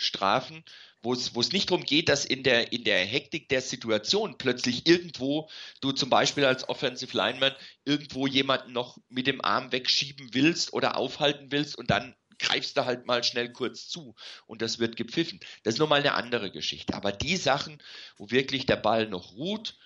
Strafen, 0.00 0.62
wo 1.02 1.12
es, 1.12 1.52
nicht 1.52 1.70
darum 1.70 1.84
geht, 1.84 2.08
dass 2.08 2.24
in 2.24 2.44
der, 2.44 2.72
in 2.72 2.84
der 2.84 3.04
Hektik 3.04 3.48
der 3.48 3.60
Situation 3.60 4.38
plötzlich 4.38 4.86
irgendwo 4.86 5.50
du 5.80 5.90
zum 5.90 6.08
Beispiel 6.08 6.44
als 6.44 6.68
Offensive 6.68 7.16
Lineman 7.16 7.54
irgendwo 7.84 8.28
jemanden 8.28 8.72
noch 8.72 8.98
mit 9.08 9.26
dem 9.26 9.44
Arm 9.44 9.72
wegschieben 9.72 10.34
willst 10.34 10.72
oder 10.72 10.96
aufhalten 10.96 11.50
willst 11.50 11.76
und 11.76 11.90
dann 11.90 12.14
greifst 12.38 12.76
du 12.76 12.84
halt 12.84 13.06
mal 13.06 13.24
schnell 13.24 13.52
kurz 13.52 13.88
zu 13.88 14.14
und 14.46 14.62
das 14.62 14.78
wird 14.78 14.96
gepfiffen. 14.96 15.40
Das 15.64 15.74
ist 15.74 15.80
nochmal 15.80 16.00
eine 16.00 16.14
andere 16.14 16.52
Geschichte. 16.52 16.94
Aber 16.94 17.10
die 17.10 17.36
Sachen, 17.36 17.82
wo 18.16 18.30
wirklich 18.30 18.64
der 18.66 18.76
Ball 18.76 19.08
noch 19.08 19.32
ruht, 19.32 19.76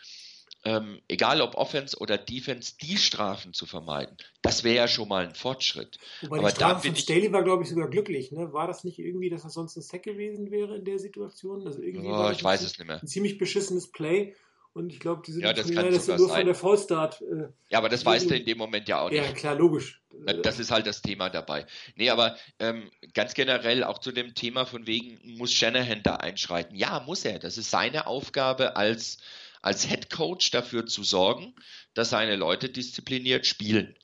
ähm, 0.64 1.00
egal 1.08 1.40
ob 1.40 1.56
Offense 1.56 1.98
oder 1.98 2.18
Defense, 2.18 2.74
die 2.80 2.96
Strafen 2.96 3.52
zu 3.52 3.66
vermeiden, 3.66 4.16
das 4.42 4.62
wäre 4.64 4.76
ja 4.76 4.88
schon 4.88 5.08
mal 5.08 5.26
ein 5.26 5.34
Fortschritt. 5.34 5.98
Wobei 6.22 6.38
Aber 6.38 6.48
die 6.48 6.54
Strafe 6.54 6.86
von 6.88 6.96
Staley 6.96 7.32
war, 7.32 7.42
glaube 7.42 7.64
ich, 7.64 7.70
sogar 7.70 7.88
glücklich. 7.88 8.30
Ne? 8.32 8.52
War 8.52 8.66
das 8.66 8.84
nicht 8.84 8.98
irgendwie, 8.98 9.30
dass 9.30 9.42
das 9.42 9.54
sonst 9.54 9.76
ein 9.76 9.82
Sack 9.82 10.04
gewesen 10.04 10.50
wäre 10.50 10.76
in 10.76 10.84
der 10.84 10.98
Situation? 10.98 11.66
Also 11.66 11.82
irgendwie 11.82 12.08
oh, 12.08 12.30
ich 12.30 12.42
weiß 12.42 12.62
es 12.62 12.78
nicht 12.78 12.86
mehr. 12.86 13.00
Ein 13.00 13.08
ziemlich 13.08 13.38
beschissenes 13.38 13.90
Play. 13.90 14.34
Und 14.74 14.90
ich 14.90 15.00
glaube, 15.00 15.22
die 15.26 15.32
sind 15.32 15.42
ja, 15.42 15.52
das, 15.52 15.70
kann 15.70 15.92
das 15.92 16.08
nur 16.08 16.18
sein. 16.18 16.28
von 16.28 16.46
der 16.46 16.54
Vollstart. 16.54 17.20
Äh, 17.20 17.48
ja, 17.68 17.78
aber 17.78 17.90
das 17.90 18.06
weißt 18.06 18.30
du 18.30 18.36
in 18.36 18.46
dem 18.46 18.56
Moment 18.56 18.88
ja 18.88 19.02
auch 19.02 19.10
nicht. 19.10 19.22
Ja, 19.22 19.30
klar, 19.32 19.54
logisch. 19.54 20.00
Das 20.42 20.58
ist 20.58 20.70
halt 20.70 20.86
das 20.86 21.02
Thema 21.02 21.28
dabei. 21.28 21.66
Nee, 21.96 22.08
aber 22.08 22.36
ähm, 22.58 22.90
ganz 23.12 23.34
generell 23.34 23.84
auch 23.84 23.98
zu 23.98 24.12
dem 24.12 24.34
Thema 24.34 24.64
von 24.64 24.86
wegen, 24.86 25.20
muss 25.36 25.52
Shanahan 25.52 26.02
da 26.02 26.16
einschreiten? 26.16 26.74
Ja, 26.74 27.00
muss 27.00 27.24
er. 27.26 27.38
Das 27.38 27.58
ist 27.58 27.70
seine 27.70 28.06
Aufgabe 28.06 28.76
als 28.76 29.18
als 29.62 29.88
Head 29.88 30.10
Coach 30.10 30.50
dafür 30.50 30.86
zu 30.86 31.04
sorgen, 31.04 31.54
dass 31.94 32.10
seine 32.10 32.36
Leute 32.36 32.68
diszipliniert 32.68 33.46
spielen. 33.46 33.96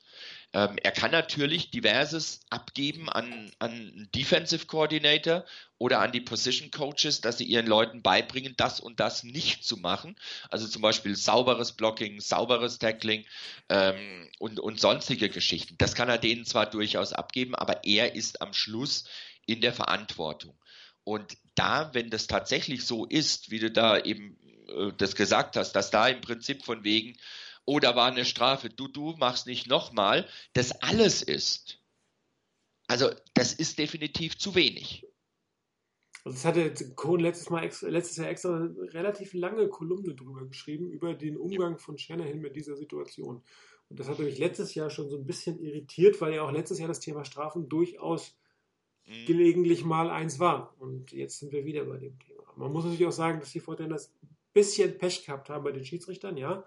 Ähm, 0.54 0.78
er 0.82 0.92
kann 0.92 1.11
natürlich 1.11 1.70
diverses 1.70 2.40
abgeben 2.48 3.11
an, 3.11 3.52
an 3.59 4.09
Defensive 4.14 4.64
Coordinator 4.64 5.44
oder 5.76 6.00
an 6.00 6.11
die 6.11 6.22
Position 6.22 6.70
Coaches, 6.70 7.20
dass 7.20 7.36
sie 7.36 7.44
ihren 7.44 7.66
Leuten 7.66 8.02
beibringen, 8.02 8.54
das 8.56 8.80
und 8.80 8.98
das 8.98 9.24
nicht 9.24 9.64
zu 9.64 9.76
machen. 9.76 10.16
Also 10.48 10.66
zum 10.66 10.80
Beispiel 10.80 11.16
sauberes 11.16 11.72
Blocking, 11.72 12.20
sauberes 12.20 12.78
Tackling 12.78 13.26
ähm, 13.68 14.30
und, 14.38 14.59
und 14.59 14.80
sonstige 14.80 15.28
Geschichten. 15.28 15.76
Das 15.76 15.94
kann 15.94 16.09
er 16.09 16.18
denen 16.18 16.46
zwar 16.46 16.64
durchaus 16.64 17.12
abgeben, 17.12 17.54
aber 17.54 17.84
er 17.84 18.14
ist 18.14 18.40
am 18.40 18.54
Schluss 18.54 19.04
in 19.44 19.61
der 19.61 19.74
Verantwortung. 19.74 20.59
Und 21.04 21.36
da, 21.56 21.92
wenn 21.92 22.09
das 22.09 22.26
tatsächlich 22.26 22.86
so 22.86 23.04
ist, 23.04 23.50
wie 23.50 23.59
du 23.59 23.70
da 23.70 23.98
eben 23.98 24.38
äh, 24.68 24.92
das 24.96 25.16
gesagt 25.16 25.56
hast, 25.56 25.72
dass 25.72 25.90
da 25.90 26.08
im 26.08 26.20
Prinzip 26.20 26.64
von 26.64 26.84
wegen, 26.84 27.16
oh, 27.64 27.78
da 27.78 27.96
war 27.96 28.10
eine 28.10 28.24
Strafe, 28.24 28.70
du, 28.70 28.88
du 28.88 29.14
machst 29.18 29.46
nicht 29.46 29.66
nochmal, 29.66 30.26
das 30.54 30.72
alles 30.82 31.22
ist. 31.22 31.78
Also, 32.86 33.10
das 33.34 33.52
ist 33.52 33.78
definitiv 33.78 34.38
zu 34.38 34.54
wenig. 34.54 35.06
Also 36.24 36.36
das 36.36 36.44
hatte 36.44 36.94
Cohn 36.94 37.20
letztes, 37.20 37.50
Mal, 37.50 37.70
letztes 37.82 38.16
Jahr 38.16 38.28
extra 38.28 38.56
eine 38.56 38.74
relativ 38.92 39.34
lange 39.34 39.68
Kolumne 39.68 40.14
drüber 40.14 40.46
geschrieben, 40.46 40.90
über 40.90 41.14
den 41.14 41.36
Umgang 41.36 41.78
von 41.78 41.96
Shanahan 41.96 42.40
mit 42.40 42.56
dieser 42.56 42.76
Situation. 42.76 43.42
Und 43.88 44.00
das 44.00 44.08
hat 44.08 44.18
mich 44.18 44.38
letztes 44.38 44.74
Jahr 44.74 44.90
schon 44.90 45.08
so 45.08 45.16
ein 45.16 45.26
bisschen 45.26 45.58
irritiert, 45.60 46.20
weil 46.20 46.34
ja 46.34 46.42
auch 46.42 46.52
letztes 46.52 46.78
Jahr 46.78 46.88
das 46.88 47.00
Thema 47.00 47.24
Strafen 47.24 47.68
durchaus 47.68 48.36
mhm. 49.06 49.26
gelegentlich 49.26 49.84
mal 49.84 50.10
eins 50.10 50.38
war. 50.38 50.74
Und 50.78 51.12
jetzt 51.12 51.38
sind 51.38 51.52
wir 51.52 51.64
wieder 51.64 51.84
bei 51.84 51.98
dem 51.98 52.18
Thema. 52.18 52.42
Man 52.56 52.72
muss 52.72 52.84
natürlich 52.84 53.06
auch 53.06 53.12
sagen, 53.12 53.40
dass 53.40 53.52
die 53.52 53.60
Fortinanders 53.60 54.12
ein 54.22 54.36
bisschen 54.59 54.98
Pech 54.98 55.24
gehabt 55.24 55.48
haben 55.50 55.64
bei 55.64 55.72
den 55.72 55.84
Schiedsrichtern, 55.84 56.36
ja. 56.36 56.64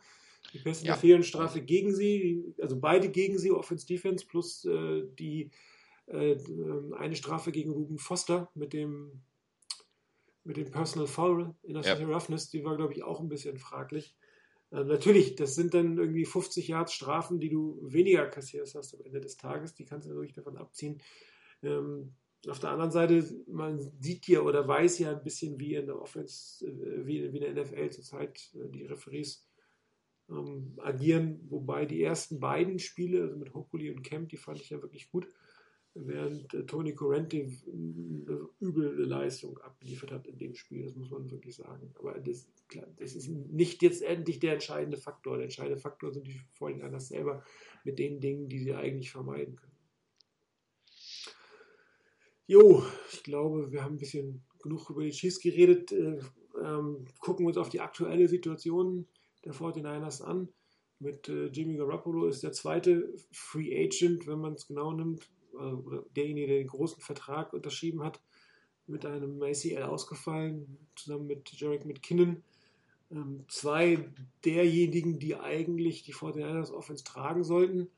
Die 0.53 0.59
besten 0.59 0.87
ja. 0.87 0.95
fehlen 0.95 1.23
Strafe 1.23 1.61
gegen 1.61 1.93
sie, 1.93 2.53
also 2.59 2.79
beide 2.79 3.09
gegen 3.09 3.37
sie, 3.37 3.51
Offense 3.51 3.85
Defense, 3.85 4.25
plus 4.25 4.65
äh, 4.65 5.03
die 5.19 5.51
äh, 6.07 6.37
eine 6.97 7.15
Strafe 7.15 7.51
gegen 7.51 7.71
Ruben 7.71 7.99
Foster 7.99 8.49
mit 8.55 8.73
dem 8.73 9.21
mit 10.43 10.57
dem 10.57 10.71
Personal 10.71 11.07
Foul 11.07 11.53
in 11.61 11.75
der 11.75 11.83
ja. 11.83 11.93
Roughness, 12.05 12.49
die 12.49 12.63
war, 12.63 12.75
glaube 12.75 12.93
ich, 12.93 13.03
auch 13.03 13.19
ein 13.19 13.29
bisschen 13.29 13.59
fraglich. 13.59 14.15
Äh, 14.71 14.83
natürlich, 14.83 15.35
das 15.35 15.53
sind 15.53 15.73
dann 15.73 15.97
irgendwie 15.97 16.25
50 16.25 16.67
Yards 16.67 16.93
Strafen, 16.93 17.39
die 17.39 17.49
du 17.49 17.79
weniger 17.83 18.25
kassierst 18.25 18.73
hast 18.73 18.95
am 18.95 19.01
Ende 19.05 19.21
des 19.21 19.37
Tages. 19.37 19.75
Die 19.75 19.85
kannst 19.85 20.07
du 20.07 20.09
natürlich 20.09 20.33
davon 20.33 20.57
abziehen. 20.57 20.99
Ähm, 21.61 22.15
auf 22.47 22.59
der 22.59 22.71
anderen 22.71 22.91
Seite, 22.91 23.23
man 23.47 23.79
sieht 23.99 24.27
ja 24.27 24.41
oder 24.41 24.67
weiß 24.67 24.99
ja 24.99 25.11
ein 25.11 25.23
bisschen, 25.23 25.59
wie 25.59 25.75
in 25.75 25.85
der 25.85 26.01
Offense, 26.01 26.65
äh, 26.65 27.05
wie, 27.05 27.31
wie 27.31 27.37
in 27.37 27.55
der 27.55 27.65
NFL 27.65 27.89
zurzeit 27.91 28.49
äh, 28.55 28.69
die 28.69 28.85
Referees 28.85 29.47
ähm, 30.29 30.73
agieren, 30.77 31.39
wobei 31.49 31.85
die 31.85 32.01
ersten 32.01 32.39
beiden 32.39 32.79
Spiele, 32.79 33.21
also 33.21 33.37
mit 33.37 33.53
Hokuli 33.53 33.91
und 33.91 34.03
Kemp, 34.03 34.29
die 34.29 34.37
fand 34.37 34.59
ich 34.59 34.69
ja 34.69 34.81
wirklich 34.81 35.11
gut, 35.11 35.27
während 35.93 36.53
äh, 36.53 36.65
Tony 36.65 36.95
Corrente 36.95 37.37
eine 37.37 38.49
üble 38.61 38.89
Leistung 39.05 39.57
abgeliefert 39.59 40.11
hat 40.11 40.27
in 40.27 40.37
dem 40.37 40.55
Spiel, 40.55 40.83
das 40.83 40.95
muss 40.95 41.11
man 41.11 41.29
wirklich 41.29 41.55
sagen. 41.55 41.93
Aber 41.99 42.17
das, 42.19 42.47
klar, 42.67 42.87
das 42.97 43.13
ist 43.15 43.27
nicht 43.27 43.83
jetzt 43.83 44.01
endlich 44.01 44.39
der 44.39 44.53
entscheidende 44.53 44.97
Faktor. 44.97 45.35
Der 45.35 45.45
entscheidende 45.45 45.79
Faktor 45.79 46.11
sind 46.11 46.27
die 46.27 46.39
Vorhinein 46.53 46.97
selber 46.99 47.43
mit 47.83 47.99
den 47.99 48.19
Dingen, 48.19 48.47
die 48.47 48.59
sie 48.59 48.73
eigentlich 48.73 49.11
vermeiden 49.11 49.57
können. 49.57 49.70
Jo, 52.51 52.83
ich 53.09 53.23
glaube, 53.23 53.71
wir 53.71 53.81
haben 53.81 53.95
ein 53.95 53.97
bisschen 53.97 54.43
genug 54.61 54.89
über 54.89 55.03
die 55.03 55.11
Chiefs 55.11 55.39
geredet. 55.39 55.93
Äh, 55.93 56.19
ähm, 56.61 57.05
gucken 57.21 57.45
uns 57.45 57.55
auf 57.55 57.69
die 57.69 57.79
aktuelle 57.79 58.27
Situation 58.27 59.07
der 59.45 59.53
49ers 59.53 60.21
an. 60.21 60.49
Mit 60.99 61.29
äh, 61.29 61.45
Jimmy 61.45 61.77
Garoppolo 61.77 62.25
ist 62.25 62.43
der 62.43 62.51
zweite 62.51 63.15
Free 63.31 63.73
Agent, 63.81 64.27
wenn 64.27 64.39
man 64.39 64.55
es 64.55 64.67
genau 64.67 64.91
nimmt, 64.91 65.31
oder 65.53 66.03
derjenige, 66.13 66.47
der 66.47 66.57
den 66.57 66.67
großen 66.67 67.01
Vertrag 67.01 67.53
unterschrieben 67.53 68.03
hat, 68.03 68.21
mit 68.85 69.05
einem 69.05 69.41
ACL 69.41 69.83
ausgefallen, 69.83 70.77
zusammen 70.97 71.27
mit 71.27 71.53
Jarek 71.53 71.85
McKinnon. 71.85 72.43
Ähm, 73.11 73.45
zwei 73.47 74.11
derjenigen, 74.43 75.19
die 75.19 75.37
eigentlich 75.37 76.03
die 76.03 76.13
49ers 76.13 76.73
Offense 76.73 77.05
tragen 77.05 77.45
sollten. 77.45 77.89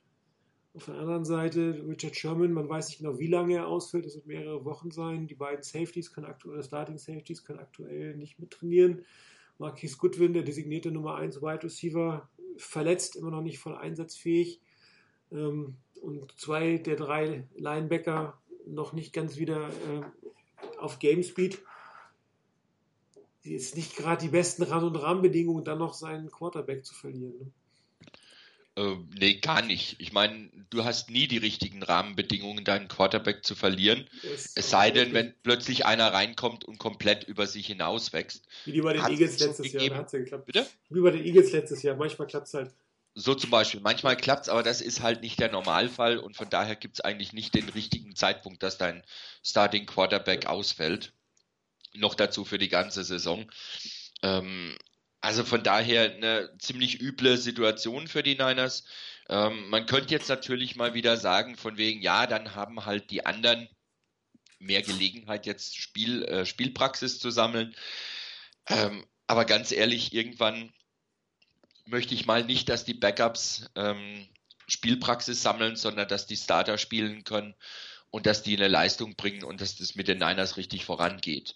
Auf 0.75 0.85
der 0.85 0.95
anderen 0.95 1.23
Seite 1.23 1.83
Richard 1.87 2.15
Sherman, 2.15 2.51
man 2.51 2.67
weiß 2.67 2.87
nicht 2.87 2.97
genau, 2.97 3.19
wie 3.19 3.27
lange 3.27 3.55
er 3.55 3.67
ausfällt, 3.67 4.07
es 4.07 4.15
wird 4.15 4.25
mehrere 4.25 4.65
Wochen 4.65 4.89
sein. 4.89 5.27
Die 5.27 5.35
beiden 5.35 5.61
Safeties 5.61 6.11
können 6.11 6.25
aktuell, 6.25 6.63
Starting 6.63 6.97
Safeties 6.97 7.43
können 7.43 7.59
aktuell 7.59 8.15
nicht 8.15 8.39
mittrainieren. 8.39 9.05
Marquis 9.59 9.99
Goodwin, 9.99 10.33
der 10.33 10.41
designierte 10.41 10.91
Nummer 10.91 11.15
1 11.15 11.43
Wide 11.43 11.63
Receiver, 11.63 12.27
verletzt, 12.57 13.15
immer 13.15 13.29
noch 13.29 13.43
nicht 13.43 13.59
voll 13.59 13.75
einsatzfähig. 13.75 14.61
Ähm, 15.31 15.77
und 16.01 16.31
zwei 16.39 16.77
der 16.77 16.95
drei 16.95 17.47
Linebacker 17.55 18.41
noch 18.65 18.93
nicht 18.93 19.13
ganz 19.13 19.37
wieder 19.37 19.69
äh, 19.69 20.79
auf 20.79 20.97
Game 20.97 21.21
Speed. 21.21 21.61
Ist 23.43 23.75
nicht 23.75 23.95
gerade 23.95 24.23
die 24.23 24.31
besten 24.31 24.63
Rand- 24.63 24.85
und 24.85 24.95
Rahmenbedingungen, 24.95 25.63
dann 25.63 25.79
noch 25.79 25.93
seinen 25.93 26.31
Quarterback 26.31 26.83
zu 26.83 26.95
verlieren. 26.95 27.53
Äh, 28.75 28.95
nee, 29.19 29.35
gar 29.35 29.61
nicht. 29.61 29.95
Ich 29.99 30.13
meine, 30.13 30.49
du 30.71 30.83
hast 30.83 31.11
nie 31.11 31.27
die 31.27 31.37
richtigen 31.37 31.83
Rahmenbedingungen, 31.83 32.65
deinen 32.65 32.87
Quarterback 32.87 33.45
zu 33.45 33.53
verlieren. 33.53 34.09
Es 34.55 34.69
sei 34.69 34.89
denn, 34.89 35.13
wenn 35.13 35.33
plötzlich 35.43 35.85
einer 35.85 36.11
reinkommt 36.11 36.65
und 36.65 36.79
komplett 36.79 37.23
über 37.25 37.45
sich 37.45 37.67
hinaus 37.67 38.13
wächst. 38.13 38.47
Wie 38.65 38.81
bei 38.81 38.93
den 38.93 39.05
Eagles 39.05 39.39
letztes 39.39 39.71
Jahr, 39.71 39.89
da 39.89 39.95
hat 39.97 40.07
es 40.07 40.13
ja 40.13 40.19
geklappt. 40.19 40.45
Bitte? 40.47 40.67
Wie 40.89 41.01
bei 41.01 41.11
den 41.11 41.23
Eagles 41.23 41.51
letztes 41.51 41.83
Jahr, 41.83 41.95
manchmal 41.95 42.27
klappt 42.27 42.47
es 42.47 42.53
halt. 42.55 42.71
So 43.15 43.35
zum 43.35 43.51
Beispiel. 43.51 43.79
Manchmal 43.79 44.17
klappt 44.17 44.43
es, 44.43 44.49
aber 44.49 44.63
das 44.63 44.81
ist 44.81 45.01
halt 45.01 45.21
nicht 45.21 45.39
der 45.39 45.51
Normalfall 45.51 46.17
und 46.17 46.35
von 46.35 46.49
daher 46.49 46.75
gibt 46.75 46.95
es 46.95 47.01
eigentlich 47.01 47.31
nicht 47.31 47.53
den 47.53 47.69
richtigen 47.69 48.15
Zeitpunkt, 48.15 48.63
dass 48.63 48.79
dein 48.79 49.03
Starting 49.43 49.85
Quarterback 49.85 50.47
ausfällt. 50.47 51.13
Noch 51.93 52.15
dazu 52.15 52.43
für 52.43 52.57
die 52.57 52.69
ganze 52.69 53.03
Saison. 53.03 53.45
Ähm, 54.23 54.75
also 55.23 55.45
von 55.45 55.63
daher 55.63 56.13
eine 56.13 56.53
ziemlich 56.59 56.99
üble 57.01 57.37
Situation 57.37 58.07
für 58.09 58.23
die 58.23 58.35
Niners. 58.35 58.83
Ähm, 59.29 59.69
man 59.69 59.85
könnte 59.85 60.13
jetzt 60.13 60.27
natürlich 60.27 60.75
mal 60.75 60.93
wieder 60.95 61.15
sagen, 61.15 61.55
von 61.55 61.77
wegen, 61.77 62.01
ja, 62.01 62.27
dann 62.27 62.55
haben 62.55 62.85
halt 62.85 63.09
die 63.09 63.25
anderen 63.25 63.69
mehr 64.59 64.81
Gelegenheit, 64.81 65.45
jetzt 65.45 65.77
Spiel, 65.77 66.25
äh, 66.25 66.45
Spielpraxis 66.45 67.19
zu 67.19 67.31
sammeln. 67.31 67.73
Ähm, 68.67 69.05
aber 69.25 69.45
ganz 69.45 69.71
ehrlich, 69.71 70.13
irgendwann 70.13 70.73
möchte 71.85 72.13
ich 72.13 72.25
mal 72.25 72.43
nicht, 72.43 72.67
dass 72.67 72.83
die 72.83 72.93
Backups 72.93 73.69
ähm, 73.75 74.27
Spielpraxis 74.67 75.41
sammeln, 75.41 75.77
sondern 75.77 76.09
dass 76.09 76.27
die 76.27 76.37
Starter 76.37 76.77
spielen 76.77 77.23
können 77.23 77.55
und 78.09 78.25
dass 78.25 78.43
die 78.43 78.57
eine 78.57 78.67
Leistung 78.67 79.15
bringen 79.15 79.45
und 79.45 79.61
dass 79.61 79.77
das 79.77 79.95
mit 79.95 80.09
den 80.09 80.17
Niners 80.17 80.57
richtig 80.57 80.83
vorangeht. 80.83 81.55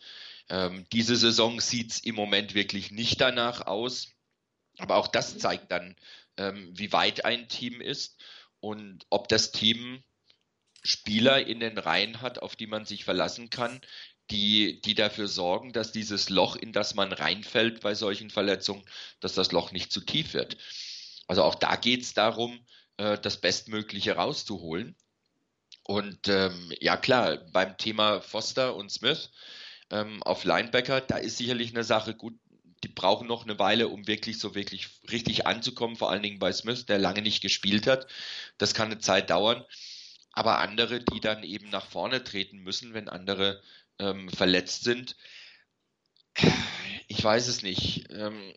Ähm, 0.50 0.86
diese 0.92 1.16
Saison 1.16 1.60
sieht 1.60 1.92
es 1.92 2.00
im 2.00 2.16
Moment 2.16 2.54
wirklich 2.54 2.92
nicht 2.92 3.20
danach 3.22 3.68
aus. 3.68 4.14
Aber 4.78 4.96
auch 4.96 5.08
das 5.08 5.38
zeigt 5.38 5.72
dann, 5.72 5.96
ähm, 6.38 6.70
wie 6.74 6.92
weit 6.92 7.26
ein 7.26 7.50
Team 7.50 7.82
ist 7.82 8.22
und 8.60 9.06
ob 9.10 9.28
das 9.28 9.52
Team 9.52 10.04
Spieler 10.84 11.46
in 11.46 11.60
den 11.60 11.78
Reihen 11.78 12.22
hat, 12.22 12.40
auf 12.40 12.56
die 12.56 12.68
man 12.68 12.86
sich 12.86 13.04
verlassen 13.04 13.50
kann, 13.50 13.82
die, 14.30 14.82
die 14.82 14.96
dafür 14.96 15.28
sorgen, 15.28 15.74
dass 15.74 15.92
dieses 15.92 16.30
Loch, 16.30 16.56
in 16.56 16.74
das 16.74 16.96
man 16.96 17.12
reinfällt 17.12 17.82
bei 17.82 17.96
solchen 17.96 18.30
Verletzungen, 18.30 18.84
dass 19.20 19.34
das 19.34 19.52
Loch 19.52 19.72
nicht 19.72 19.92
zu 19.92 20.02
tief 20.02 20.34
wird. 20.34 20.58
Also 21.28 21.44
auch 21.44 21.56
da 21.56 21.76
geht 21.76 22.02
es 22.04 22.14
darum, 22.14 22.66
äh, 22.98 23.18
das 23.18 23.42
Bestmögliche 23.42 24.14
rauszuholen. 24.14 24.96
Und 25.84 26.28
ähm, 26.28 26.74
ja 26.80 26.98
klar, 26.98 27.38
beim 27.52 27.78
Thema 27.78 28.22
Foster 28.22 28.76
und 28.76 28.92
Smith 28.92 29.32
ähm, 29.92 30.22
auf 30.24 30.44
Linebacker, 30.44 31.02
da 31.02 31.18
ist 31.18 31.38
sicherlich 31.38 31.72
eine 31.72 31.84
Sache 31.84 32.14
gut. 32.14 32.36
Die 32.84 32.90
brauchen 32.90 33.28
noch 33.28 33.44
eine 33.44 33.58
Weile, 33.58 33.88
um 33.88 34.08
wirklich 34.08 34.38
so 34.38 34.54
wirklich 34.54 34.90
richtig 35.12 35.48
anzukommen, 35.48 35.96
vor 35.96 36.12
allen 36.12 36.22
Dingen 36.22 36.40
bei 36.40 36.52
Smith, 36.52 36.86
der 36.86 37.00
lange 37.00 37.22
nicht 37.22 37.42
gespielt 37.42 37.88
hat. 37.88 38.08
Das 38.58 38.74
kann 38.74 38.92
eine 38.92 39.00
Zeit 39.00 39.30
dauern. 39.30 39.66
Aber 40.32 40.60
andere, 40.60 41.04
die 41.04 41.20
dann 41.20 41.44
eben 41.44 41.70
nach 41.70 41.88
vorne 41.88 42.24
treten 42.24 42.60
müssen, 42.60 42.94
wenn 42.94 43.10
andere 43.10 43.64
ähm, 43.98 44.30
verletzt 44.30 44.84
sind, 44.84 45.16
ich 47.08 47.24
weiß 47.24 47.48
es 47.48 47.64
nicht. 47.64 48.06
Ähm, 48.12 48.54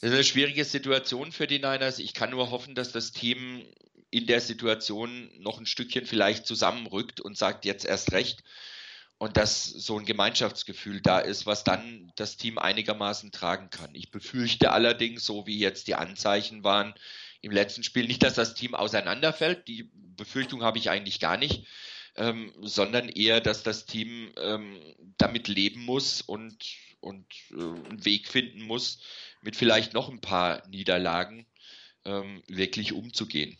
das 0.00 0.10
ist 0.10 0.14
eine 0.14 0.24
schwierige 0.24 0.64
Situation 0.64 1.32
für 1.32 1.46
die 1.46 1.58
Niners. 1.58 1.98
Ich 1.98 2.14
kann 2.14 2.30
nur 2.30 2.50
hoffen, 2.50 2.74
dass 2.74 2.92
das 2.92 3.12
Team 3.12 3.64
in 4.10 4.26
der 4.26 4.40
Situation 4.40 5.30
noch 5.40 5.58
ein 5.58 5.66
Stückchen 5.66 6.06
vielleicht 6.06 6.46
zusammenrückt 6.46 7.20
und 7.20 7.36
sagt 7.36 7.64
jetzt 7.64 7.84
erst 7.84 8.12
recht 8.12 8.42
und 9.18 9.36
dass 9.36 9.64
so 9.66 9.98
ein 9.98 10.04
Gemeinschaftsgefühl 10.06 11.00
da 11.00 11.18
ist, 11.18 11.44
was 11.46 11.64
dann 11.64 12.12
das 12.16 12.36
Team 12.36 12.58
einigermaßen 12.58 13.32
tragen 13.32 13.68
kann. 13.70 13.94
Ich 13.94 14.10
befürchte 14.10 14.70
allerdings, 14.72 15.24
so 15.24 15.46
wie 15.46 15.58
jetzt 15.58 15.88
die 15.88 15.96
Anzeichen 15.96 16.64
waren 16.64 16.94
im 17.40 17.52
letzten 17.52 17.82
Spiel, 17.82 18.06
nicht, 18.06 18.22
dass 18.22 18.34
das 18.34 18.54
Team 18.54 18.74
auseinanderfällt. 18.74 19.68
Die 19.68 19.90
Befürchtung 19.92 20.62
habe 20.62 20.78
ich 20.78 20.90
eigentlich 20.90 21.20
gar 21.20 21.36
nicht. 21.36 21.66
ähm, 22.18 22.52
sondern 22.62 23.08
eher, 23.08 23.40
dass 23.40 23.62
das 23.62 23.86
Team 23.86 24.32
ähm, 24.38 24.76
damit 25.18 25.48
leben 25.48 25.84
muss 25.84 26.20
und, 26.20 26.56
und 27.00 27.24
äh, 27.50 27.54
einen 27.54 28.04
Weg 28.04 28.28
finden 28.28 28.62
muss, 28.62 29.00
mit 29.40 29.56
vielleicht 29.56 29.94
noch 29.94 30.08
ein 30.08 30.20
paar 30.20 30.66
Niederlagen 30.68 31.46
ähm, 32.04 32.42
wirklich 32.48 32.92
umzugehen. 32.92 33.56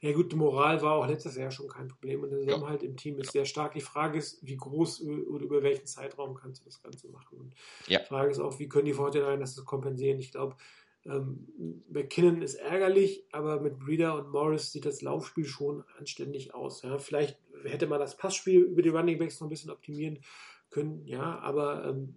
Ja 0.00 0.12
gut, 0.12 0.32
die 0.32 0.36
Moral 0.36 0.82
war 0.82 0.94
auch 0.94 1.06
letztes 1.06 1.36
Jahr 1.36 1.50
schon 1.50 1.68
kein 1.68 1.88
Problem 1.88 2.22
und 2.22 2.30
der 2.30 2.40
Zusammenhalt 2.40 2.82
ja. 2.82 2.88
im 2.88 2.96
Team 2.96 3.18
ist 3.18 3.32
sehr 3.32 3.44
stark. 3.44 3.72
Die 3.74 3.80
Frage 3.80 4.18
ist, 4.18 4.44
wie 4.44 4.56
groß 4.56 5.02
oder 5.02 5.44
über 5.44 5.62
welchen 5.62 5.86
Zeitraum 5.86 6.34
kannst 6.34 6.62
du 6.62 6.64
das 6.66 6.82
Ganze 6.82 7.08
machen? 7.08 7.38
Und 7.38 7.54
ja. 7.86 8.00
die 8.00 8.06
Frage 8.06 8.30
ist 8.30 8.40
auch, 8.40 8.58
wie 8.58 8.68
können 8.68 8.86
die 8.86 8.94
Vorteile 8.94 9.38
das 9.38 9.64
kompensieren? 9.64 10.18
Ich 10.18 10.32
glaube, 10.32 10.56
ähm, 11.06 11.46
McKinnon 11.88 12.42
ist 12.42 12.56
ärgerlich, 12.56 13.24
aber 13.32 13.60
mit 13.60 13.78
Breeder 13.78 14.16
und 14.16 14.30
Morris 14.30 14.72
sieht 14.72 14.84
das 14.84 15.02
Laufspiel 15.02 15.46
schon 15.46 15.84
anständig 15.98 16.54
aus. 16.54 16.82
Ja, 16.82 16.98
vielleicht 16.98 17.38
hätte 17.64 17.86
man 17.86 18.00
das 18.00 18.16
Passspiel 18.16 18.60
über 18.60 18.82
die 18.82 18.90
Running 18.90 19.18
Backs 19.18 19.40
noch 19.40 19.46
ein 19.46 19.50
bisschen 19.50 19.70
optimieren 19.70 20.18
können, 20.70 21.04
ja, 21.06 21.38
aber 21.38 21.84
ähm, 21.86 22.14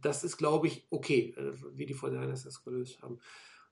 das 0.00 0.24
ist, 0.24 0.36
glaube 0.36 0.66
ich, 0.66 0.86
okay, 0.90 1.34
äh, 1.36 1.52
wie 1.74 1.86
die 1.86 1.94
Vorteile 1.94 2.28
das 2.28 2.64
gelöst 2.64 3.00
haben. 3.02 3.18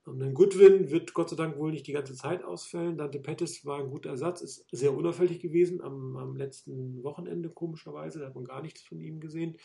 Und 0.05 0.21
ein 0.21 0.35
Goodwin 0.35 0.91
wird 0.91 1.13
Gott 1.15 1.31
sei 1.31 1.35
Dank 1.35 1.57
wohl 1.57 1.71
nicht 1.71 1.87
die 1.87 1.91
ganze 1.91 2.13
Zeit 2.13 2.43
ausfällen. 2.43 2.97
Dante 2.97 3.19
Pettis 3.19 3.65
war 3.65 3.79
ein 3.79 3.89
guter 3.89 4.11
Ersatz, 4.11 4.41
ist 4.41 4.65
sehr 4.71 4.93
unauffällig 4.93 5.39
gewesen 5.39 5.81
am, 5.81 6.15
am 6.15 6.37
letzten 6.37 7.03
Wochenende, 7.03 7.49
komischerweise. 7.49 8.19
Da 8.19 8.27
hat 8.27 8.35
man 8.35 8.45
gar 8.45 8.61
nichts 8.61 8.81
von 8.81 9.01
ihm 9.01 9.19
gesehen. 9.19 9.57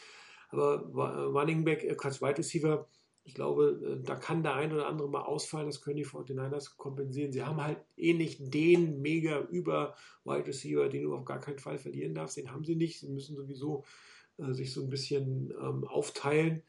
Aber 0.48 0.90
äh, 0.94 1.38
Running 1.38 1.64
Back, 1.64 1.84
äh, 1.84 1.94
Quatsch, 1.94 2.22
Wide 2.22 2.38
Receiver, 2.38 2.88
ich 3.24 3.34
glaube, 3.34 3.98
äh, 4.00 4.02
da 4.02 4.16
kann 4.16 4.42
der 4.42 4.54
ein 4.54 4.72
oder 4.72 4.86
andere 4.86 5.10
mal 5.10 5.22
ausfallen. 5.22 5.66
Das 5.66 5.82
können 5.82 5.96
die 5.96 6.06
49ers 6.06 6.76
kompensieren. 6.78 7.32
Sie 7.32 7.42
haben 7.42 7.62
halt 7.62 7.78
eh 7.98 8.14
nicht 8.14 8.52
den 8.54 9.02
mega 9.02 9.40
über 9.50 9.94
Wide 10.24 10.46
Receiver, 10.46 10.88
den 10.88 11.02
du 11.02 11.14
auf 11.14 11.26
gar 11.26 11.40
keinen 11.40 11.58
Fall 11.58 11.78
verlieren 11.78 12.14
darfst. 12.14 12.38
Den 12.38 12.50
haben 12.50 12.64
sie 12.64 12.76
nicht. 12.76 12.98
Sie 12.98 13.08
müssen 13.08 13.36
sowieso 13.36 13.84
äh, 14.38 14.52
sich 14.52 14.72
so 14.72 14.82
ein 14.82 14.88
bisschen 14.88 15.52
ähm, 15.60 15.84
aufteilen 15.84 16.62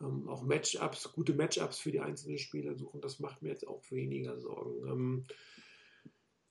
ähm, 0.00 0.28
auch 0.28 0.42
Matchups, 0.42 1.12
gute 1.12 1.34
Matchups 1.34 1.78
für 1.78 1.92
die 1.92 2.00
einzelnen 2.00 2.38
Spieler 2.38 2.74
suchen. 2.76 3.00
Das 3.00 3.20
macht 3.20 3.42
mir 3.42 3.50
jetzt 3.50 3.66
auch 3.66 3.82
weniger 3.90 4.38
Sorgen. 4.38 4.86
Ähm, 4.86 5.24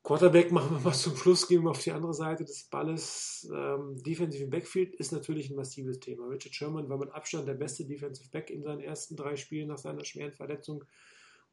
Quarterback 0.03 0.51
machen 0.51 0.75
wir 0.75 0.79
mal 0.83 0.93
zum 0.93 1.15
Schluss, 1.15 1.47
gehen 1.47 1.63
wir 1.63 1.71
auf 1.71 1.81
die 1.81 1.91
andere 1.91 2.13
Seite 2.13 2.43
des 2.43 2.65
Balles. 2.65 3.49
Ähm, 3.53 4.01
Defensive 4.03 4.47
Backfield 4.47 4.95
ist 4.95 5.11
natürlich 5.11 5.49
ein 5.49 5.55
massives 5.55 5.99
Thema. 5.99 6.27
Richard 6.27 6.53
Sherman 6.53 6.89
war 6.89 6.97
mit 6.97 7.11
Abstand 7.11 7.47
der 7.47 7.53
beste 7.53 7.85
Defensive 7.85 8.29
Back 8.29 8.49
in 8.49 8.63
seinen 8.63 8.81
ersten 8.81 9.15
drei 9.15 9.35
Spielen 9.35 9.69
nach 9.69 9.77
seiner 9.77 10.03
schweren 10.03 10.33
Verletzung. 10.33 10.83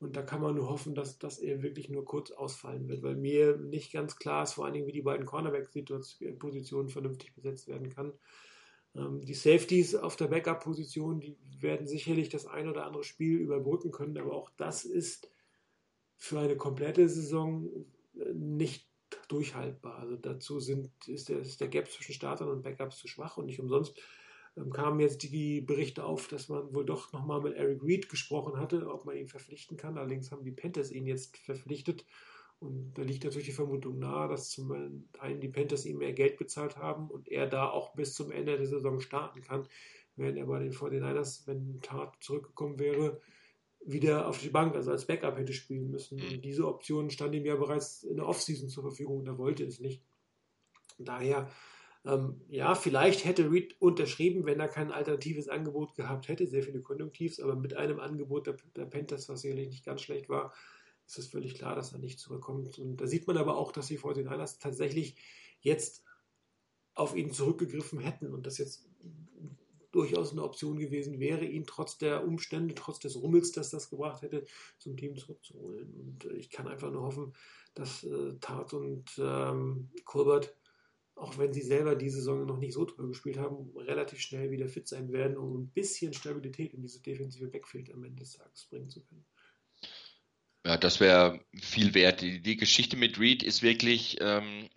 Und 0.01 0.17
da 0.17 0.23
kann 0.23 0.41
man 0.41 0.55
nur 0.55 0.69
hoffen, 0.71 0.95
dass, 0.95 1.19
dass 1.19 1.39
er 1.39 1.63
wirklich 1.63 1.91
nur 1.91 2.07
kurz 2.07 2.31
ausfallen 2.31 2.89
wird, 2.89 3.03
weil 3.03 3.17
mir 3.17 3.59
nicht 3.59 3.93
ganz 3.93 4.17
klar 4.17 4.45
ist, 4.45 4.55
vor 4.55 4.65
allen 4.65 4.73
Dingen, 4.73 4.87
wie 4.87 4.93
die 4.93 5.03
beiden 5.03 5.27
Cornerback-Positionen 5.27 6.89
vernünftig 6.89 7.35
besetzt 7.35 7.69
werden 7.69 7.91
kann. 7.91 8.15
Ähm, 8.95 9.25
die 9.25 9.35
Safeties 9.35 9.95
auf 9.95 10.17
der 10.17 10.29
Backup-Position, 10.29 11.21
die 11.21 11.37
werden 11.61 11.87
sicherlich 11.87 12.29
das 12.29 12.47
ein 12.47 12.69
oder 12.69 12.87
andere 12.87 13.05
Spiel 13.05 13.39
überbrücken 13.39 13.91
können, 13.91 14.19
aber 14.19 14.33
auch 14.33 14.51
das 14.57 14.85
ist 14.85 15.31
für 16.17 16.39
eine 16.39 16.57
komplette 16.57 17.09
Saison 17.09 17.69
äh, 18.17 18.33
nicht 18.35 18.89
durchhaltbar. 19.29 19.99
Also 19.99 20.17
dazu 20.17 20.61
sind, 20.61 20.91
ist, 21.07 21.29
der, 21.29 21.41
ist 21.41 21.61
der 21.61 21.69
Gap 21.69 21.91
zwischen 21.91 22.15
Startern 22.15 22.49
und 22.49 22.63
Backups 22.63 22.99
zu 22.99 23.09
schwach 23.09 23.37
und 23.37 23.47
nicht 23.47 23.61
umsonst 23.61 24.01
ähm, 24.57 24.73
kamen 24.73 25.01
jetzt 25.01 25.23
die 25.23 25.61
Berichte 25.61 26.05
auf, 26.05 26.29
dass 26.29 26.49
man 26.49 26.73
wohl 26.75 26.85
doch 26.85 27.13
nochmal 27.13 27.41
mit 27.41 27.55
Eric 27.55 27.83
Reed 27.83 28.09
gesprochen 28.09 28.59
hatte, 28.59 28.89
ob 28.91 29.05
man 29.05 29.17
ihn 29.17 29.29
verpflichten 29.29 29.77
kann. 29.77 29.99
Allerdings 29.99 30.31
haben 30.31 30.45
die 30.45 30.53
Panthers 30.53 30.91
ihn 30.91 31.07
jetzt 31.07 31.37
verpflichtet 31.39 32.05
und 32.61 32.93
da 32.95 33.03
liegt 33.03 33.25
natürlich 33.25 33.47
die 33.47 33.55
Vermutung 33.55 33.99
nahe, 33.99 34.29
dass 34.29 34.51
zum 34.51 34.71
einen 35.19 35.41
die 35.41 35.49
Panthers 35.49 35.87
ihm 35.87 35.99
mehr 35.99 36.13
Geld 36.13 36.37
bezahlt 36.37 36.77
haben 36.77 37.11
und 37.11 37.27
er 37.29 37.47
da 37.47 37.71
auch 37.71 37.95
bis 37.95 38.15
zum 38.15 38.31
Ende 38.31 38.59
der 38.59 38.67
Saison 38.67 39.01
starten 39.01 39.41
kann, 39.41 39.67
während 40.17 40.37
er 40.37 40.47
bei 40.47 40.59
den 40.59 40.73
49ers, 40.73 41.47
wenn 41.47 41.81
Tat 41.81 42.15
zurückgekommen 42.21 42.79
wäre, 42.79 43.21
wieder 43.83 44.29
auf 44.29 44.39
die 44.41 44.51
Bank, 44.51 44.75
also 44.75 44.91
als 44.91 45.07
Backup 45.07 45.39
hätte 45.39 45.55
spielen 45.55 45.91
müssen. 45.91 46.21
Und 46.21 46.37
mhm. 46.37 46.43
diese 46.43 46.69
Option 46.69 47.09
stand 47.09 47.35
ihm 47.35 47.47
ja 47.47 47.57
bereits 47.57 48.03
in 48.03 48.17
der 48.17 48.27
Offseason 48.27 48.69
zur 48.69 48.83
Verfügung 48.83 49.21
und 49.21 49.27
er 49.27 49.39
wollte 49.39 49.65
es 49.65 49.81
nicht. 49.81 50.03
Daher, 50.99 51.51
ähm, 52.05 52.43
ja, 52.51 52.75
vielleicht 52.75 53.25
hätte 53.25 53.51
Reed 53.51 53.81
unterschrieben, 53.81 54.45
wenn 54.45 54.61
er 54.61 54.69
kein 54.69 54.93
alternatives 54.93 55.49
Angebot 55.49 55.95
gehabt 55.95 56.29
hätte, 56.29 56.47
sehr 56.47 56.63
viele 56.63 56.83
Konjunktivs, 56.83 57.41
aber 57.41 57.57
mit 57.57 57.75
einem 57.75 58.01
Angebot 58.01 58.47
der, 58.47 58.57
der 58.77 58.85
Panthers, 58.85 59.31
was 59.31 59.41
sicherlich 59.41 59.69
nicht 59.69 59.87
ganz 59.87 60.03
schlecht 60.03 60.29
war, 60.29 60.53
ist 61.11 61.19
es 61.19 61.27
völlig 61.27 61.57
klar, 61.57 61.75
dass 61.75 61.93
er 61.93 61.99
nicht 61.99 62.21
zurückkommt. 62.21 62.79
Und 62.79 62.99
da 62.99 63.07
sieht 63.07 63.27
man 63.27 63.37
aber 63.37 63.57
auch, 63.57 63.73
dass 63.73 63.89
die 63.89 63.99
49ers 63.99 64.61
tatsächlich 64.61 65.17
jetzt 65.61 66.05
auf 66.95 67.17
ihn 67.17 67.33
zurückgegriffen 67.33 67.99
hätten 67.99 68.33
und 68.33 68.47
das 68.47 68.59
jetzt 68.59 68.89
durchaus 69.93 70.31
eine 70.31 70.45
Option 70.45 70.79
gewesen 70.79 71.19
wäre, 71.19 71.45
ihn 71.45 71.67
trotz 71.67 71.99
der 71.99 72.25
Umstände, 72.25 72.75
trotz 72.75 73.01
des 73.01 73.21
Rummels, 73.21 73.51
das 73.51 73.71
das 73.71 73.91
gebracht 73.91 74.23
hätte, 74.23 74.45
zum 74.79 74.97
Team 74.97 75.17
zurückzuholen. 75.17 75.93
Und 75.95 76.25
äh, 76.27 76.37
ich 76.37 76.51
kann 76.51 76.69
einfach 76.69 76.93
nur 76.93 77.03
hoffen, 77.03 77.33
dass 77.75 78.05
äh, 78.05 78.35
Tart 78.41 78.73
und 78.73 79.11
ähm, 79.19 79.91
Colbert, 80.05 80.55
auch 81.17 81.39
wenn 81.39 81.53
sie 81.53 81.63
selber 81.63 81.97
diese 81.97 82.19
Saison 82.19 82.47
noch 82.47 82.59
nicht 82.59 82.75
so 82.75 82.85
toll 82.85 83.09
gespielt 83.09 83.39
haben, 83.39 83.77
relativ 83.77 84.21
schnell 84.21 84.53
wieder 84.53 84.69
fit 84.69 84.87
sein 84.87 85.11
werden, 85.11 85.37
um 85.37 85.61
ein 85.61 85.71
bisschen 85.71 86.13
Stabilität 86.13 86.73
in 86.73 86.83
diese 86.83 87.03
defensive 87.03 87.49
Backfield 87.49 87.93
am 87.93 88.05
Ende 88.05 88.21
des 88.21 88.35
Tages 88.35 88.67
bringen 88.67 88.89
zu 88.89 89.03
können. 89.03 89.27
Ja, 90.65 90.77
das 90.77 91.01
wäre 91.01 91.41
viel 91.55 91.95
wert. 91.95 92.21
Die, 92.21 92.43
die, 92.43 92.57
Geschichte 92.57 92.97
mit 92.97 93.19
Reed 93.19 93.43
ist 93.43 93.63
wirklich 93.63 94.19
ähm, 94.21 94.69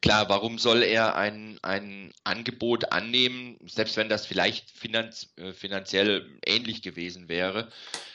klar, 0.00 0.28
warum 0.28 0.58
soll 0.58 0.82
er 0.82 1.16
ein, 1.16 1.58
ein 1.62 2.12
Angebot 2.22 2.92
annehmen, 2.92 3.58
selbst 3.66 3.96
wenn 3.96 4.08
das 4.08 4.26
vielleicht 4.26 4.70
finanz, 4.70 5.32
äh, 5.36 5.52
finanziell 5.52 6.38
ähnlich 6.46 6.82
gewesen 6.82 7.28
wäre? 7.28 7.70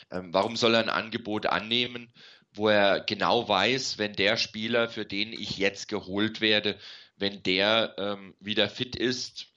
Ähm, 0.09 0.33
warum 0.33 0.55
soll 0.55 0.75
er 0.75 0.81
ein 0.81 0.89
Angebot 0.89 1.47
annehmen, 1.47 2.13
wo 2.53 2.69
er 2.69 3.01
genau 3.01 3.47
weiß, 3.49 3.97
wenn 3.97 4.13
der 4.13 4.37
Spieler, 4.37 4.87
für 4.87 5.05
den 5.05 5.33
ich 5.33 5.57
jetzt 5.57 5.89
geholt 5.89 6.39
werde, 6.39 6.77
wenn 7.17 7.43
der 7.43 7.95
ähm, 7.97 8.35
wieder 8.39 8.69
fit 8.69 8.95
ist, 8.95 9.47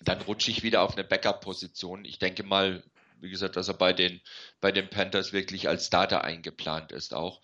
dann 0.00 0.20
rutsche 0.22 0.50
ich 0.50 0.62
wieder 0.62 0.82
auf 0.82 0.94
eine 0.94 1.04
Backup-Position. 1.04 2.04
Ich 2.04 2.18
denke 2.18 2.42
mal, 2.42 2.82
wie 3.20 3.30
gesagt, 3.30 3.56
dass 3.56 3.68
er 3.68 3.74
bei 3.74 3.92
den, 3.92 4.20
bei 4.60 4.72
den 4.72 4.88
Panthers 4.88 5.32
wirklich 5.32 5.68
als 5.68 5.86
Starter 5.86 6.24
eingeplant 6.24 6.92
ist 6.92 7.14
auch. 7.14 7.40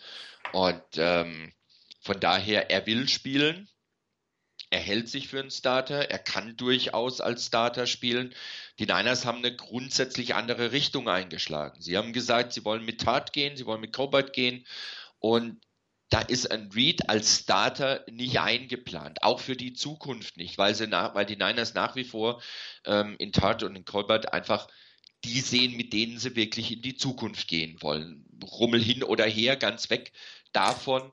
Und 0.53 0.83
ähm, 0.97 1.53
von 2.01 2.19
daher, 2.21 2.71
er 2.71 2.87
will 2.87 3.09
spielen. 3.09 3.69
Er 4.71 4.81
hält 4.81 5.09
sich 5.09 5.29
für 5.29 5.41
einen 5.41 5.51
Starter. 5.51 6.11
Er 6.11 6.19
kann 6.19 6.57
durchaus 6.57 7.21
als 7.21 7.47
Starter 7.47 7.87
spielen. 7.87 8.35
Die 8.79 8.87
Niners 8.87 9.25
haben 9.25 9.39
eine 9.39 9.55
grundsätzlich 9.55 10.35
andere 10.35 10.73
Richtung 10.73 11.09
eingeschlagen. 11.09 11.81
Sie 11.81 11.97
haben 11.97 12.13
gesagt, 12.13 12.53
sie 12.53 12.65
wollen 12.65 12.85
mit 12.85 13.03
Tat 13.03 13.33
gehen, 13.33 13.57
sie 13.57 13.67
wollen 13.67 13.81
mit 13.81 13.93
Cobalt 13.93 14.33
gehen. 14.33 14.67
Und 15.19 15.61
da 16.13 16.21
ist 16.21 16.51
ein 16.51 16.71
Reed 16.75 17.09
als 17.09 17.39
Starter 17.39 18.05
nicht 18.11 18.39
eingeplant, 18.39 19.23
auch 19.23 19.41
für 19.41 19.57
die 19.57 19.73
Zukunft 19.73 20.37
nicht, 20.37 20.59
weil, 20.59 20.75
sie 20.75 20.87
nach, 20.87 21.15
weil 21.15 21.25
die 21.25 21.37
Niners 21.37 21.73
nach 21.73 21.97
wie 21.97 22.05
vor 22.05 22.43
ähm, 22.85 23.17
in 23.19 23.33
Tart 23.33 23.63
und 23.63 23.77
in 23.77 23.87
Colbert 23.87 24.33
einfach 24.35 24.69
die 25.25 25.41
sehen, 25.41 25.77
mit 25.77 25.93
denen 25.93 26.19
sie 26.19 26.37
wirklich 26.37 26.73
in 26.73 26.83
die 26.83 26.97
Zukunft 26.97 27.49
gehen 27.49 27.81
wollen. 27.81 28.25
Rummel 28.43 28.83
hin 28.83 29.03
oder 29.03 29.25
her, 29.25 29.57
ganz 29.57 29.91
weg 29.91 30.13
davon. 30.53 31.13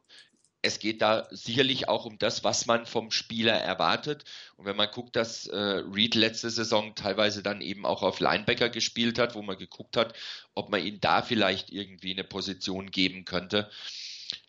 Es 0.62 0.80
geht 0.80 1.01
da 1.01 1.28
sicherlich 1.32 1.88
auch 1.88 2.05
um 2.05 2.18
das, 2.18 2.43
was 2.43 2.66
man 2.66 2.86
vom 2.86 3.12
Spieler 3.12 3.53
erwartet. 3.53 4.26
Und 4.57 4.66
wenn 4.66 4.76
man 4.76 4.91
guckt, 4.91 5.16
dass 5.16 5.47
äh, 5.47 5.57
Reed 5.57 6.16
letzte 6.16 6.49
Saison 6.49 6.95
teilweise 6.95 7.43
dann 7.43 7.62
eben 7.62 7.86
auch 7.86 8.03
auf 8.03 8.20
Linebacker 8.20 8.70
gespielt 8.70 9.20
hat, 9.20 9.36
wo 9.36 9.41
man 9.41 9.57
geguckt 9.57 9.95
hat, 9.95 10.14
ob 10.55 10.70
man 10.70 10.86
ihm 10.86 10.99
da 10.99 11.22
vielleicht 11.22 11.70
irgendwie 11.70 12.12
eine 12.12 12.26
Position 12.26 12.91
geben 12.91 13.24
könnte. 13.24 13.70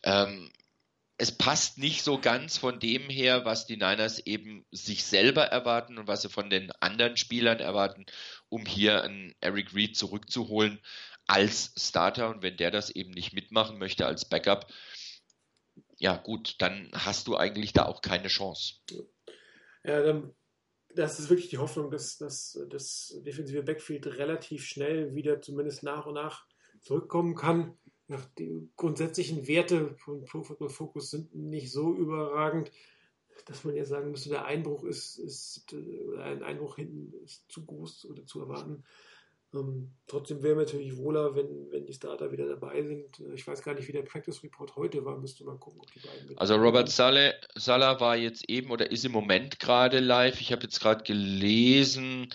Ähm, 0.02 0.50
es 1.16 1.32
passt 1.32 1.76
nicht 1.76 2.02
so 2.02 2.18
ganz 2.18 2.56
von 2.56 2.80
dem 2.80 3.10
her, 3.10 3.44
was 3.44 3.66
die 3.66 3.76
Niners 3.76 4.20
eben 4.20 4.64
sich 4.70 5.04
selber 5.04 5.44
erwarten 5.44 5.98
und 5.98 6.08
was 6.08 6.22
sie 6.22 6.30
von 6.30 6.48
den 6.48 6.72
anderen 6.80 7.18
Spielern 7.18 7.60
erwarten 7.60 8.06
um 8.50 8.66
hier 8.66 9.02
einen 9.02 9.34
Eric 9.40 9.74
Reed 9.74 9.96
zurückzuholen 9.96 10.80
als 11.26 11.72
Starter. 11.76 12.28
Und 12.28 12.42
wenn 12.42 12.56
der 12.56 12.70
das 12.70 12.90
eben 12.90 13.12
nicht 13.12 13.32
mitmachen 13.32 13.78
möchte 13.78 14.04
als 14.04 14.28
Backup, 14.28 14.70
ja 15.96 16.16
gut, 16.16 16.56
dann 16.58 16.90
hast 16.92 17.28
du 17.28 17.36
eigentlich 17.36 17.72
da 17.72 17.86
auch 17.86 18.02
keine 18.02 18.28
Chance. 18.28 18.74
Ja, 19.84 20.02
dann, 20.02 20.34
das 20.94 21.20
ist 21.20 21.30
wirklich 21.30 21.48
die 21.48 21.58
Hoffnung, 21.58 21.90
dass, 21.90 22.18
dass 22.18 22.58
das 22.68 23.16
defensive 23.24 23.62
Backfield 23.62 24.06
relativ 24.06 24.64
schnell 24.64 25.14
wieder 25.14 25.40
zumindest 25.40 25.82
nach 25.82 26.06
und 26.06 26.14
nach 26.14 26.46
zurückkommen 26.80 27.34
kann. 27.34 27.78
Die 28.38 28.68
grundsätzlichen 28.76 29.46
Werte 29.46 29.94
von 29.98 30.24
Pro 30.24 30.42
Football 30.42 30.70
Focus 30.70 31.10
sind 31.10 31.32
nicht 31.34 31.70
so 31.70 31.94
überragend 31.94 32.72
dass 33.46 33.64
man 33.64 33.76
ja 33.76 33.84
sagen 33.84 34.10
müsste, 34.10 34.30
der 34.30 34.44
Einbruch 34.44 34.84
ist, 34.84 35.18
ist 35.18 35.72
äh, 35.72 36.20
ein 36.20 36.42
Einbruch 36.42 36.76
hinten 36.76 37.12
ist 37.24 37.50
zu 37.50 37.64
groß 37.64 38.06
oder 38.06 38.24
zu 38.26 38.40
erwarten. 38.40 38.84
Ähm, 39.52 39.90
trotzdem 40.06 40.42
wäre 40.42 40.54
mir 40.54 40.62
natürlich 40.62 40.96
wohler, 40.96 41.34
wenn, 41.34 41.70
wenn 41.72 41.84
die 41.84 41.92
Starter 41.92 42.30
wieder 42.30 42.46
dabei 42.46 42.82
sind. 42.82 43.20
Ich 43.34 43.46
weiß 43.46 43.62
gar 43.62 43.74
nicht, 43.74 43.88
wie 43.88 43.92
der 43.92 44.02
Practice 44.02 44.42
Report 44.44 44.76
heute 44.76 45.04
war. 45.04 45.18
Müsste 45.18 45.44
mal 45.44 45.58
gucken, 45.58 45.80
ob 45.80 45.92
die 45.92 45.98
beiden. 45.98 46.38
Also 46.38 46.54
Robert 46.54 46.88
Saleh, 46.88 47.34
Salah 47.56 47.98
war 48.00 48.16
jetzt 48.16 48.48
eben 48.48 48.70
oder 48.70 48.90
ist 48.90 49.04
im 49.04 49.12
Moment 49.12 49.58
gerade 49.58 49.98
live. 49.98 50.40
Ich 50.40 50.52
habe 50.52 50.62
jetzt 50.62 50.80
gerade 50.80 51.02
gelesen 51.02 52.28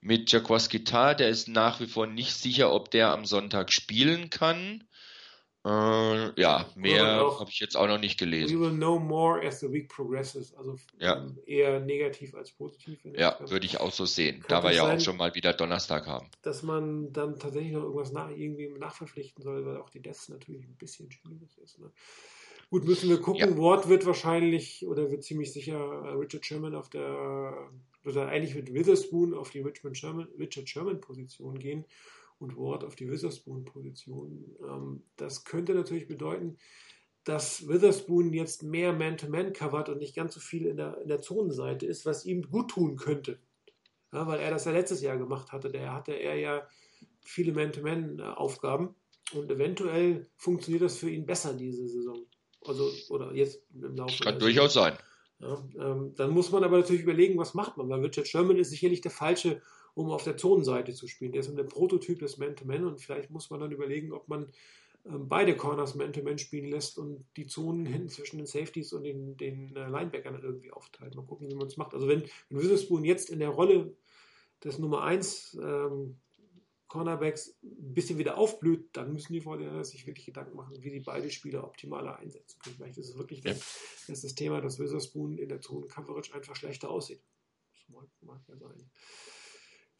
mit 0.00 0.30
Jaquas 0.30 0.68
Guitar. 0.68 1.16
Der 1.16 1.28
ist 1.28 1.48
nach 1.48 1.80
wie 1.80 1.86
vor 1.86 2.06
nicht 2.06 2.34
sicher, 2.34 2.72
ob 2.72 2.90
der 2.90 3.10
am 3.10 3.24
Sonntag 3.24 3.72
spielen 3.72 4.30
kann. 4.30 4.84
Äh, 5.62 6.40
ja, 6.40 6.66
mehr 6.74 7.04
habe 7.38 7.50
ich 7.50 7.60
jetzt 7.60 7.76
auch 7.76 7.86
noch 7.86 7.98
nicht 7.98 8.18
gelesen. 8.18 8.58
We 8.58 8.60
will 8.60 8.74
know 8.74 8.98
more 8.98 9.46
as 9.46 9.60
the 9.60 9.70
week 9.70 9.90
progresses. 9.90 10.54
Also 10.54 10.76
ja. 10.98 11.18
Ähm, 11.18 11.38
eher 11.44 11.80
negativ 11.80 12.34
als 12.34 12.50
positiv. 12.50 13.00
Ja, 13.04 13.36
würde 13.40 13.66
ich 13.66 13.78
auch 13.78 13.92
so 13.92 14.06
sehen. 14.06 14.42
Da 14.48 14.62
wir 14.62 14.72
ja 14.72 14.86
sein, 14.86 14.96
auch 14.96 15.00
schon 15.02 15.18
mal 15.18 15.34
wieder 15.34 15.52
Donnerstag 15.52 16.06
haben. 16.06 16.28
Dass 16.40 16.62
man 16.62 17.12
dann 17.12 17.38
tatsächlich 17.38 17.72
noch 17.72 17.82
irgendwas 17.82 18.10
nach, 18.10 18.30
irgendwie 18.30 18.70
nachverpflichten 18.70 19.42
soll, 19.42 19.66
weil 19.66 19.76
auch 19.76 19.90
die 19.90 20.00
Deaths 20.00 20.30
natürlich 20.30 20.64
ein 20.64 20.76
bisschen 20.76 21.12
schwierig 21.12 21.58
ist. 21.62 21.78
Ne? 21.78 21.90
Gut, 22.70 22.86
müssen 22.86 23.10
wir 23.10 23.20
gucken. 23.20 23.40
Ja. 23.40 23.58
Ward 23.58 23.86
wird 23.90 24.06
wahrscheinlich 24.06 24.86
oder 24.86 25.10
wird 25.10 25.24
ziemlich 25.24 25.52
sicher 25.52 25.76
äh, 25.76 26.12
Richard 26.12 26.46
Sherman 26.46 26.74
auf 26.74 26.88
der, 26.88 27.68
oder 28.06 28.28
eigentlich 28.28 28.54
mit 28.54 28.72
Witherspoon 28.72 29.34
auf 29.34 29.50
die 29.50 29.60
Richmond 29.60 29.98
Sherman, 29.98 30.28
Richard 30.38 30.70
Sherman 30.70 31.02
Position 31.02 31.58
gehen 31.58 31.84
und 32.40 32.56
Ward 32.56 32.84
auf 32.84 32.96
die 32.96 33.10
Witherspoon-Position. 33.10 34.56
Ähm, 34.66 35.02
das 35.16 35.44
könnte 35.44 35.74
natürlich 35.74 36.08
bedeuten, 36.08 36.56
dass 37.24 37.68
Witherspoon 37.68 38.32
jetzt 38.32 38.62
mehr 38.62 38.92
Man-to-Man 38.92 39.52
covert 39.52 39.88
und 39.90 39.98
nicht 39.98 40.16
ganz 40.16 40.34
so 40.34 40.40
viel 40.40 40.66
in 40.66 40.76
der, 40.76 40.98
in 41.02 41.08
der 41.08 41.20
Zonenseite 41.20 41.86
ist, 41.86 42.06
was 42.06 42.24
ihm 42.24 42.42
gut 42.42 42.70
tun 42.70 42.96
könnte. 42.96 43.38
Ja, 44.12 44.26
weil 44.26 44.40
er 44.40 44.50
das 44.50 44.64
ja 44.64 44.72
letztes 44.72 45.02
Jahr 45.02 45.18
gemacht 45.18 45.52
hatte. 45.52 45.70
Da 45.70 45.94
hatte 45.94 46.12
er 46.12 46.36
ja 46.36 46.66
viele 47.22 47.52
Man-to-Man-Aufgaben 47.52 48.94
und 49.34 49.50
eventuell 49.50 50.28
funktioniert 50.36 50.82
das 50.82 50.96
für 50.96 51.10
ihn 51.10 51.26
besser 51.26 51.54
diese 51.54 51.86
Saison. 51.86 52.26
Also, 52.64 52.90
oder 53.10 53.34
jetzt 53.34 53.62
im 53.74 53.96
Laufe. 53.96 54.22
Kann 54.24 54.38
durchaus 54.38 54.72
sein. 54.72 54.96
Ja, 55.38 55.62
ähm, 55.78 56.14
dann 56.16 56.30
muss 56.30 56.50
man 56.50 56.64
aber 56.64 56.78
natürlich 56.78 57.02
überlegen, 57.02 57.38
was 57.38 57.54
macht 57.54 57.76
man, 57.76 57.88
weil 57.88 58.00
Richard 58.00 58.28
Sherman 58.28 58.58
ist 58.58 58.70
sicherlich 58.70 59.00
der 59.00 59.10
falsche 59.10 59.62
um 59.94 60.10
auf 60.10 60.24
der 60.24 60.36
Zonenseite 60.36 60.94
zu 60.94 61.06
spielen. 61.06 61.32
Der 61.32 61.40
ist 61.40 61.56
der 61.56 61.64
Prototyp 61.64 62.18
des 62.18 62.38
Man-to-Man 62.38 62.84
und 62.84 63.00
vielleicht 63.00 63.30
muss 63.30 63.50
man 63.50 63.60
dann 63.60 63.72
überlegen, 63.72 64.12
ob 64.12 64.28
man 64.28 64.52
ähm, 65.06 65.28
beide 65.28 65.56
Corners 65.56 65.94
Man-to-Man 65.94 66.38
spielen 66.38 66.70
lässt 66.70 66.98
und 66.98 67.24
die 67.36 67.46
Zonen 67.46 67.86
hinten 67.86 68.08
zwischen 68.08 68.38
den 68.38 68.46
Safeties 68.46 68.92
und 68.92 69.04
den, 69.04 69.36
den 69.36 69.74
äh, 69.76 69.88
Linebackern 69.88 70.42
irgendwie 70.42 70.72
aufteilt. 70.72 71.14
Mal 71.14 71.24
gucken, 71.24 71.50
wie 71.50 71.54
man 71.54 71.66
es 71.66 71.76
macht. 71.76 71.94
Also 71.94 72.08
wenn, 72.08 72.24
wenn 72.48 72.62
Witherspoon 72.62 73.04
jetzt 73.04 73.30
in 73.30 73.38
der 73.38 73.50
Rolle 73.50 73.94
des 74.62 74.78
Nummer 74.78 75.02
1 75.02 75.58
ähm, 75.62 76.16
Cornerbacks 76.88 77.56
ein 77.62 77.94
bisschen 77.94 78.18
wieder 78.18 78.36
aufblüht, 78.36 78.88
dann 78.92 79.12
müssen 79.12 79.32
die 79.32 79.40
Vorderner 79.40 79.84
sich 79.84 80.06
wirklich 80.06 80.26
Gedanken 80.26 80.56
machen, 80.56 80.82
wie 80.82 80.90
sie 80.90 81.00
beide 81.00 81.30
Spieler 81.30 81.64
optimaler 81.64 82.18
einsetzen 82.18 82.58
können. 82.58 82.76
Vielleicht 82.76 82.98
ist 82.98 83.10
es 83.10 83.16
wirklich 83.16 83.44
ja. 83.44 83.52
das, 83.52 84.04
das, 84.08 84.22
das 84.22 84.34
Thema, 84.34 84.60
dass 84.60 84.80
Witherspoon 84.80 85.38
in 85.38 85.48
der 85.48 85.60
Zonen-Coverage 85.60 86.34
einfach 86.34 86.56
schlechter 86.56 86.90
aussieht. 86.90 87.22
Das 87.72 87.88
mag, 87.88 88.08
mag 88.22 88.40
ja 88.48 88.56
sein. 88.56 88.90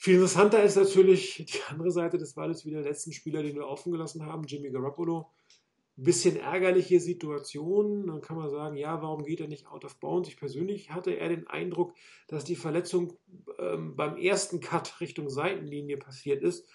Viel 0.03 0.15
interessanter 0.15 0.63
ist 0.63 0.77
natürlich 0.77 1.45
die 1.47 1.63
andere 1.69 1.91
Seite 1.91 2.17
des 2.17 2.35
Waldes, 2.35 2.65
wie 2.65 2.71
der 2.71 2.81
letzten 2.81 3.13
Spieler, 3.13 3.43
den 3.43 3.55
wir 3.55 3.67
offen 3.67 3.93
gelassen 3.93 4.25
haben, 4.25 4.45
Jimmy 4.45 4.71
Garoppolo. 4.71 5.31
Bisschen 5.95 6.37
ärgerliche 6.37 7.01
Situation. 7.01 8.07
Dann 8.07 8.23
kann 8.23 8.39
man 8.39 8.49
sagen, 8.49 8.77
ja, 8.77 9.03
warum 9.03 9.25
geht 9.25 9.41
er 9.41 9.49
nicht 9.49 9.67
out 9.67 9.85
of 9.85 10.01
bounds? 10.01 10.31
Ich 10.31 10.39
persönlich 10.39 10.91
hatte 10.91 11.11
eher 11.11 11.29
den 11.29 11.47
Eindruck, 11.49 11.93
dass 12.29 12.45
die 12.45 12.57
Verletzung 12.57 13.19
ähm, 13.59 13.95
beim 13.95 14.17
ersten 14.17 14.61
Cut 14.61 15.03
Richtung 15.03 15.29
Seitenlinie 15.29 15.99
passiert 15.99 16.43
ist 16.43 16.67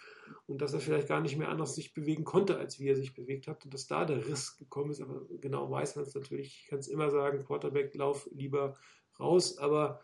und 0.45 0.61
dass 0.61 0.73
er 0.73 0.80
vielleicht 0.80 1.07
gar 1.07 1.21
nicht 1.21 1.36
mehr 1.36 1.49
anders 1.49 1.73
sich 1.73 1.95
bewegen 1.95 2.26
konnte, 2.26 2.59
als 2.59 2.80
wie 2.80 2.89
er 2.89 2.95
sich 2.95 3.15
bewegt 3.15 3.47
hat 3.47 3.65
und 3.65 3.73
dass 3.73 3.88
da 3.88 4.05
der 4.05 4.28
Riss 4.28 4.55
gekommen 4.57 4.91
ist. 4.91 5.01
Aber 5.01 5.26
genau 5.41 5.71
weiß 5.71 5.95
man 5.95 6.05
es 6.05 6.13
natürlich. 6.13 6.59
Ich 6.61 6.67
kann 6.67 6.78
es 6.78 6.88
immer 6.88 7.09
sagen, 7.09 7.43
Quarterback, 7.43 7.95
lauf 7.95 8.30
lieber 8.32 8.78
raus. 9.19 9.57
Aber 9.57 9.99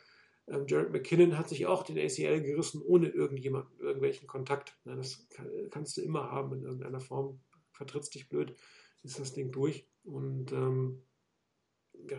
ähm, 0.47 0.65
Jared 0.67 0.91
McKinnon 0.91 1.37
hat 1.37 1.49
sich 1.49 1.65
auch 1.67 1.83
den 1.83 1.97
ACL 1.97 2.41
gerissen, 2.41 2.81
ohne 2.81 3.09
irgendjemanden, 3.09 3.79
irgendwelchen 3.79 4.27
Kontakt. 4.27 4.77
Na, 4.83 4.95
das 4.95 5.27
kann, 5.29 5.47
kannst 5.69 5.97
du 5.97 6.01
immer 6.01 6.31
haben 6.31 6.53
in 6.53 6.63
irgendeiner 6.63 6.99
Form. 6.99 7.39
Vertrittst 7.71 8.13
dich 8.15 8.29
blöd, 8.29 8.55
ist 9.03 9.19
das 9.19 9.33
Ding 9.33 9.51
durch. 9.51 9.87
Und 10.03 10.51
ähm, 10.51 11.01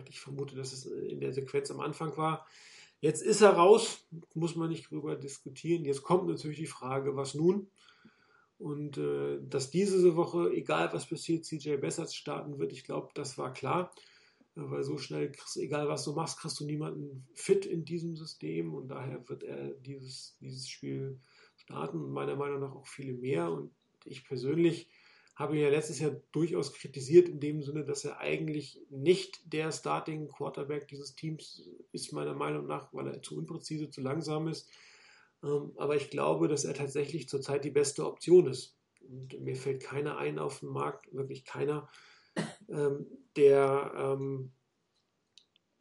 ich 0.09 0.19
vermute, 0.19 0.55
dass 0.55 0.73
es 0.73 0.85
in 0.85 1.19
der 1.19 1.33
Sequenz 1.33 1.69
am 1.71 1.79
Anfang 1.79 2.15
war. 2.17 2.45
Jetzt 2.99 3.21
ist 3.21 3.41
er 3.41 3.51
raus, 3.51 4.07
muss 4.33 4.55
man 4.55 4.69
nicht 4.69 4.89
drüber 4.89 5.15
diskutieren. 5.15 5.83
Jetzt 5.83 6.03
kommt 6.03 6.27
natürlich 6.27 6.59
die 6.59 6.65
Frage, 6.67 7.15
was 7.15 7.33
nun? 7.33 7.67
Und 8.57 8.97
äh, 8.97 9.39
dass 9.41 9.71
diese 9.71 10.15
Woche, 10.15 10.49
egal 10.53 10.93
was 10.93 11.09
passiert, 11.09 11.43
CJ 11.43 11.75
Bessers 11.77 12.15
starten 12.15 12.59
wird, 12.59 12.71
ich 12.71 12.85
glaube, 12.85 13.09
das 13.13 13.37
war 13.37 13.51
klar 13.51 13.91
weil 14.55 14.83
so 14.83 14.97
schnell, 14.97 15.31
kriegst, 15.31 15.57
egal 15.57 15.87
was 15.87 16.03
du 16.03 16.13
machst, 16.13 16.39
kriegst 16.39 16.59
du 16.59 16.65
niemanden 16.65 17.27
fit 17.33 17.65
in 17.65 17.85
diesem 17.85 18.15
System 18.15 18.73
und 18.73 18.87
daher 18.89 19.27
wird 19.27 19.43
er 19.43 19.71
dieses, 19.71 20.37
dieses 20.39 20.67
Spiel 20.67 21.19
starten 21.55 22.01
und 22.01 22.11
meiner 22.11 22.35
Meinung 22.35 22.59
nach 22.59 22.75
auch 22.75 22.87
viele 22.87 23.13
mehr. 23.13 23.51
Und 23.51 23.71
ich 24.05 24.25
persönlich 24.25 24.89
habe 25.35 25.55
ihn 25.55 25.63
ja 25.63 25.69
letztes 25.69 25.99
Jahr 25.99 26.15
durchaus 26.31 26.73
kritisiert 26.73 27.27
in 27.27 27.39
dem 27.39 27.63
Sinne, 27.63 27.83
dass 27.83 28.05
er 28.05 28.19
eigentlich 28.19 28.79
nicht 28.89 29.51
der 29.51 29.71
Starting 29.71 30.27
Quarterback 30.27 30.87
dieses 30.87 31.15
Teams 31.15 31.67
ist, 31.91 32.13
meiner 32.13 32.35
Meinung 32.35 32.67
nach, 32.67 32.93
weil 32.93 33.07
er 33.07 33.21
zu 33.21 33.37
unpräzise, 33.37 33.89
zu 33.89 34.01
langsam 34.01 34.47
ist. 34.47 34.69
Ähm, 35.43 35.71
aber 35.77 35.95
ich 35.95 36.11
glaube, 36.11 36.47
dass 36.47 36.65
er 36.65 36.75
tatsächlich 36.75 37.27
zurzeit 37.27 37.65
die 37.65 37.71
beste 37.71 38.05
Option 38.05 38.47
ist. 38.47 38.77
Und 39.01 39.39
mir 39.41 39.55
fällt 39.55 39.81
keiner 39.81 40.17
ein 40.17 40.37
auf 40.37 40.59
dem 40.59 40.69
Markt, 40.69 41.11
wirklich 41.13 41.43
keiner, 41.43 41.89
ähm, 42.69 43.07
der 43.35 43.91
ähm, 43.95 44.51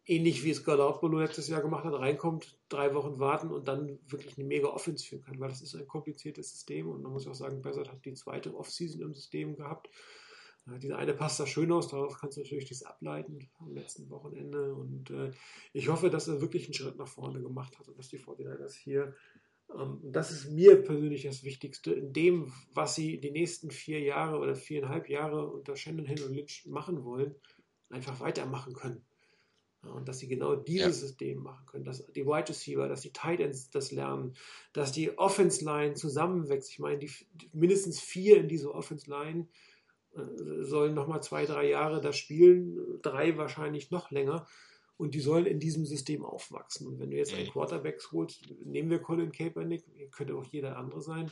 ähnlich 0.05 0.43
wie 0.45 0.51
es 0.51 0.65
Garoppolo 0.65 1.21
letztes 1.21 1.49
Jahr 1.49 1.63
gemacht 1.63 1.85
hat, 1.85 1.95
reinkommt, 1.95 2.59
drei 2.69 2.95
Wochen 2.95 3.19
warten 3.19 3.51
und 3.51 3.69
dann 3.69 3.99
wirklich 4.07 4.37
eine 4.37 4.47
mega 4.47 4.69
Offense 4.69 5.07
führen 5.07 5.23
kann, 5.23 5.39
weil 5.39 5.49
das 5.49 5.63
ist 5.63 5.75
ein 5.75 5.87
kompliziertes 5.87 6.51
System 6.51 6.89
und 6.89 7.03
man 7.03 7.13
muss 7.13 7.27
auch 7.27 7.35
sagen, 7.35 7.63
Bessert 7.63 7.91
hat 7.91 8.05
die 8.05 8.15
zweite 8.15 8.55
Offseason 8.55 9.03
im 9.03 9.15
System 9.15 9.55
gehabt. 9.57 9.89
Äh, 10.67 10.79
diese 10.79 10.97
eine 10.97 11.15
passt 11.15 11.39
da 11.39 11.47
schön 11.47 11.71
aus, 11.71 11.89
darauf 11.89 12.19
kannst 12.19 12.37
du 12.37 12.43
natürlich 12.43 12.69
das 12.69 12.83
ableiten 12.83 13.49
am 13.59 13.75
letzten 13.75 14.11
Wochenende 14.11 14.75
und 14.75 15.11
äh, 15.11 15.31
ich 15.73 15.89
hoffe, 15.89 16.11
dass 16.11 16.29
er 16.29 16.41
wirklich 16.41 16.65
einen 16.65 16.75
Schritt 16.75 16.97
nach 16.97 17.09
vorne 17.09 17.41
gemacht 17.41 17.79
hat 17.79 17.89
und 17.89 17.99
dass 17.99 18.09
die 18.09 18.19
49ers 18.19 18.75
hier 18.75 19.15
das 20.03 20.31
ist 20.31 20.51
mir 20.51 20.83
persönlich 20.83 21.23
das 21.23 21.45
Wichtigste 21.45 21.93
in 21.93 22.13
dem, 22.13 22.53
was 22.75 22.95
sie 22.95 23.19
die 23.19 23.31
nächsten 23.31 23.71
vier 23.71 24.01
Jahre 24.01 24.39
oder 24.39 24.55
viereinhalb 24.55 25.09
Jahre 25.09 25.47
unter 25.47 25.77
Shannon 25.77 26.07
Hill 26.07 26.23
und 26.25 26.35
Lynch 26.35 26.67
machen 26.67 27.05
wollen, 27.05 27.35
einfach 27.89 28.21
weitermachen 28.21 28.75
können. 28.75 29.05
Und 29.83 30.09
dass 30.09 30.21
sie 30.21 30.29
genau 30.29 30.55
dieses 30.55 31.01
ja. 31.01 31.07
System 31.09 31.43
machen 31.43 31.67
können, 31.67 31.85
dass 31.85 32.07
die 32.13 32.25
Wide 32.25 32.49
Receiver, 32.51 32.89
dass 32.89 33.01
die 33.01 33.13
Tight 33.13 33.41
Ends 33.41 33.69
das 33.71 33.91
lernen, 33.91 34.35
dass 34.73 34.93
die 34.93 35.19
Offense 35.19 35.65
Line 35.65 35.95
zusammenwächst. 35.95 36.71
Ich 36.71 36.79
meine, 36.79 36.99
die, 36.99 37.11
mindestens 37.53 38.01
vier 38.01 38.39
in 38.39 38.49
dieser 38.49 38.73
Offense 38.75 39.11
Line 39.11 39.49
äh, 40.15 40.21
sollen 40.63 40.95
nochmal 40.95 41.23
zwei, 41.23 41.47
drei 41.47 41.69
Jahre 41.69 42.01
da 42.01 42.13
spielen, 42.13 43.01
drei 43.03 43.37
wahrscheinlich 43.37 43.91
noch 43.91 44.13
länger 44.13 44.47
und 45.03 45.15
die 45.15 45.21
sollen 45.21 45.47
in 45.47 45.59
diesem 45.59 45.85
System 45.85 46.25
aufwachsen. 46.25 46.87
Und 46.87 47.01
wenn 47.01 47.11
du 47.11 47.17
jetzt 47.17 47.35
einen 47.35 47.51
Quarterback 47.51 48.01
holst, 48.13 48.55
nehmen 48.65 48.89
wir 48.89 49.01
Colin 49.01 49.33
Kaepernick, 49.33 49.85
könnte 50.13 50.37
auch 50.37 50.47
jeder 50.47 50.77
andere 50.77 51.01
sein, 51.01 51.29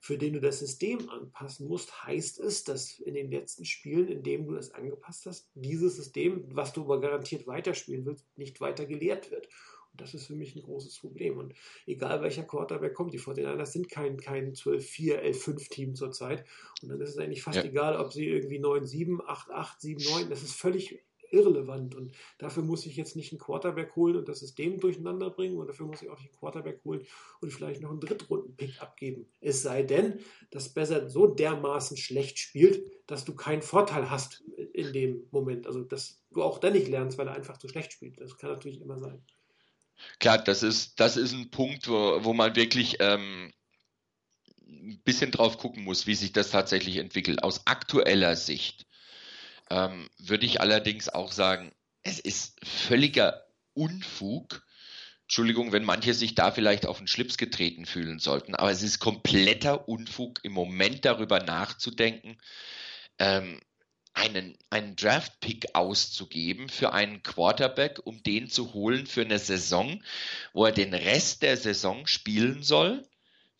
für 0.00 0.16
den 0.16 0.32
du 0.32 0.40
das 0.40 0.60
System 0.60 1.10
anpassen 1.10 1.68
musst, 1.68 2.06
heißt 2.06 2.40
es, 2.40 2.64
dass 2.64 2.98
in 2.98 3.12
den 3.12 3.30
letzten 3.30 3.66
Spielen, 3.66 4.08
in 4.08 4.22
denen 4.22 4.46
du 4.46 4.54
es 4.54 4.72
angepasst 4.72 5.26
hast, 5.26 5.50
dieses 5.54 5.96
System, 5.96 6.46
was 6.48 6.72
du 6.72 6.84
aber 6.84 6.98
garantiert 6.98 7.46
weiterspielen 7.46 8.06
willst, 8.06 8.26
nicht 8.38 8.62
weiter 8.62 8.86
gelehrt 8.86 9.30
wird. 9.30 9.46
Und 9.92 10.00
das 10.00 10.14
ist 10.14 10.26
für 10.26 10.34
mich 10.34 10.56
ein 10.56 10.62
großes 10.62 10.98
Problem. 10.98 11.36
Und 11.36 11.52
egal 11.84 12.22
welcher 12.22 12.44
Quarterback 12.44 12.94
kommt, 12.94 13.12
die 13.12 13.18
Fortinanders 13.18 13.74
sind 13.74 13.90
kein, 13.90 14.16
kein 14.18 14.54
12-4, 14.54 15.20
11-5-Team 15.20 15.94
zurzeit. 15.94 16.46
Und 16.80 16.88
dann 16.88 17.00
ist 17.02 17.10
es 17.10 17.18
eigentlich 17.18 17.42
fast 17.42 17.58
ja. 17.58 17.64
egal, 17.64 17.96
ob 17.96 18.14
sie 18.14 18.26
irgendwie 18.26 18.60
9-7, 18.60 19.18
8-8, 19.18 19.98
7-9, 19.98 20.28
das 20.30 20.42
ist 20.42 20.54
völlig 20.54 21.02
irrelevant. 21.30 21.94
Und 21.94 22.12
dafür 22.38 22.62
muss 22.62 22.86
ich 22.86 22.96
jetzt 22.96 23.16
nicht 23.16 23.32
einen 23.32 23.40
Quarterback 23.40 23.94
holen 23.96 24.16
und 24.16 24.28
das 24.28 24.40
System 24.40 24.78
durcheinander 24.78 25.30
bringen. 25.30 25.58
Und 25.58 25.68
dafür 25.68 25.86
muss 25.86 26.02
ich 26.02 26.10
auch 26.10 26.18
nicht 26.18 26.30
einen 26.30 26.38
Quarterback 26.38 26.80
holen 26.84 27.06
und 27.40 27.52
vielleicht 27.52 27.80
noch 27.80 27.90
einen 27.90 28.00
Drittrunden-Pick 28.00 28.80
abgeben. 28.80 29.26
Es 29.40 29.62
sei 29.62 29.82
denn, 29.82 30.20
dass 30.50 30.68
Besser 30.68 31.08
so 31.08 31.26
dermaßen 31.26 31.96
schlecht 31.96 32.38
spielt, 32.38 32.90
dass 33.06 33.24
du 33.24 33.34
keinen 33.34 33.62
Vorteil 33.62 34.10
hast 34.10 34.42
in 34.72 34.92
dem 34.92 35.26
Moment. 35.30 35.66
Also, 35.66 35.82
dass 35.82 36.22
du 36.30 36.42
auch 36.42 36.58
dann 36.58 36.72
nicht 36.72 36.88
lernst, 36.88 37.18
weil 37.18 37.28
er 37.28 37.34
einfach 37.34 37.58
zu 37.58 37.68
schlecht 37.68 37.92
spielt. 37.92 38.20
Das 38.20 38.36
kann 38.36 38.50
natürlich 38.50 38.80
immer 38.80 38.98
sein. 38.98 39.22
Klar, 40.18 40.38
das 40.38 40.62
ist, 40.62 40.98
das 40.98 41.16
ist 41.16 41.32
ein 41.32 41.50
Punkt, 41.50 41.88
wo, 41.88 42.24
wo 42.24 42.32
man 42.32 42.56
wirklich 42.56 42.96
ähm, 43.00 43.52
ein 44.66 45.00
bisschen 45.04 45.30
drauf 45.30 45.58
gucken 45.58 45.84
muss, 45.84 46.06
wie 46.06 46.14
sich 46.14 46.32
das 46.32 46.50
tatsächlich 46.50 46.96
entwickelt. 46.96 47.42
Aus 47.42 47.66
aktueller 47.66 48.36
Sicht 48.36 48.86
ähm, 49.70 50.08
würde 50.18 50.46
ich 50.46 50.60
allerdings 50.60 51.08
auch 51.08 51.32
sagen, 51.32 51.72
es 52.02 52.18
ist 52.18 52.58
völliger 52.64 53.46
Unfug, 53.72 54.64
Entschuldigung, 55.22 55.70
wenn 55.72 55.84
manche 55.84 56.12
sich 56.12 56.34
da 56.34 56.50
vielleicht 56.50 56.86
auf 56.86 56.98
den 56.98 57.06
Schlips 57.06 57.36
getreten 57.38 57.86
fühlen 57.86 58.18
sollten, 58.18 58.54
aber 58.56 58.70
es 58.70 58.82
ist 58.82 58.98
kompletter 58.98 59.88
Unfug, 59.88 60.40
im 60.42 60.52
Moment 60.52 61.04
darüber 61.04 61.40
nachzudenken, 61.40 62.36
ähm, 63.18 63.60
einen, 64.12 64.58
einen 64.70 64.96
Draft-Pick 64.96 65.74
auszugeben 65.74 66.68
für 66.68 66.92
einen 66.92 67.22
Quarterback, 67.22 68.00
um 68.04 68.22
den 68.24 68.48
zu 68.48 68.74
holen 68.74 69.06
für 69.06 69.22
eine 69.22 69.38
Saison, 69.38 70.02
wo 70.52 70.66
er 70.66 70.72
den 70.72 70.94
Rest 70.94 71.42
der 71.42 71.56
Saison 71.56 72.08
spielen 72.08 72.64
soll 72.64 73.08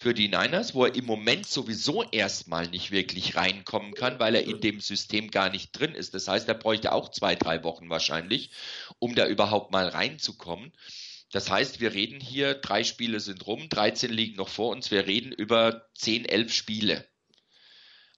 für 0.01 0.14
die 0.14 0.28
Niners, 0.28 0.74
wo 0.74 0.86
er 0.86 0.94
im 0.94 1.05
Moment 1.05 1.46
sowieso 1.46 2.03
erstmal 2.05 2.66
nicht 2.68 2.90
wirklich 2.90 3.36
reinkommen 3.36 3.92
kann, 3.92 4.18
weil 4.18 4.34
er 4.34 4.44
in 4.44 4.59
dem 4.62 4.80
System 4.80 5.30
gar 5.30 5.51
nicht 5.51 5.72
drin 5.72 5.94
ist. 5.94 6.14
Das 6.14 6.26
heißt, 6.26 6.48
er 6.48 6.55
bräuchte 6.55 6.92
auch 6.92 7.11
zwei, 7.11 7.34
drei 7.34 7.62
Wochen 7.64 7.90
wahrscheinlich, 7.90 8.51
um 8.98 9.14
da 9.14 9.26
überhaupt 9.26 9.72
mal 9.72 9.88
reinzukommen. 9.88 10.72
Das 11.32 11.51
heißt, 11.51 11.80
wir 11.80 11.92
reden 11.92 12.18
hier, 12.18 12.55
drei 12.55 12.82
Spiele 12.82 13.20
sind 13.20 13.46
rum, 13.46 13.68
13 13.68 14.11
liegen 14.11 14.36
noch 14.36 14.48
vor 14.48 14.70
uns, 14.70 14.90
wir 14.90 15.07
reden 15.07 15.32
über 15.32 15.86
10, 15.96 16.24
11 16.24 16.55
Spiele. 16.55 17.07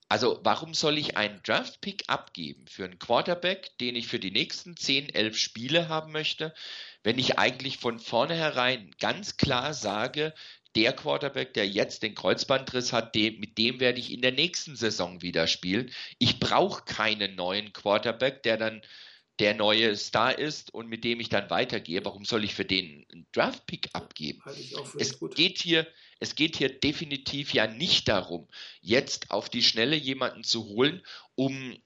Also 0.09 0.41
warum 0.45 0.75
soll 0.75 0.99
ich 0.99 1.17
einen 1.17 1.43
Draft-Pick 1.43 2.05
abgeben 2.07 2.67
für 2.69 2.85
einen 2.85 2.99
Quarterback, 2.99 3.77
den 3.79 3.97
ich 3.97 4.07
für 4.07 4.21
die 4.21 4.31
nächsten 4.31 4.77
10, 4.77 5.09
11 5.09 5.37
Spiele 5.37 5.89
haben 5.89 6.13
möchte, 6.13 6.55
wenn 7.03 7.19
ich 7.19 7.39
eigentlich 7.39 7.79
von 7.79 7.99
vornherein 7.99 8.93
ganz 9.01 9.37
klar 9.37 9.75
sage, 9.75 10.33
der 10.75 10.93
Quarterback, 10.93 11.55
der 11.55 11.69
jetzt 11.69 12.03
den 12.03 12.15
Kreuzbandriss 12.15 12.93
hat, 12.93 13.15
dem, 13.15 13.39
mit 13.41 13.59
dem 13.59 13.81
werde 13.81 13.99
ich 13.99 14.13
in 14.13 14.23
der 14.23 14.33
nächsten 14.33 14.77
Saison 14.77 15.23
wieder 15.23 15.47
spielen. 15.47 15.91
Ich 16.19 16.41
brauche 16.41 16.85
keinen 16.85 17.35
neuen 17.35 17.73
Quarterback, 17.73 18.43
der 18.43 18.57
dann 18.57 18.83
der 19.39 19.55
neue 19.55 19.97
Star 19.97 20.39
ist 20.39 20.73
und 20.73 20.89
mit 20.89 21.05
dem 21.05 21.19
ich 21.19 21.29
dann 21.29 21.51
weitergehe, 21.51 22.05
warum 22.05 22.25
soll 22.25 22.45
ich 22.45 22.55
für 22.55 22.65
den 22.65 23.05
einen 23.11 23.27
Draft-Pick 23.33 23.89
abgeben? 23.93 24.41
Es 24.99 25.19
geht, 25.35 25.59
hier, 25.59 25.87
es 26.21 26.35
geht 26.35 26.57
hier 26.57 26.69
definitiv 26.69 27.53
ja 27.55 27.67
nicht 27.67 28.09
darum, 28.09 28.47
jetzt 28.81 29.31
auf 29.31 29.49
die 29.49 29.63
Schnelle 29.63 29.97
jemanden 29.97 30.45
zu 30.45 30.67
holen, 30.67 31.03
um, 31.35 31.77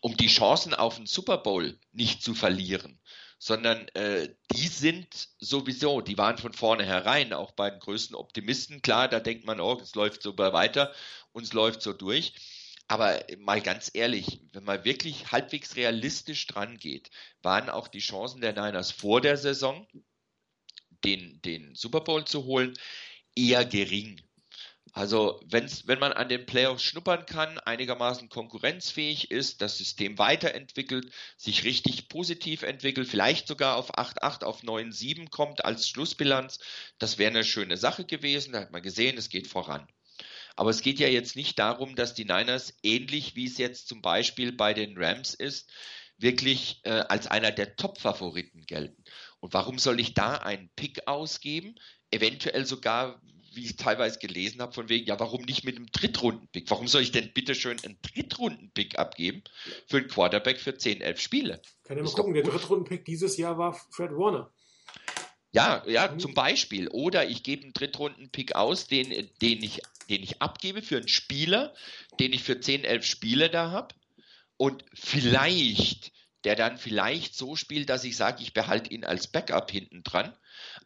um 0.00 0.16
die 0.16 0.26
Chancen 0.26 0.74
auf 0.74 0.96
den 0.96 1.06
Super 1.06 1.38
Bowl 1.38 1.78
nicht 1.92 2.22
zu 2.22 2.34
verlieren, 2.34 2.98
sondern 3.44 3.88
äh, 3.88 4.34
die 4.52 4.68
sind 4.68 5.28
sowieso, 5.38 6.00
die 6.00 6.16
waren 6.16 6.38
von 6.38 6.54
vornherein 6.54 7.34
auch 7.34 7.50
bei 7.50 7.68
den 7.68 7.78
größten 7.78 8.16
Optimisten. 8.16 8.80
Klar, 8.80 9.06
da 9.06 9.20
denkt 9.20 9.44
man, 9.44 9.60
oh, 9.60 9.78
es 9.82 9.94
läuft 9.94 10.22
so 10.22 10.38
weiter, 10.38 10.94
uns 11.32 11.52
läuft 11.52 11.82
so 11.82 11.92
durch. 11.92 12.32
Aber 12.88 13.22
mal 13.36 13.60
ganz 13.60 13.90
ehrlich, 13.92 14.40
wenn 14.54 14.64
man 14.64 14.86
wirklich 14.86 15.30
halbwegs 15.30 15.76
realistisch 15.76 16.46
dran 16.46 16.78
geht, 16.78 17.10
waren 17.42 17.68
auch 17.68 17.88
die 17.88 17.98
Chancen 17.98 18.40
der 18.40 18.54
Niners 18.54 18.90
vor 18.90 19.20
der 19.20 19.36
Saison, 19.36 19.86
den, 21.04 21.42
den 21.42 21.74
Super 21.74 22.00
Bowl 22.00 22.24
zu 22.24 22.44
holen, 22.44 22.72
eher 23.36 23.66
gering. 23.66 24.22
Also 24.94 25.40
wenn's, 25.44 25.88
wenn 25.88 25.98
man 25.98 26.12
an 26.12 26.28
den 26.28 26.46
Playoffs 26.46 26.84
schnuppern 26.84 27.26
kann, 27.26 27.58
einigermaßen 27.58 28.28
konkurrenzfähig 28.28 29.32
ist, 29.32 29.60
das 29.60 29.76
System 29.76 30.18
weiterentwickelt, 30.18 31.10
sich 31.36 31.64
richtig 31.64 32.08
positiv 32.08 32.62
entwickelt, 32.62 33.08
vielleicht 33.08 33.48
sogar 33.48 33.76
auf 33.76 33.98
8-8, 33.98 34.44
auf 34.44 34.62
9-7 34.62 35.30
kommt 35.30 35.64
als 35.64 35.88
Schlussbilanz, 35.88 36.60
das 36.98 37.18
wäre 37.18 37.30
eine 37.30 37.42
schöne 37.42 37.76
Sache 37.76 38.04
gewesen. 38.04 38.52
Da 38.52 38.60
hat 38.60 38.70
man 38.70 38.82
gesehen, 38.82 39.18
es 39.18 39.30
geht 39.30 39.48
voran. 39.48 39.84
Aber 40.54 40.70
es 40.70 40.80
geht 40.80 41.00
ja 41.00 41.08
jetzt 41.08 41.34
nicht 41.34 41.58
darum, 41.58 41.96
dass 41.96 42.14
die 42.14 42.24
Niners 42.24 42.74
ähnlich 42.84 43.34
wie 43.34 43.46
es 43.46 43.58
jetzt 43.58 43.88
zum 43.88 44.00
Beispiel 44.00 44.52
bei 44.52 44.74
den 44.74 44.96
Rams 44.96 45.34
ist, 45.34 45.72
wirklich 46.18 46.80
äh, 46.84 46.90
als 46.90 47.26
einer 47.26 47.50
der 47.50 47.74
Top-Favoriten 47.74 48.62
gelten. 48.62 49.02
Und 49.40 49.54
warum 49.54 49.80
soll 49.80 49.98
ich 49.98 50.14
da 50.14 50.36
einen 50.36 50.70
Pick 50.76 51.08
ausgeben? 51.08 51.74
Eventuell 52.12 52.64
sogar, 52.64 53.20
wie 53.56 53.64
ich 53.64 53.76
teilweise 53.76 54.18
gelesen 54.18 54.60
habe, 54.60 54.72
von 54.72 54.88
wegen, 54.88 55.06
ja, 55.06 55.18
warum 55.18 55.42
nicht 55.42 55.64
mit 55.64 55.76
einem 55.76 55.86
Drittrunden-Pick? 55.92 56.70
Warum 56.70 56.88
soll 56.88 57.02
ich 57.02 57.12
denn 57.12 57.32
bitte 57.32 57.54
schön 57.54 57.78
einen 57.82 57.98
Drittrunden-Pick 58.02 58.98
abgeben 58.98 59.42
für 59.86 59.98
einen 59.98 60.08
Quarterback 60.08 60.60
für 60.60 60.76
10, 60.76 61.00
11 61.00 61.20
Spiele? 61.20 61.62
Kann 61.84 61.96
ja 61.96 62.02
mal 62.02 62.12
gucken, 62.12 62.34
der 62.34 62.42
Drittrunden-Pick 62.42 63.04
dieses 63.04 63.36
Jahr 63.36 63.58
war 63.58 63.74
Fred 63.90 64.12
Warner. 64.12 64.50
Ja, 65.52 65.84
ja, 65.86 66.10
mhm. 66.10 66.18
zum 66.18 66.34
Beispiel. 66.34 66.88
Oder 66.88 67.28
ich 67.28 67.44
gebe 67.44 67.62
einen 67.62 67.72
Drittrunden-Pick 67.72 68.56
aus, 68.56 68.88
den, 68.88 69.10
den, 69.40 69.62
ich, 69.62 69.82
den 70.10 70.22
ich 70.22 70.42
abgebe 70.42 70.82
für 70.82 70.96
einen 70.96 71.08
Spieler, 71.08 71.72
den 72.18 72.32
ich 72.32 72.42
für 72.42 72.60
10, 72.60 72.84
11 72.84 73.06
Spiele 73.06 73.50
da 73.50 73.70
habe. 73.70 73.94
Und 74.56 74.84
vielleicht, 74.94 76.12
der 76.44 76.56
dann 76.56 76.76
vielleicht 76.78 77.34
so 77.34 77.56
spielt, 77.56 77.88
dass 77.88 78.04
ich 78.04 78.16
sage, 78.16 78.42
ich 78.42 78.52
behalte 78.52 78.90
ihn 78.90 79.04
als 79.04 79.26
Backup 79.26 79.70
hinten 79.70 80.02
dran. 80.02 80.36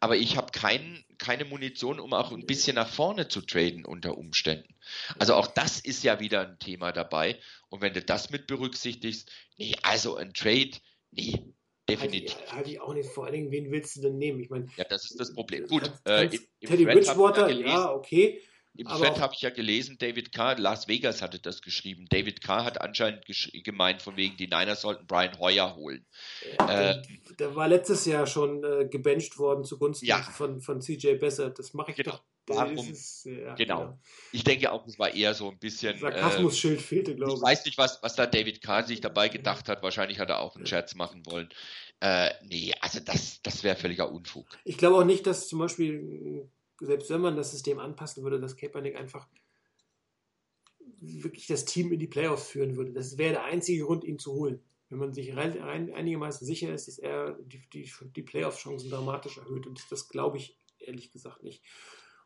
Aber 0.00 0.16
ich 0.16 0.36
habe 0.36 0.52
kein, 0.52 1.04
keine 1.18 1.44
Munition, 1.44 2.00
um 2.00 2.12
auch 2.12 2.32
ein 2.32 2.46
bisschen 2.46 2.76
nach 2.76 2.88
vorne 2.88 3.28
zu 3.28 3.40
traden 3.40 3.84
unter 3.84 4.16
Umständen. 4.16 4.74
Also 5.18 5.34
auch 5.34 5.46
das 5.46 5.80
ist 5.80 6.04
ja 6.04 6.20
wieder 6.20 6.46
ein 6.46 6.58
Thema 6.58 6.92
dabei. 6.92 7.38
Und 7.68 7.80
wenn 7.80 7.94
du 7.94 8.02
das 8.02 8.30
mit 8.30 8.46
berücksichtigst, 8.46 9.30
nee, 9.56 9.74
also 9.82 10.16
ein 10.16 10.32
Trade, 10.32 10.70
nee, 11.10 11.42
Definitiv. 11.88 12.34
Halte 12.34 12.44
ich, 12.44 12.52
halte 12.52 12.70
ich 12.70 12.80
auch 12.80 12.94
nicht. 12.94 13.08
Vor 13.08 13.24
allen 13.24 13.32
Dingen, 13.32 13.50
wen 13.50 13.70
willst 13.70 13.96
du 13.96 14.02
denn 14.02 14.18
nehmen? 14.18 14.40
Ich 14.40 14.50
meine, 14.50 14.66
ja, 14.76 14.84
das 14.84 15.10
ist 15.10 15.18
das 15.18 15.32
Problem. 15.32 15.66
Gut, 15.66 15.90
äh, 16.04 16.26
im, 16.26 16.32
im 16.60 16.68
Teddy 16.68 16.84
Bridgewater, 16.84 17.48
ja, 17.48 17.90
okay. 17.92 18.42
Im 18.74 18.86
Thread 18.86 19.20
habe 19.20 19.34
ich 19.34 19.40
ja 19.40 19.50
gelesen, 19.50 19.96
David 19.98 20.32
Carr, 20.32 20.56
Las 20.58 20.86
Vegas 20.86 21.20
hatte 21.20 21.40
das 21.40 21.62
geschrieben. 21.62 22.06
David 22.10 22.42
Carr 22.42 22.64
hat 22.64 22.80
anscheinend 22.80 23.24
gemeint, 23.64 24.02
von 24.02 24.16
wegen, 24.16 24.36
die 24.36 24.46
Niners 24.46 24.82
sollten 24.82 25.06
Brian 25.06 25.38
Hoyer 25.38 25.74
holen. 25.74 26.06
Ja, 26.60 26.90
äh, 26.90 27.02
der 27.38 27.56
war 27.56 27.68
letztes 27.68 28.04
Jahr 28.04 28.26
schon 28.26 28.62
äh, 28.62 28.86
gebencht 28.88 29.38
worden 29.38 29.64
zugunsten 29.64 30.06
ja. 30.06 30.22
von, 30.22 30.60
von 30.60 30.80
CJ 30.80 31.14
Besser. 31.14 31.50
Das 31.50 31.74
mache 31.74 31.90
ich 31.90 31.96
genau. 31.96 32.12
doch. 32.12 32.22
Warum? 32.48 32.78
Ist, 32.78 33.26
ja, 33.26 33.54
genau. 33.54 33.80
genau. 33.80 33.98
Ich 34.32 34.44
denke 34.44 34.72
auch, 34.72 34.86
es 34.86 34.98
war 34.98 35.12
eher 35.12 35.34
so 35.34 35.50
ein 35.50 35.58
bisschen. 35.58 35.98
Sarkasmus-Schild 35.98 36.78
äh, 36.78 36.82
fehlte, 36.82 37.14
glaube 37.14 37.32
ich. 37.32 37.38
Ich 37.38 37.42
weiß 37.42 37.64
nicht, 37.66 37.78
was, 37.78 38.02
was 38.02 38.14
da 38.14 38.26
David 38.26 38.62
Carr 38.62 38.84
sich 38.84 39.00
dabei 39.00 39.28
gedacht 39.28 39.68
hat. 39.68 39.82
Wahrscheinlich 39.82 40.18
hat 40.18 40.30
er 40.30 40.40
auch 40.40 40.56
einen 40.56 40.66
Scherz 40.66 40.94
machen 40.94 41.26
wollen. 41.26 41.48
Äh, 42.00 42.30
nee, 42.44 42.72
also 42.80 43.00
das, 43.00 43.42
das 43.42 43.64
wäre 43.64 43.76
völliger 43.76 44.10
Unfug. 44.10 44.46
Ich 44.64 44.78
glaube 44.78 44.96
auch 44.96 45.04
nicht, 45.04 45.26
dass 45.26 45.48
zum 45.48 45.58
Beispiel 45.58 46.48
selbst 46.80 47.10
wenn 47.10 47.20
man 47.20 47.36
das 47.36 47.50
System 47.50 47.78
anpassen 47.78 48.22
würde, 48.22 48.40
dass 48.40 48.56
Kaepernick 48.56 48.96
einfach 48.96 49.26
wirklich 51.00 51.46
das 51.46 51.64
Team 51.64 51.92
in 51.92 51.98
die 51.98 52.06
Playoffs 52.06 52.48
führen 52.48 52.76
würde. 52.76 52.92
Das 52.92 53.18
wäre 53.18 53.32
der 53.32 53.44
einzige 53.44 53.84
Grund, 53.84 54.04
ihn 54.04 54.18
zu 54.18 54.32
holen. 54.32 54.60
Wenn 54.88 54.98
man 54.98 55.12
sich 55.12 55.36
rein, 55.36 55.60
einigermaßen 55.92 56.46
sicher 56.46 56.72
ist, 56.72 56.88
dass 56.88 56.98
er 56.98 57.34
die, 57.42 57.62
die, 57.72 57.90
die 58.16 58.22
Playoff-Chancen 58.22 58.90
dramatisch 58.90 59.36
erhöht. 59.38 59.66
Und 59.66 59.84
das 59.90 60.08
glaube 60.08 60.38
ich 60.38 60.56
ehrlich 60.78 61.12
gesagt 61.12 61.42
nicht. 61.42 61.62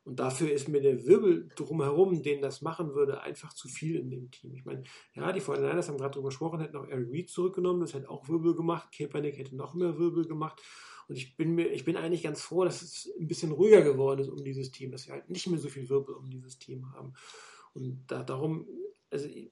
Und 0.05 0.19
dafür 0.19 0.51
ist 0.51 0.69
mir 0.69 0.81
der 0.81 1.07
Wirbel 1.07 1.49
drumherum, 1.55 2.23
den 2.23 2.43
das 2.43 2.61
machen 2.61 2.95
würde, 2.95 3.21
einfach 3.21 3.53
zu 3.53 3.69
viel 3.69 3.97
in 3.97 4.11
dem 4.11 4.31
Team. 4.33 4.55
Ich 4.55 4.65
meine, 4.65 4.83
ja, 5.15 5.33
die 5.33 5.41
49ers 5.41 5.89
haben 5.89 5.97
gerade 5.97 6.13
darüber 6.13 6.31
gesprochen, 6.31 6.61
hätten 6.61 6.77
auch 6.77 6.89
Eric 6.89 7.11
Reed 7.11 7.31
zurückgenommen, 7.31 7.81
das 7.81 7.95
hätte 7.95 8.11
auch 8.11 8.29
Wirbel 8.29 8.57
gemacht. 8.57 8.89
Kaepernick 8.97 9.39
hätte 9.39 9.55
noch 9.55 9.75
mehr 9.75 9.99
Wirbel 9.99 10.27
gemacht. 10.27 10.61
Und 11.09 11.17
ich 11.17 11.37
bin 11.37 11.55
mir, 11.55 11.67
ich 11.69 11.85
bin 11.85 11.97
eigentlich 11.97 12.23
ganz 12.23 12.43
froh, 12.43 12.65
dass 12.65 12.83
es 12.83 13.13
ein 13.19 13.29
bisschen 13.29 13.53
ruhiger 13.53 13.83
geworden 13.83 14.21
ist 14.21 14.29
um 14.29 14.43
dieses 14.43 14.71
Team, 14.71 14.91
dass 14.91 15.07
wir 15.07 15.15
halt 15.15 15.31
nicht 15.31 15.47
mehr 15.47 15.59
so 15.59 15.69
viel 15.69 15.89
Wirbel 15.89 16.15
um 16.15 16.31
dieses 16.31 16.59
Team 16.59 16.93
haben. 16.93 17.15
Und 17.75 18.05
da, 18.07 18.23
darum, 18.23 18.67
also 19.11 19.27
ich, 19.27 19.51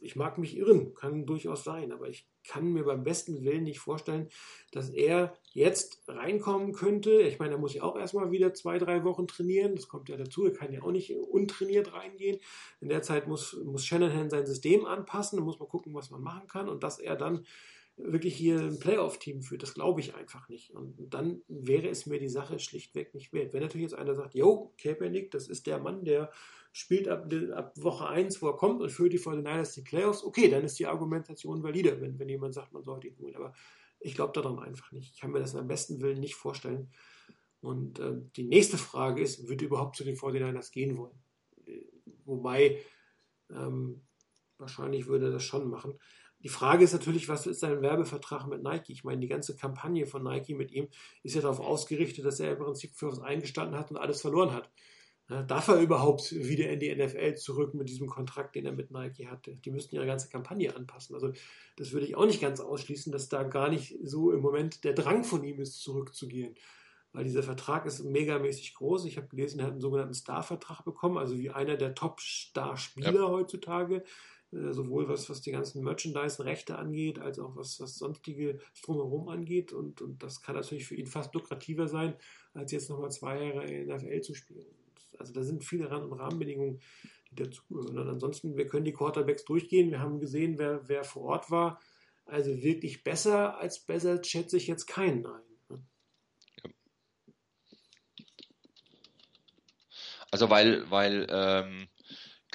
ich 0.00 0.16
mag 0.16 0.38
mich 0.38 0.56
irren, 0.56 0.94
kann 0.94 1.26
durchaus 1.26 1.64
sein, 1.64 1.92
aber 1.92 2.08
ich 2.08 2.28
kann 2.44 2.72
mir 2.72 2.84
beim 2.84 3.02
besten 3.02 3.42
Willen 3.44 3.64
nicht 3.64 3.80
vorstellen, 3.80 4.28
dass 4.70 4.90
er 4.90 5.36
jetzt 5.52 6.02
reinkommen 6.06 6.72
könnte. 6.72 7.20
Ich 7.22 7.38
meine, 7.38 7.54
er 7.54 7.58
muss 7.58 7.74
ja 7.74 7.82
auch 7.82 7.96
erstmal 7.96 8.30
wieder 8.30 8.54
zwei, 8.54 8.78
drei 8.78 9.04
Wochen 9.04 9.26
trainieren. 9.26 9.74
Das 9.74 9.88
kommt 9.88 10.08
ja 10.08 10.16
dazu. 10.16 10.44
Er 10.44 10.52
kann 10.52 10.72
ja 10.72 10.82
auch 10.82 10.92
nicht 10.92 11.12
untrainiert 11.16 11.92
reingehen. 11.92 12.38
In 12.80 12.88
der 12.88 13.02
Zeit 13.02 13.26
muss, 13.26 13.56
muss 13.64 13.84
Shanahan 13.84 14.30
sein 14.30 14.46
System 14.46 14.86
anpassen. 14.86 15.38
Da 15.38 15.44
muss 15.44 15.58
man 15.58 15.68
gucken, 15.68 15.94
was 15.94 16.10
man 16.10 16.22
machen 16.22 16.46
kann. 16.46 16.68
Und 16.68 16.84
dass 16.84 16.98
er 16.98 17.16
dann 17.16 17.44
wirklich 17.96 18.36
hier 18.36 18.60
ein 18.60 18.78
Playoff-Team 18.78 19.42
führt. 19.42 19.62
Das 19.62 19.74
glaube 19.74 20.00
ich 20.00 20.14
einfach 20.14 20.48
nicht. 20.48 20.70
Und 20.70 20.94
dann 21.14 21.40
wäre 21.48 21.88
es 21.88 22.06
mir 22.06 22.18
die 22.18 22.28
Sache 22.28 22.58
schlichtweg 22.58 23.14
nicht 23.14 23.32
wert. 23.32 23.52
Wenn 23.52 23.62
natürlich 23.62 23.90
jetzt 23.90 23.98
einer 23.98 24.14
sagt, 24.14 24.34
yo, 24.34 24.74
Kaepernick, 24.78 25.30
das 25.30 25.48
ist 25.48 25.66
der 25.66 25.78
Mann, 25.78 26.04
der 26.04 26.30
spielt 26.72 27.08
ab, 27.08 27.32
ab 27.54 27.72
Woche 27.76 28.06
1, 28.06 28.42
wo 28.42 28.48
er 28.48 28.56
kommt 28.56 28.82
und 28.82 28.90
führt 28.90 29.14
die 29.14 29.18
49ers 29.18 29.74
die 29.74 29.82
Playoffs, 29.82 30.24
okay, 30.24 30.48
dann 30.50 30.64
ist 30.64 30.78
die 30.78 30.86
Argumentation 30.86 31.62
valide, 31.62 32.00
wenn, 32.02 32.18
wenn 32.18 32.28
jemand 32.28 32.52
sagt, 32.52 32.74
man 32.74 32.84
sollte 32.84 33.08
ihn 33.08 33.18
holen. 33.18 33.34
Aber 33.34 33.54
ich 33.98 34.14
glaube 34.14 34.32
daran 34.34 34.58
einfach 34.58 34.92
nicht. 34.92 35.14
Ich 35.14 35.20
kann 35.20 35.30
mir 35.30 35.40
das 35.40 35.54
am 35.54 35.68
besten 35.68 36.02
Willen 36.02 36.20
nicht 36.20 36.34
vorstellen. 36.34 36.90
Und 37.60 37.98
äh, 37.98 38.16
die 38.36 38.44
nächste 38.44 38.76
Frage 38.76 39.22
ist, 39.22 39.48
wird 39.48 39.62
er 39.62 39.68
überhaupt 39.68 39.96
zu 39.96 40.04
den 40.04 40.16
49ers 40.16 40.70
gehen 40.70 40.98
wollen? 40.98 41.18
Wobei, 42.26 42.82
ähm, 43.50 44.02
wahrscheinlich 44.58 45.06
würde 45.06 45.26
er 45.26 45.32
das 45.32 45.44
schon 45.44 45.70
machen. 45.70 45.98
Die 46.46 46.52
Frage 46.52 46.84
ist 46.84 46.92
natürlich, 46.92 47.28
was 47.28 47.44
ist 47.48 47.58
sein 47.58 47.82
Werbevertrag 47.82 48.46
mit 48.46 48.62
Nike? 48.62 48.92
Ich 48.92 49.02
meine, 49.02 49.20
die 49.20 49.26
ganze 49.26 49.56
Kampagne 49.56 50.06
von 50.06 50.22
Nike 50.22 50.54
mit 50.54 50.70
ihm 50.70 50.86
ist 51.24 51.34
ja 51.34 51.40
darauf 51.40 51.58
ausgerichtet, 51.58 52.24
dass 52.24 52.38
er 52.38 52.52
im 52.52 52.58
Prinzip 52.58 52.94
für 52.94 53.08
was 53.08 53.18
eingestanden 53.18 53.76
hat 53.76 53.90
und 53.90 53.96
alles 53.96 54.20
verloren 54.20 54.52
hat. 54.52 54.70
darf 55.48 55.66
er 55.66 55.80
überhaupt 55.80 56.30
wieder 56.30 56.70
in 56.70 56.78
die 56.78 56.94
NFL 56.94 57.34
zurück 57.34 57.74
mit 57.74 57.88
diesem 57.88 58.06
Kontrakt, 58.06 58.54
den 58.54 58.64
er 58.64 58.70
mit 58.70 58.92
Nike 58.92 59.26
hatte? 59.26 59.56
Die 59.56 59.72
müssten 59.72 59.96
ihre 59.96 60.06
ganze 60.06 60.28
Kampagne 60.28 60.72
anpassen. 60.76 61.16
Also 61.16 61.32
das 61.74 61.90
würde 61.90 62.06
ich 62.06 62.14
auch 62.14 62.26
nicht 62.26 62.40
ganz 62.40 62.60
ausschließen, 62.60 63.10
dass 63.10 63.28
da 63.28 63.42
gar 63.42 63.68
nicht 63.68 63.98
so 64.04 64.30
im 64.30 64.38
Moment 64.38 64.84
der 64.84 64.92
Drang 64.92 65.24
von 65.24 65.42
ihm 65.42 65.58
ist, 65.58 65.80
zurückzugehen. 65.80 66.54
weil 67.10 67.24
dieser 67.24 67.42
Vertrag 67.42 67.86
ist 67.86 68.04
megamäßig 68.04 68.74
groß. 68.74 69.06
Ich 69.06 69.16
habe 69.16 69.26
gelesen, 69.26 69.58
er 69.58 69.66
hat 69.66 69.72
einen 69.72 69.80
sogenannten 69.80 70.14
Star-Vertrag 70.14 70.84
bekommen, 70.84 71.18
also 71.18 71.36
wie 71.36 71.50
einer 71.50 71.76
der 71.76 71.96
Top-Star-Spieler 71.96 73.14
ja. 73.14 73.28
heutzutage, 73.28 74.04
sowohl 74.72 75.08
was, 75.08 75.28
was 75.28 75.40
die 75.40 75.52
ganzen 75.52 75.82
Merchandise-Rechte 75.82 76.78
angeht, 76.78 77.18
als 77.18 77.38
auch 77.38 77.56
was, 77.56 77.80
was 77.80 77.96
sonstige 77.96 78.58
Drumherum 78.82 79.28
angeht. 79.28 79.72
Und, 79.72 80.00
und 80.02 80.22
das 80.22 80.42
kann 80.42 80.54
natürlich 80.54 80.86
für 80.86 80.94
ihn 80.94 81.06
fast 81.06 81.34
lukrativer 81.34 81.88
sein, 81.88 82.14
als 82.54 82.72
jetzt 82.72 82.90
nochmal 82.90 83.10
zwei 83.10 83.42
Jahre 83.42 83.64
in 83.64 83.88
der 83.88 83.96
NFL 83.96 84.20
zu 84.20 84.34
spielen. 84.34 84.66
Also 85.18 85.32
da 85.32 85.42
sind 85.42 85.64
viele 85.64 85.90
Rahmenbedingungen, 85.90 86.80
die 87.30 87.36
dazugehören. 87.36 87.98
Und 87.98 88.08
ansonsten, 88.08 88.56
wir 88.56 88.66
können 88.66 88.84
die 88.84 88.92
Quarterbacks 88.92 89.44
durchgehen. 89.44 89.90
Wir 89.90 90.00
haben 90.00 90.20
gesehen, 90.20 90.58
wer, 90.58 90.88
wer 90.88 91.04
vor 91.04 91.22
Ort 91.22 91.50
war. 91.50 91.80
Also 92.24 92.62
wirklich 92.62 93.04
besser 93.04 93.58
als 93.58 93.78
besser 93.78 94.22
schätze 94.22 94.56
ich 94.56 94.66
jetzt 94.66 94.86
keinen 94.86 95.24
ein. 95.26 95.42
Ne? 95.68 95.84
Also 100.30 100.50
weil, 100.50 100.90
weil 100.90 101.26
ähm, 101.30 101.88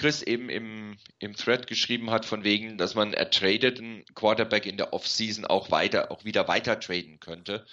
Chris 0.02 0.24
eben 0.24 0.50
im, 0.50 0.98
im 1.20 1.36
Thread 1.36 1.68
geschrieben 1.68 2.10
hat, 2.10 2.26
von 2.26 2.44
wegen, 2.44 2.80
dass 2.80 2.96
man 2.96 3.14
ertradeten 3.14 4.04
Quarterback 4.16 4.66
in 4.66 4.76
der 4.76 4.94
Offseason 4.94 5.46
auch 5.46 5.70
weiter, 5.70 6.10
auch 6.10 6.26
wieder 6.26 6.48
weiter 6.48 6.80
traden 6.80 7.20
könnte. 7.20 7.68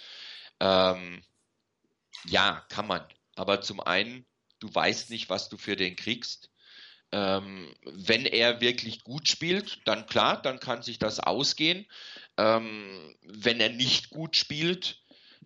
Ähm, 0.59 1.23
ja, 2.25 2.63
kann 2.69 2.85
man. 2.85 3.03
Aber 3.33 3.61
zum 3.61 3.79
einen, 3.79 4.27
du 4.59 4.71
weißt 4.71 5.09
nicht, 5.09 5.31
was 5.31 5.49
du 5.49 5.57
für 5.57 5.75
den 5.75 5.95
kriegst. 5.95 6.51
Ähm, 7.11 7.73
wenn 7.81 8.27
er 8.27 8.61
wirklich 8.61 9.03
gut 9.03 9.27
spielt, 9.27 9.79
dann 9.85 10.05
klar, 10.05 10.39
dann 10.39 10.59
kann 10.59 10.83
sich 10.83 10.99
das 10.99 11.19
ausgehen. 11.19 11.87
Ähm, 12.37 13.15
wenn 13.23 13.59
er 13.59 13.69
nicht 13.69 14.11
gut 14.11 14.35
spielt, 14.35 14.98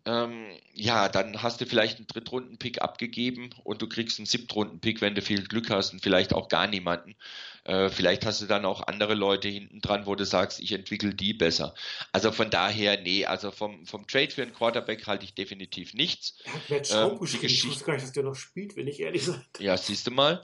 ähm, 0.06 0.48
ja, 0.74 1.08
dann 1.08 1.42
hast 1.42 1.62
du 1.62 1.66
vielleicht 1.66 1.98
einen 1.98 2.08
Drittrunden-Pick 2.08 2.82
abgegeben 2.82 3.52
und 3.64 3.82
du 3.82 3.88
kriegst 3.88 4.20
einen 4.20 4.26
Siebtrunden-Pick, 4.26 5.02
wenn 5.02 5.16
du 5.16 5.22
viel 5.22 5.44
Glück 5.48 5.70
hast 5.70 5.94
und 5.94 6.02
vielleicht 6.02 6.34
auch 6.34 6.50
gar 6.50 6.68
niemanden. 6.68 7.16
Äh, 7.64 7.90
vielleicht 7.90 8.26
hast 8.26 8.42
du 8.42 8.46
dann 8.46 8.66
auch 8.66 8.86
andere 8.88 9.14
Leute 9.14 9.48
hinten 9.48 9.80
dran, 9.80 10.06
wo 10.06 10.16
du 10.16 10.26
sagst, 10.26 10.60
ich 10.60 10.74
entwickle 10.74 11.14
die 11.14 11.34
besser. 11.34 11.74
Also 12.12 12.34
von 12.34 12.50
daher, 12.50 13.00
nee, 13.02 13.26
also 13.26 13.52
vom, 13.52 13.86
vom 13.86 14.06
Trade 14.06 14.32
für 14.32 14.42
einen 14.42 14.54
Quarterback 14.54 15.08
halte 15.08 15.24
ich 15.24 15.36
definitiv 15.36 15.94
nichts. 15.94 16.38
Er 16.44 16.54
hat 16.54 16.70
Matt 16.70 16.92
ähm, 16.92 17.20
ich 17.42 17.68
wusste 17.68 17.86
gar 17.86 17.94
nicht, 17.94 18.04
dass 18.04 18.12
der 18.12 18.24
noch 18.24 18.36
spielt, 18.36 18.76
wenn 18.76 18.88
ich 18.88 19.00
ehrlich 19.00 19.24
sein 19.24 19.46
Ja, 19.60 19.78
siehst 19.78 20.08
du 20.08 20.12
mal. 20.12 20.42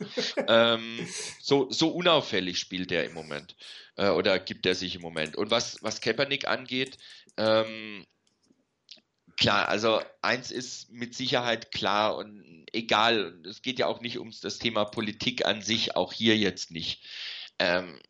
ähm, 0.47 1.06
so, 1.41 1.70
so 1.70 1.89
unauffällig 1.89 2.60
spielt 2.60 2.93
er 2.93 3.04
im 3.04 3.14
Moment. 3.14 3.58
Äh, 3.97 4.10
oder 4.10 4.39
gibt 4.39 4.66
er 4.66 4.76
sich 4.76 4.95
im 4.95 5.02
Moment. 5.02 5.36
Und 5.36 5.52
was, 5.52 5.84
was 5.84 6.00
Kaepernick 6.00 6.47
angeht, 6.47 6.97
ähm, 7.36 8.06
Klar, 9.40 9.70
also 9.70 10.02
eins 10.22 10.52
ist 10.52 10.92
mit 10.92 11.16
Sicherheit 11.16 11.72
klar 11.72 12.18
und 12.18 12.66
egal, 12.74 13.42
es 13.48 13.62
geht 13.62 13.80
ja 13.80 13.88
auch 13.88 14.02
nicht 14.02 14.18
um 14.18 14.32
das 14.42 14.60
Thema 14.60 14.84
Politik 14.84 15.46
an 15.46 15.62
sich, 15.62 15.96
auch 15.96 16.12
hier 16.12 16.38
jetzt 16.38 16.72
nicht. 16.72 17.06
Ähm, 17.58 18.02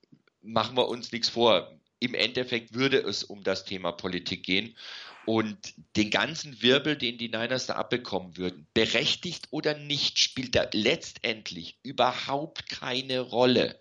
machen 0.42 0.76
wir 0.76 0.88
uns 0.88 1.12
nichts 1.12 1.30
vor. 1.30 1.80
Im 2.00 2.16
Endeffekt 2.16 2.74
würde 2.74 2.98
es 2.98 3.24
um 3.24 3.44
das 3.44 3.64
Thema 3.64 3.92
Politik 3.92 4.44
gehen 4.44 4.76
und 5.28 5.58
den 5.96 6.10
ganzen 6.10 6.64
Wirbel, 6.64 6.98
den 6.98 7.20
die 7.20 7.30
Niners 7.30 7.68
da 7.68 7.76
abbekommen 7.76 8.36
würden, 8.36 8.66
berechtigt 8.74 9.50
oder 9.52 9.78
nicht, 9.78 10.18
spielt 10.18 10.56
da 10.56 10.68
letztendlich 10.74 11.78
überhaupt 11.84 12.68
keine 12.70 13.20
Rolle. 13.20 13.80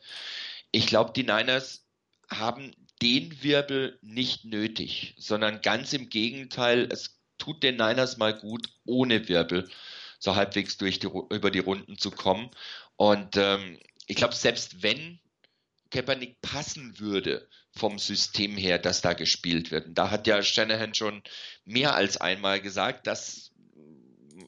Ich 0.71 0.87
glaube, 0.87 1.13
die 1.17 1.23
Niners 1.23 1.87
haben 2.29 2.73
den 3.01 3.43
Wirbel 3.43 3.99
nicht 4.03 4.45
nötig, 4.45 5.15
sondern 5.17 5.63
ganz 5.63 5.95
im 5.95 6.11
Gegenteil, 6.11 6.89
es 6.93 7.18
tut 7.39 7.63
den 7.63 7.77
Niners 7.77 8.17
mal 8.17 8.35
gut, 8.35 8.69
ohne 8.85 9.29
Wirbel 9.29 9.69
so 10.19 10.35
halbwegs 10.35 10.77
durch 10.77 10.99
die, 10.99 11.07
über 11.07 11.51
die 11.51 11.61
Runden 11.61 11.97
zu 11.99 12.11
kommen. 12.11 12.51
Und 12.97 13.37
ähm, 13.37 13.79
ich 14.07 14.17
glaube, 14.17 14.35
selbst 14.35 14.83
wenn 14.83 15.21
Kaepernick 15.91 16.41
passen 16.43 16.99
würde 16.99 17.49
vom 17.71 17.99
System 17.99 18.57
her, 18.57 18.79
dass 18.79 19.01
da 19.01 19.13
gespielt 19.13 19.71
wird. 19.71 19.87
Und 19.87 19.95
da 19.95 20.11
hat 20.11 20.27
ja 20.27 20.43
Shanahan 20.43 20.95
schon 20.95 21.23
mehr 21.65 21.95
als 21.95 22.17
einmal 22.17 22.61
gesagt, 22.61 23.07
dass 23.07 23.53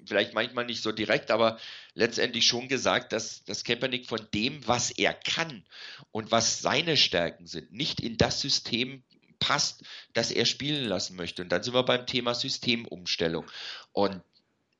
vielleicht 0.07 0.34
manchmal 0.34 0.66
nicht 0.66 0.82
so 0.82 0.93
direkt, 0.93 1.30
aber 1.30 1.59
letztendlich 1.95 2.47
schon 2.47 2.68
gesagt, 2.68 3.12
dass, 3.12 3.45
dass 3.45 3.64
Kaepernick 3.64 4.07
von 4.07 4.20
dem, 4.34 4.66
was 4.66 4.91
er 4.91 5.14
kann 5.14 5.64
und 6.11 6.30
was 6.30 6.61
seine 6.61 6.97
Stärken 6.97 7.47
sind, 7.47 7.72
nicht 7.72 8.01
in 8.01 8.16
das 8.16 8.41
System 8.41 9.03
passt, 9.41 9.82
dass 10.12 10.30
er 10.30 10.45
spielen 10.45 10.84
lassen 10.84 11.16
möchte. 11.16 11.43
Und 11.43 11.51
dann 11.51 11.62
sind 11.62 11.74
wir 11.74 11.82
beim 11.82 12.07
Thema 12.07 12.34
Systemumstellung. 12.34 13.51
Und 13.93 14.22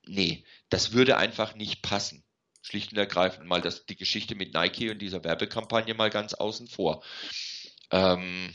nee, 0.07 0.45
das 0.69 0.93
würde 0.93 1.17
einfach 1.17 1.57
nicht 1.57 1.83
passen. 1.83 2.23
Schlicht 2.63 2.93
und 2.93 2.99
ergreifend 2.99 3.47
mal 3.47 3.61
das, 3.61 3.87
die 3.87 3.97
Geschichte 3.97 4.35
mit 4.35 4.55
Nike 4.55 4.91
und 4.91 4.99
dieser 4.99 5.25
Werbekampagne 5.25 5.95
mal 5.95 6.11
ganz 6.11 6.35
außen 6.35 6.69
vor. 6.69 7.03
Ähm, 7.91 8.55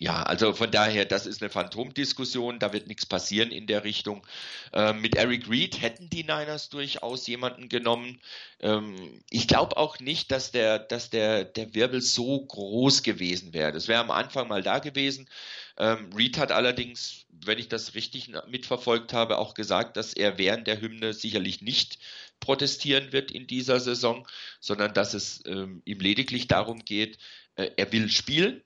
ja, 0.00 0.22
also 0.22 0.54
von 0.54 0.70
daher, 0.70 1.04
das 1.04 1.26
ist 1.26 1.42
eine 1.42 1.50
Phantomdiskussion, 1.50 2.58
da 2.58 2.72
wird 2.72 2.88
nichts 2.88 3.04
passieren 3.04 3.50
in 3.52 3.66
der 3.66 3.84
Richtung. 3.84 4.26
Ähm, 4.72 5.02
mit 5.02 5.14
Eric 5.14 5.50
Reed 5.50 5.82
hätten 5.82 6.08
die 6.08 6.22
Niners 6.22 6.70
durchaus 6.70 7.26
jemanden 7.26 7.68
genommen. 7.68 8.18
Ähm, 8.60 9.20
ich 9.28 9.46
glaube 9.46 9.76
auch 9.76 10.00
nicht, 10.00 10.32
dass 10.32 10.52
der, 10.52 10.78
dass 10.78 11.10
der, 11.10 11.44
der 11.44 11.74
Wirbel 11.74 12.00
so 12.00 12.40
groß 12.40 13.02
gewesen 13.02 13.52
wäre. 13.52 13.72
Das 13.72 13.88
wäre 13.88 14.00
am 14.00 14.10
Anfang 14.10 14.48
mal 14.48 14.62
da 14.62 14.78
gewesen. 14.78 15.28
Ähm, 15.76 16.10
Reed 16.16 16.38
hat 16.38 16.50
allerdings, 16.50 17.26
wenn 17.28 17.58
ich 17.58 17.68
das 17.68 17.94
richtig 17.94 18.32
mitverfolgt 18.48 19.12
habe, 19.12 19.36
auch 19.36 19.52
gesagt, 19.52 19.98
dass 19.98 20.14
er 20.14 20.38
während 20.38 20.66
der 20.66 20.80
Hymne 20.80 21.12
sicherlich 21.12 21.60
nicht 21.60 21.98
protestieren 22.40 23.12
wird 23.12 23.30
in 23.30 23.46
dieser 23.46 23.80
Saison, 23.80 24.26
sondern 24.60 24.94
dass 24.94 25.12
es 25.12 25.42
ähm, 25.44 25.82
ihm 25.84 26.00
lediglich 26.00 26.48
darum 26.48 26.86
geht, 26.86 27.18
äh, 27.56 27.70
er 27.76 27.92
will 27.92 28.08
spielen 28.08 28.62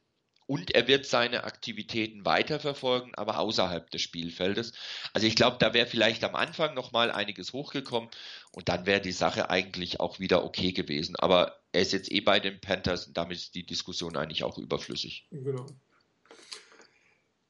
und 0.46 0.74
er 0.74 0.86
wird 0.88 1.06
seine 1.06 1.44
Aktivitäten 1.44 2.24
weiterverfolgen, 2.24 3.14
aber 3.14 3.38
außerhalb 3.38 3.90
des 3.90 4.02
Spielfeldes. 4.02 4.72
Also 5.12 5.26
ich 5.26 5.36
glaube, 5.36 5.56
da 5.58 5.72
wäre 5.72 5.86
vielleicht 5.86 6.22
am 6.24 6.34
Anfang 6.34 6.74
noch 6.74 6.92
mal 6.92 7.10
einiges 7.10 7.52
hochgekommen 7.52 8.10
und 8.52 8.68
dann 8.68 8.86
wäre 8.86 9.00
die 9.00 9.12
Sache 9.12 9.50
eigentlich 9.50 10.00
auch 10.00 10.20
wieder 10.20 10.44
okay 10.44 10.72
gewesen. 10.72 11.16
Aber 11.16 11.60
er 11.72 11.82
ist 11.82 11.92
jetzt 11.92 12.12
eh 12.12 12.20
bei 12.20 12.40
den 12.40 12.60
Panthers 12.60 13.06
und 13.06 13.16
damit 13.16 13.38
ist 13.38 13.54
die 13.54 13.66
Diskussion 13.66 14.16
eigentlich 14.16 14.44
auch 14.44 14.58
überflüssig. 14.58 15.26
Genau. 15.30 15.66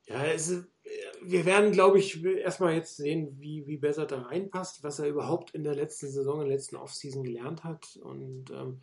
Ja, 0.07 0.25
es, 0.27 0.65
wir 1.23 1.47
werden, 1.47 1.73
glaube 1.73 1.99
ich, 1.99 2.23
erstmal 2.25 2.75
jetzt 2.75 2.97
sehen, 2.97 3.37
wie, 3.41 3.67
wie 3.67 3.79
besser 3.79 4.07
da 4.07 4.23
reinpasst, 4.23 4.85
was 4.85 4.99
er 4.99 5.09
überhaupt 5.09 5.51
in 5.53 5.65
der 5.65 5.75
letzten 5.75 6.11
Saison, 6.11 6.43
in 6.43 6.49
der 6.49 6.57
letzten 6.57 6.77
Offseason 6.77 7.25
gelernt 7.25 7.65
hat. 7.65 7.97
Und 7.97 8.51
ähm, 8.51 8.83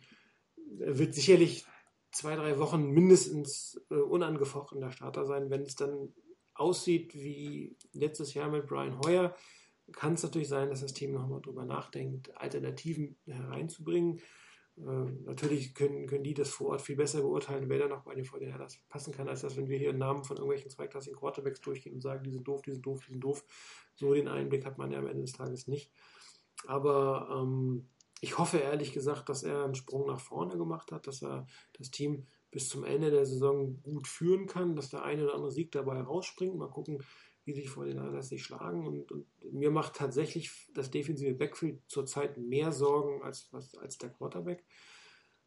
er 0.80 0.98
wird 0.98 1.14
sicherlich 1.14 1.64
zwei, 2.12 2.36
drei 2.36 2.58
Wochen 2.58 2.90
mindestens 2.90 3.80
äh, 3.90 3.94
unangefochtener 3.94 4.92
Starter 4.92 5.24
sein. 5.24 5.50
Wenn 5.50 5.62
es 5.62 5.74
dann 5.74 6.14
aussieht 6.54 7.14
wie 7.14 7.76
letztes 7.92 8.34
Jahr 8.34 8.50
mit 8.50 8.66
Brian 8.66 8.98
Hoyer, 9.00 9.34
kann 9.92 10.14
es 10.14 10.22
natürlich 10.22 10.48
sein, 10.48 10.68
dass 10.70 10.80
das 10.80 10.92
Team 10.92 11.12
nochmal 11.12 11.40
drüber 11.40 11.64
nachdenkt, 11.64 12.36
Alternativen 12.36 13.16
hereinzubringen. 13.26 14.20
Äh, 14.76 15.12
natürlich 15.24 15.74
können, 15.74 16.06
können 16.06 16.24
die 16.24 16.34
das 16.34 16.50
vor 16.50 16.68
Ort 16.68 16.82
viel 16.82 16.96
besser 16.96 17.20
beurteilen, 17.20 17.68
wer 17.68 17.78
da 17.78 17.88
noch 17.88 18.04
bei 18.04 18.14
den 18.14 18.24
Vorderherren 18.24 18.66
passen 18.88 19.12
kann, 19.12 19.28
als 19.28 19.42
dass 19.42 19.56
wenn 19.56 19.68
wir 19.68 19.78
hier 19.78 19.92
Namen 19.92 20.24
von 20.24 20.36
irgendwelchen 20.36 20.70
zweiklassigen 20.70 21.18
Quarterbacks 21.18 21.60
durchgehen 21.60 21.94
und 21.94 22.00
sagen, 22.00 22.22
die 22.24 22.30
sind 22.30 22.46
doof, 22.46 22.62
die 22.62 22.72
sind 22.72 22.86
doof, 22.86 23.04
die 23.06 23.12
sind 23.12 23.24
doof. 23.24 23.44
So 23.94 24.14
den 24.14 24.28
Einblick 24.28 24.64
hat 24.64 24.78
man 24.78 24.90
ja 24.90 24.98
am 24.98 25.06
Ende 25.06 25.22
des 25.22 25.32
Tages 25.32 25.66
nicht. 25.66 25.90
Aber 26.66 27.28
ähm, 27.30 27.88
ich 28.22 28.38
hoffe 28.38 28.58
ehrlich 28.58 28.92
gesagt, 28.92 29.28
dass 29.28 29.42
er 29.42 29.64
einen 29.64 29.74
Sprung 29.74 30.06
nach 30.06 30.20
vorne 30.20 30.56
gemacht 30.56 30.92
hat, 30.92 31.08
dass 31.08 31.22
er 31.22 31.44
das 31.72 31.90
Team 31.90 32.24
bis 32.52 32.68
zum 32.68 32.84
Ende 32.84 33.10
der 33.10 33.26
Saison 33.26 33.82
gut 33.82 34.06
führen 34.06 34.46
kann, 34.46 34.76
dass 34.76 34.90
der 34.90 35.02
eine 35.02 35.24
oder 35.24 35.34
andere 35.34 35.50
Sieg 35.50 35.72
dabei 35.72 36.00
rausspringt. 36.00 36.56
Mal 36.56 36.70
gucken, 36.70 37.02
wie 37.44 37.52
sich 37.52 37.68
vor 37.68 37.84
den 37.84 37.96
Niners 37.96 38.28
sich 38.28 38.44
schlagen. 38.44 38.86
Und, 38.86 39.10
und, 39.10 39.26
mir 39.52 39.72
macht 39.72 39.96
tatsächlich 39.96 40.52
das 40.72 40.92
defensive 40.92 41.34
Backfield 41.34 41.82
zurzeit 41.88 42.38
mehr 42.38 42.70
Sorgen 42.70 43.24
als, 43.24 43.50
als 43.52 43.98
der 43.98 44.10
Quarterback. 44.10 44.64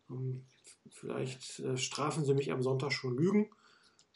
Ähm, 0.10 0.44
vielleicht 0.90 1.62
äh, 1.62 1.78
strafen 1.78 2.26
sie 2.26 2.34
mich 2.34 2.52
am 2.52 2.62
Sonntag 2.62 2.92
schon 2.92 3.16
Lügen. 3.16 3.52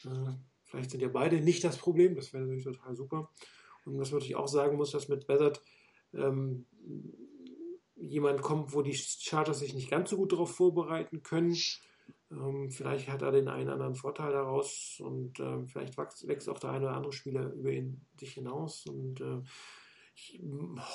Äh, 0.04 0.34
vielleicht 0.66 0.90
sind 0.90 1.00
ja 1.00 1.08
beide 1.08 1.40
nicht 1.40 1.64
das 1.64 1.78
Problem. 1.78 2.14
Das 2.14 2.34
wäre 2.34 2.42
natürlich 2.42 2.64
total 2.64 2.94
super. 2.94 3.30
Und 3.86 3.98
was 3.98 4.10
man 4.10 4.18
natürlich 4.18 4.36
auch 4.36 4.48
sagen 4.48 4.76
muss, 4.76 4.90
dass 4.90 5.08
mit 5.08 5.26
Bezard 5.26 5.62
ähm, 6.12 6.66
jemand 8.00 8.42
kommt, 8.42 8.72
wo 8.72 8.82
die 8.82 8.94
Chargers 8.94 9.60
sich 9.60 9.74
nicht 9.74 9.90
ganz 9.90 10.10
so 10.10 10.16
gut 10.16 10.32
darauf 10.32 10.54
vorbereiten 10.54 11.22
können. 11.22 11.56
Ähm, 12.30 12.70
vielleicht 12.70 13.08
hat 13.08 13.22
er 13.22 13.32
den 13.32 13.48
einen 13.48 13.64
oder 13.64 13.74
anderen 13.74 13.94
Vorteil 13.94 14.32
daraus 14.32 15.00
und 15.00 15.38
äh, 15.40 15.66
vielleicht 15.66 15.98
wächst, 15.98 16.26
wächst, 16.26 16.48
auch 16.48 16.58
der 16.58 16.70
eine 16.70 16.86
oder 16.86 16.96
andere 16.96 17.12
Spieler 17.12 17.52
über 17.52 17.70
ihn 17.70 18.06
sich 18.18 18.34
hinaus. 18.34 18.86
Und 18.86 19.20
äh, 19.20 19.40
ich 20.14 20.40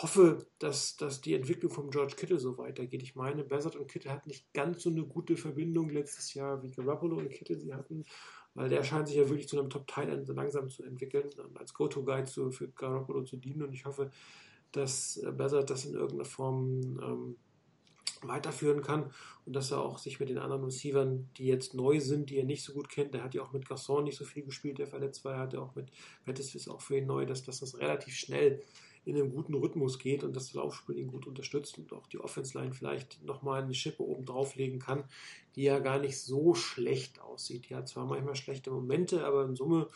hoffe, 0.01 0.45
dass, 0.59 0.97
dass 0.97 1.21
die 1.21 1.33
Entwicklung 1.33 1.71
von 1.71 1.89
George 1.89 2.15
Kittle 2.15 2.39
so 2.39 2.57
weitergeht. 2.57 3.01
Ich 3.01 3.15
meine, 3.15 3.43
Bassett 3.43 3.75
und 3.75 3.89
Kittle 3.89 4.11
hatten 4.11 4.29
nicht 4.29 4.51
ganz 4.53 4.83
so 4.83 4.89
eine 4.89 5.03
gute 5.03 5.35
Verbindung 5.35 5.89
letztes 5.89 6.33
Jahr, 6.33 6.61
wie 6.63 6.71
Garoppolo 6.71 7.17
und 7.17 7.29
Kittle 7.29 7.59
sie 7.59 7.73
hatten, 7.73 8.05
weil 8.53 8.69
der 8.69 8.83
scheint 8.83 9.07
sich 9.07 9.17
ja 9.17 9.27
wirklich 9.27 9.47
zu 9.47 9.59
einem 9.59 9.69
Top-Tight 9.69 10.27
langsam 10.27 10.69
zu 10.69 10.83
entwickeln 10.83 11.29
und 11.43 11.57
als 11.57 11.73
Go-To-Guide 11.73 12.27
für 12.27 12.67
Garoppolo 12.69 13.23
zu 13.23 13.37
dienen. 13.37 13.63
Und 13.63 13.73
ich 13.73 13.85
hoffe, 13.85 14.11
dass 14.77 15.21
Bezzard 15.37 15.69
das 15.69 15.85
in 15.85 15.93
irgendeiner 15.93 16.25
Form 16.25 16.99
ähm, 17.01 17.35
weiterführen 18.23 18.81
kann 18.81 19.11
und 19.45 19.55
dass 19.55 19.71
er 19.71 19.81
auch 19.81 19.97
sich 19.97 20.19
mit 20.19 20.29
den 20.29 20.37
anderen 20.37 20.63
Receivern, 20.63 21.29
die 21.37 21.45
jetzt 21.45 21.73
neu 21.73 21.99
sind, 21.99 22.29
die 22.29 22.37
er 22.37 22.45
nicht 22.45 22.63
so 22.63 22.73
gut 22.73 22.89
kennt, 22.89 23.13
der 23.13 23.23
hat 23.23 23.33
ja 23.33 23.43
auch 23.43 23.53
mit 23.53 23.67
Garçon 23.67 24.03
nicht 24.03 24.17
so 24.17 24.25
viel 24.25 24.43
gespielt, 24.43 24.77
der 24.79 24.87
verletzt 24.87 25.23
war, 25.25 25.33
er 25.33 25.39
hatte 25.39 25.61
auch 25.61 25.75
mit 25.75 25.91
Pettis 26.23 26.55
ist 26.55 26.69
auch 26.69 26.81
für 26.81 26.97
ihn 26.97 27.07
neu, 27.07 27.25
dass, 27.25 27.43
dass 27.43 27.59
das 27.59 27.77
relativ 27.79 28.15
schnell 28.15 28.61
in 29.05 29.15
einem 29.15 29.29
guten 29.29 29.53
Rhythmus 29.53 29.99
geht 29.99 30.23
und 30.23 30.35
das 30.35 30.53
Laufspiel 30.53 30.97
ihn 30.97 31.07
gut 31.07 31.27
unterstützt 31.27 31.77
und 31.77 31.93
auch 31.93 32.07
die 32.07 32.19
Offense-Line 32.19 32.73
vielleicht 32.73 33.23
nochmal 33.23 33.61
eine 33.61 33.75
Schippe 33.75 34.03
oben 34.03 34.25
drauflegen 34.25 34.79
kann, 34.79 35.03
die 35.55 35.63
ja 35.63 35.77
gar 35.77 35.99
nicht 35.99 36.19
so 36.19 36.55
schlecht 36.55 37.21
aussieht. 37.21 37.69
Die 37.69 37.75
hat 37.75 37.87
zwar 37.87 38.07
manchmal 38.07 38.35
schlechte 38.35 38.71
Momente, 38.71 39.23
aber 39.23 39.45
in 39.45 39.55
Summe 39.55 39.89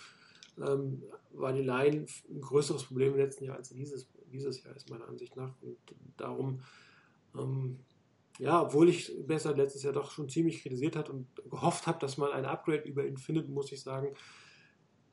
ähm, 0.61 1.01
war 1.32 1.53
die 1.53 1.63
Line 1.63 2.05
ein 2.30 2.41
größeres 2.41 2.84
Problem 2.84 3.13
im 3.13 3.17
letzten 3.17 3.45
Jahr 3.45 3.57
als 3.57 3.69
dieses, 3.69 4.07
dieses 4.30 4.63
Jahr, 4.63 4.75
ist 4.75 4.89
meiner 4.89 5.07
Ansicht 5.07 5.36
nach. 5.36 5.53
Und 5.61 5.77
darum 6.17 6.61
ähm, 7.36 7.80
ja, 8.39 8.61
obwohl 8.61 8.89
ich 8.89 9.11
besser 9.27 9.55
letztes 9.55 9.84
Jahr 9.84 9.93
doch 9.93 10.11
schon 10.11 10.30
ziemlich 10.30 10.61
kritisiert 10.61 10.95
hat 10.95 11.09
und 11.09 11.27
gehofft 11.49 11.88
habe, 11.88 11.99
dass 11.99 12.17
man 12.17 12.32
ein 12.32 12.45
Upgrade 12.45 12.88
über 12.88 13.05
ihn 13.05 13.17
findet, 13.17 13.49
muss 13.49 13.71
ich 13.71 13.82
sagen, 13.82 14.15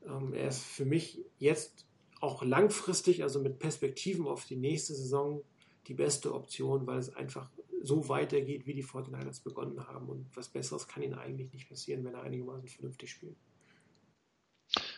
ähm, 0.05 0.33
er 0.33 0.47
ist 0.47 0.63
für 0.63 0.85
mich 0.85 1.25
jetzt 1.37 1.85
auch 2.21 2.41
langfristig, 2.43 3.23
also 3.23 3.41
mit 3.41 3.59
Perspektiven 3.59 4.25
auf 4.27 4.45
die 4.45 4.55
nächste 4.55 4.95
Saison, 4.95 5.43
die 5.87 5.93
beste 5.93 6.33
Option, 6.33 6.87
weil 6.87 6.99
es 6.99 7.15
einfach 7.15 7.49
so 7.83 8.07
weitergeht, 8.09 8.65
wie 8.65 8.73
die 8.73 8.83
49ers 8.83 9.43
begonnen 9.43 9.87
haben. 9.87 10.07
Und 10.07 10.25
was 10.35 10.49
Besseres 10.49 10.87
kann 10.87 11.03
ihnen 11.03 11.13
eigentlich 11.13 11.51
nicht 11.53 11.69
passieren, 11.69 12.03
wenn 12.05 12.15
er 12.15 12.23
einigermaßen 12.23 12.67
vernünftig 12.67 13.11
spielt. 13.11 13.35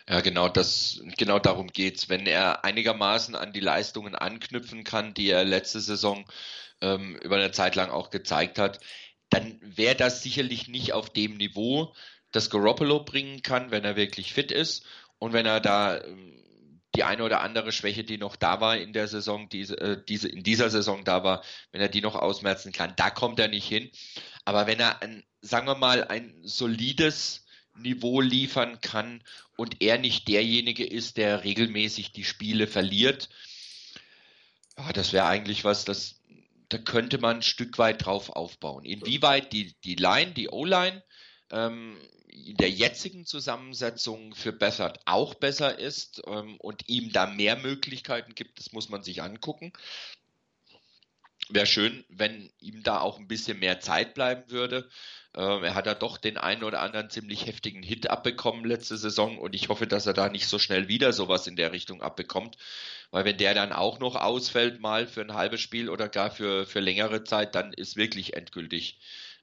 Ja, 0.09 0.21
genau, 0.21 0.49
das, 0.49 1.01
genau 1.17 1.37
darum 1.37 1.67
geht's. 1.67 2.09
Wenn 2.09 2.25
er 2.25 2.65
einigermaßen 2.65 3.35
an 3.35 3.53
die 3.53 3.59
Leistungen 3.59 4.15
anknüpfen 4.15 4.83
kann, 4.83 5.13
die 5.13 5.29
er 5.29 5.45
letzte 5.45 5.79
Saison 5.81 6.25
ähm, 6.81 7.15
über 7.17 7.35
eine 7.35 7.51
Zeit 7.51 7.75
lang 7.75 7.91
auch 7.91 8.09
gezeigt 8.09 8.57
hat, 8.57 8.79
dann 9.29 9.59
wäre 9.61 9.95
das 9.95 10.23
sicherlich 10.23 10.67
nicht 10.67 10.93
auf 10.93 11.11
dem 11.11 11.37
Niveau, 11.37 11.93
das 12.31 12.49
Garoppolo 12.49 13.03
bringen 13.03 13.43
kann, 13.43 13.69
wenn 13.69 13.85
er 13.85 13.95
wirklich 13.95 14.33
fit 14.33 14.51
ist 14.51 14.83
und 15.19 15.33
wenn 15.33 15.45
er 15.45 15.59
da 15.59 16.01
ähm, 16.03 16.43
die 16.95 17.03
eine 17.03 17.23
oder 17.23 17.41
andere 17.41 17.71
Schwäche, 17.71 18.03
die 18.03 18.17
noch 18.17 18.35
da 18.35 18.61
war 18.61 18.77
in 18.77 18.93
der 18.93 19.07
Saison, 19.07 19.47
diese, 19.49 19.77
äh, 19.79 20.03
diese, 20.07 20.27
in 20.27 20.41
dieser 20.41 20.71
Saison 20.71 21.03
da 21.03 21.23
war, 21.23 21.43
wenn 21.71 21.81
er 21.81 21.89
die 21.89 22.01
noch 22.01 22.15
ausmerzen 22.15 22.71
kann, 22.71 22.93
da 22.95 23.11
kommt 23.11 23.39
er 23.39 23.47
nicht 23.47 23.67
hin. 23.67 23.91
Aber 24.43 24.65
wenn 24.65 24.79
er 24.79 25.03
ein, 25.03 25.23
sagen 25.41 25.67
wir 25.67 25.75
mal, 25.75 26.03
ein 26.05 26.33
solides 26.43 27.45
Niveau 27.81 28.21
liefern 28.21 28.81
kann 28.81 29.23
und 29.57 29.81
er 29.81 29.97
nicht 29.97 30.27
derjenige 30.27 30.85
ist, 30.85 31.17
der 31.17 31.43
regelmäßig 31.43 32.11
die 32.11 32.23
Spiele 32.23 32.67
verliert, 32.67 33.29
ja, 34.77 34.93
das 34.93 35.11
wäre 35.11 35.25
eigentlich 35.25 35.65
was, 35.65 35.83
das 35.85 36.19
da 36.69 36.77
könnte 36.77 37.17
man 37.17 37.37
ein 37.37 37.41
Stück 37.41 37.77
weit 37.79 38.05
drauf 38.05 38.29
aufbauen. 38.29 38.85
Inwieweit 38.85 39.51
die, 39.51 39.73
die 39.83 39.95
Line, 39.95 40.31
die 40.33 40.49
O-Line 40.49 41.03
ähm, 41.51 41.97
in 42.27 42.57
der 42.57 42.69
jetzigen 42.69 43.25
Zusammensetzung 43.25 44.35
für 44.35 44.53
Bessert 44.53 44.99
auch 45.05 45.33
besser 45.33 45.77
ist 45.77 46.21
ähm, 46.27 46.57
und 46.57 46.87
ihm 46.87 47.11
da 47.11 47.25
mehr 47.25 47.55
Möglichkeiten 47.55 48.35
gibt, 48.35 48.59
das 48.59 48.71
muss 48.71 48.89
man 48.89 49.03
sich 49.03 49.23
angucken. 49.23 49.73
Wäre 51.49 51.65
schön, 51.65 52.05
wenn 52.09 52.51
ihm 52.59 52.83
da 52.83 53.01
auch 53.01 53.17
ein 53.17 53.27
bisschen 53.27 53.59
mehr 53.59 53.79
Zeit 53.79 54.13
bleiben 54.13 54.49
würde. 54.51 54.87
Ähm, 55.35 55.63
er 55.63 55.75
hat 55.75 55.85
ja 55.85 55.95
doch 55.95 56.17
den 56.17 56.37
einen 56.37 56.63
oder 56.63 56.81
anderen 56.81 57.09
ziemlich 57.09 57.45
heftigen 57.45 57.83
Hit 57.83 58.09
abbekommen 58.09 58.65
letzte 58.65 58.97
Saison 58.97 59.37
und 59.37 59.55
ich 59.55 59.69
hoffe, 59.69 59.87
dass 59.87 60.05
er 60.05 60.13
da 60.13 60.29
nicht 60.29 60.47
so 60.47 60.59
schnell 60.59 60.87
wieder 60.87 61.13
sowas 61.13 61.47
in 61.47 61.55
der 61.55 61.71
Richtung 61.71 62.01
abbekommt, 62.01 62.57
weil 63.11 63.25
wenn 63.25 63.37
der 63.37 63.53
dann 63.53 63.71
auch 63.71 63.99
noch 63.99 64.15
ausfällt 64.15 64.79
mal 64.79 65.07
für 65.07 65.21
ein 65.21 65.33
halbes 65.33 65.61
Spiel 65.61 65.89
oder 65.89 66.09
gar 66.09 66.31
für, 66.31 66.65
für 66.65 66.79
längere 66.79 67.23
Zeit, 67.23 67.55
dann 67.55 67.73
ist 67.73 67.95
wirklich 67.95 68.35
endgültig 68.35 68.99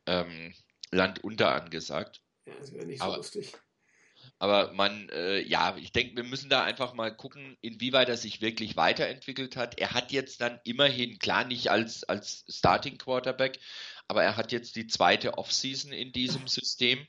ähm, 0.06 0.54
Land 0.90 1.22
unter 1.22 1.54
angesagt. 1.54 2.20
Ja, 2.46 2.54
das 2.58 2.72
wäre 2.72 2.86
nicht 2.86 2.98
so 2.98 3.04
aber, 3.04 3.16
lustig. 3.16 3.52
Aber 4.38 4.72
man, 4.72 5.08
äh, 5.10 5.40
ja, 5.40 5.76
ich 5.78 5.92
denke, 5.92 6.16
wir 6.16 6.24
müssen 6.24 6.50
da 6.50 6.62
einfach 6.62 6.92
mal 6.92 7.14
gucken, 7.14 7.56
inwieweit 7.62 8.08
er 8.08 8.18
sich 8.18 8.42
wirklich 8.42 8.76
weiterentwickelt 8.76 9.56
hat. 9.56 9.78
Er 9.78 9.92
hat 9.92 10.12
jetzt 10.12 10.40
dann 10.42 10.60
immerhin, 10.64 11.18
klar 11.18 11.44
nicht 11.44 11.70
als, 11.70 12.04
als 12.04 12.44
Starting 12.48 12.98
Quarterback, 12.98 13.58
aber 14.08 14.22
er 14.22 14.36
hat 14.36 14.52
jetzt 14.52 14.76
die 14.76 14.86
zweite 14.86 15.38
Offseason 15.38 15.92
in 15.92 16.12
diesem 16.12 16.46
System. 16.48 17.06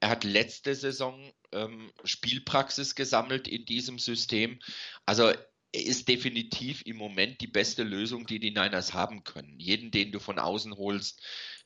Er 0.00 0.08
hat 0.08 0.24
letzte 0.24 0.74
Saison 0.74 1.32
ähm, 1.52 1.92
Spielpraxis 2.04 2.94
gesammelt 2.94 3.46
in 3.46 3.66
diesem 3.66 3.98
System. 3.98 4.58
Also 5.06 5.32
er 5.74 5.82
ist 5.82 6.08
definitiv 6.08 6.82
im 6.86 6.96
Moment 6.96 7.40
die 7.40 7.46
beste 7.46 7.82
Lösung, 7.82 8.26
die 8.26 8.38
die 8.38 8.52
Niners 8.52 8.94
haben 8.94 9.24
können. 9.24 9.58
Jeden, 9.58 9.90
den 9.90 10.12
du 10.12 10.20
von 10.20 10.38
außen 10.38 10.76
holst, 10.76 11.20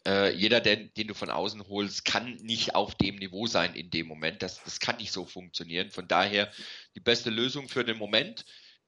äh, 0.07 0.33
jeder, 0.35 0.61
den, 0.61 0.93
den, 0.95 1.09
du 1.09 1.15
von 1.15 1.31
außen 1.31 1.69
holst, 1.69 2.05
kann 2.05 2.37
nicht 2.37 2.75
auf 2.75 2.95
dem 2.95 3.17
Niveau 3.17 3.47
sein 3.47 3.75
in 3.75 3.91
dem 3.91 4.07
Moment. 4.07 4.43
Das, 4.43 4.63
das 4.63 4.81
kann 4.81 4.97
nicht 4.97 5.13
so 5.13 5.25
funktionieren. 5.25 5.91
Von 5.91 6.09
daher 6.09 6.51
die 6.95 7.01
beste 7.01 7.31
Lösung 7.31 7.69
für 7.69 7.85
den 7.85 7.99
Moment 7.99 8.45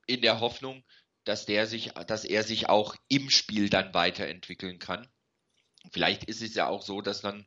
in 0.06 0.20
der 0.22 0.40
Hoffnung, 0.40 0.84
dass 1.24 1.46
der 1.46 1.66
sich, 1.66 1.92
dass 2.06 2.24
er 2.24 2.42
sich 2.42 2.68
auch 2.68 2.94
im 3.08 3.30
Spiel 3.30 3.68
dann 3.68 3.92
weiterentwickeln 3.94 4.78
kann. 4.78 5.08
Vielleicht 5.92 6.24
ist 6.24 6.42
es 6.42 6.54
ja 6.54 6.66
auch 6.68 6.82
so, 6.82 7.00
dass 7.00 7.20
dann 7.20 7.46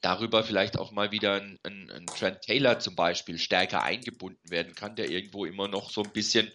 darüber 0.00 0.44
vielleicht 0.44 0.78
auch 0.78 0.90
mal 0.90 1.12
wieder 1.12 1.34
ein, 1.34 1.58
ein, 1.62 1.90
ein, 1.90 2.06
Trent 2.06 2.42
Taylor 2.42 2.78
zum 2.78 2.94
Beispiel 2.94 3.38
stärker 3.38 3.82
eingebunden 3.82 4.50
werden 4.50 4.74
kann, 4.74 4.96
der 4.96 5.10
irgendwo 5.10 5.46
immer 5.46 5.68
noch 5.68 5.90
so 5.90 6.02
ein 6.02 6.12
bisschen 6.12 6.52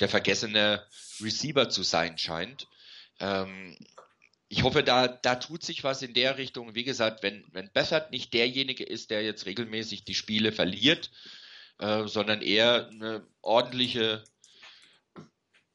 der 0.00 0.08
vergessene 0.08 0.86
Receiver 1.20 1.68
zu 1.68 1.82
sein 1.82 2.16
scheint. 2.18 2.66
Ähm, 3.20 3.76
ich 4.48 4.62
hoffe, 4.62 4.82
da, 4.82 5.08
da 5.08 5.36
tut 5.36 5.62
sich 5.62 5.84
was 5.84 6.02
in 6.02 6.14
der 6.14 6.38
Richtung. 6.38 6.74
Wie 6.74 6.84
gesagt, 6.84 7.22
wenn, 7.22 7.44
wenn 7.52 7.70
Bessert 7.72 8.10
nicht 8.10 8.32
derjenige 8.32 8.84
ist, 8.84 9.10
der 9.10 9.22
jetzt 9.22 9.46
regelmäßig 9.46 10.04
die 10.04 10.14
Spiele 10.14 10.52
verliert, 10.52 11.10
äh, 11.78 12.06
sondern 12.06 12.40
eher 12.40 12.88
eine 12.88 13.26
ordentliche, 13.42 14.24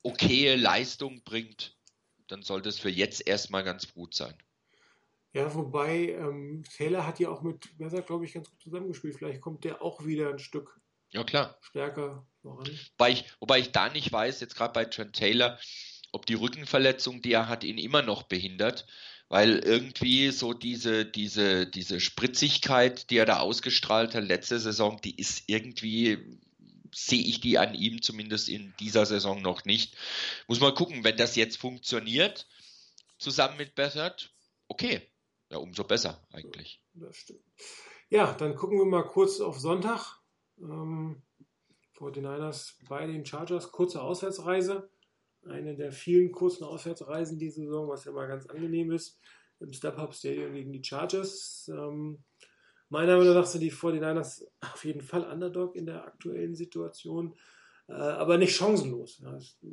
okaye 0.01 0.55
Leistung 0.55 1.23
bringt, 1.23 1.77
dann 2.27 2.41
sollte 2.41 2.69
es 2.69 2.79
für 2.79 2.89
jetzt 2.89 3.27
erstmal 3.27 3.63
ganz 3.63 3.93
gut 3.93 4.15
sein. 4.15 4.35
Ja, 5.33 5.53
wobei 5.53 6.09
ähm, 6.09 6.63
Taylor 6.75 7.07
hat 7.07 7.19
ja 7.19 7.29
auch 7.29 7.41
mit 7.41 7.79
Messer, 7.79 8.01
glaube 8.01 8.25
ich, 8.25 8.33
ganz 8.33 8.49
gut 8.49 8.61
zusammengespielt. 8.61 9.15
Vielleicht 9.15 9.41
kommt 9.41 9.63
der 9.63 9.81
auch 9.81 10.05
wieder 10.05 10.29
ein 10.29 10.39
Stück 10.39 10.79
ja, 11.09 11.23
klar. 11.23 11.57
stärker 11.61 12.25
voran. 12.41 12.67
Wobei 12.97 13.11
ich, 13.11 13.25
wobei 13.39 13.59
ich 13.59 13.71
da 13.71 13.89
nicht 13.89 14.11
weiß, 14.11 14.39
jetzt 14.41 14.55
gerade 14.55 14.73
bei 14.73 14.85
Trent 14.85 15.15
Taylor, 15.15 15.59
ob 16.13 16.25
die 16.25 16.35
Rückenverletzung, 16.35 17.21
die 17.21 17.33
er 17.33 17.49
hat, 17.49 17.65
ihn 17.65 17.77
immer 17.77 18.01
noch 18.01 18.23
behindert. 18.23 18.85
Weil 19.29 19.59
irgendwie 19.59 20.29
so 20.29 20.53
diese, 20.53 21.05
diese, 21.05 21.65
diese 21.65 21.99
Spritzigkeit, 21.99 23.09
die 23.09 23.17
er 23.17 23.25
da 23.25 23.39
ausgestrahlt 23.39 24.13
hat 24.13 24.23
letzte 24.23 24.59
Saison, 24.59 24.99
die 25.03 25.19
ist 25.19 25.43
irgendwie, 25.47 26.39
sehe 26.93 27.23
ich 27.23 27.41
die 27.41 27.57
an 27.57 27.73
ihm 27.73 28.01
zumindest 28.01 28.47
in 28.47 28.73
dieser 28.79 29.05
Saison 29.05 29.41
noch 29.41 29.65
nicht. 29.65 29.97
Muss 30.47 30.59
mal 30.59 30.73
gucken, 30.73 31.03
wenn 31.03 31.17
das 31.17 31.35
jetzt 31.35 31.57
funktioniert, 31.57 32.47
zusammen 33.17 33.57
mit 33.57 33.73
Bethard, 33.73 34.31
okay, 34.67 35.01
ja, 35.49 35.57
umso 35.57 35.83
besser 35.83 36.21
eigentlich. 36.31 36.81
Das 36.93 37.15
stimmt. 37.15 37.41
Ja, 38.09 38.33
dann 38.33 38.55
gucken 38.55 38.77
wir 38.77 38.85
mal 38.85 39.07
kurz 39.07 39.39
auf 39.39 39.59
Sonntag. 39.59 40.19
Ähm, 40.59 41.23
49ers 41.97 42.75
bei 42.87 43.07
den 43.07 43.25
Chargers, 43.25 43.71
kurze 43.71 44.01
Auswärtsreise. 44.01 44.89
Eine 45.45 45.75
der 45.75 45.91
vielen 45.91 46.31
kurzen 46.31 46.63
Auswärtsreisen 46.63 47.37
diese 47.37 47.61
Saison, 47.61 47.89
was 47.89 48.05
ja 48.05 48.11
mal 48.11 48.27
ganz 48.27 48.45
angenehm 48.47 48.91
ist. 48.91 49.19
Im 49.59 49.73
Step-Up 49.73 50.13
Stadium 50.13 50.53
gegen 50.53 50.73
die 50.73 50.83
Chargers. 50.83 51.69
Ähm, 51.73 52.23
meiner 52.89 53.17
Meinung 53.17 53.33
nach 53.33 53.45
sind 53.45 53.61
die 53.61 53.71
49ers 53.71 54.45
auf 54.61 54.83
jeden 54.85 55.01
Fall 55.01 55.23
Underdog 55.23 55.75
in 55.75 55.85
der 55.85 56.05
aktuellen 56.05 56.55
Situation, 56.55 57.35
äh, 57.87 57.93
aber 57.93 58.37
nicht 58.37 58.55
chancenlos. 58.55 59.21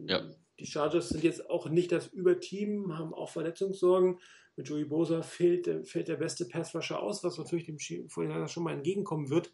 Ja. 0.06 0.22
Die 0.58 0.66
Chargers 0.66 1.08
sind 1.08 1.24
jetzt 1.24 1.48
auch 1.48 1.68
nicht 1.68 1.92
das 1.92 2.08
Überteam, 2.08 2.98
haben 2.98 3.14
auch 3.14 3.30
Verletzungssorgen. 3.30 4.20
Mit 4.56 4.68
Joey 4.68 4.84
Bosa 4.84 5.22
fehlt, 5.22 5.88
fällt 5.88 6.08
der 6.08 6.16
beste 6.16 6.44
Passrusher 6.44 7.00
aus, 7.00 7.24
was 7.24 7.38
natürlich 7.38 7.64
dem 7.64 7.78
Vorhinein 8.08 8.46
schon 8.48 8.64
mal 8.64 8.74
entgegenkommen 8.74 9.30
wird. 9.30 9.52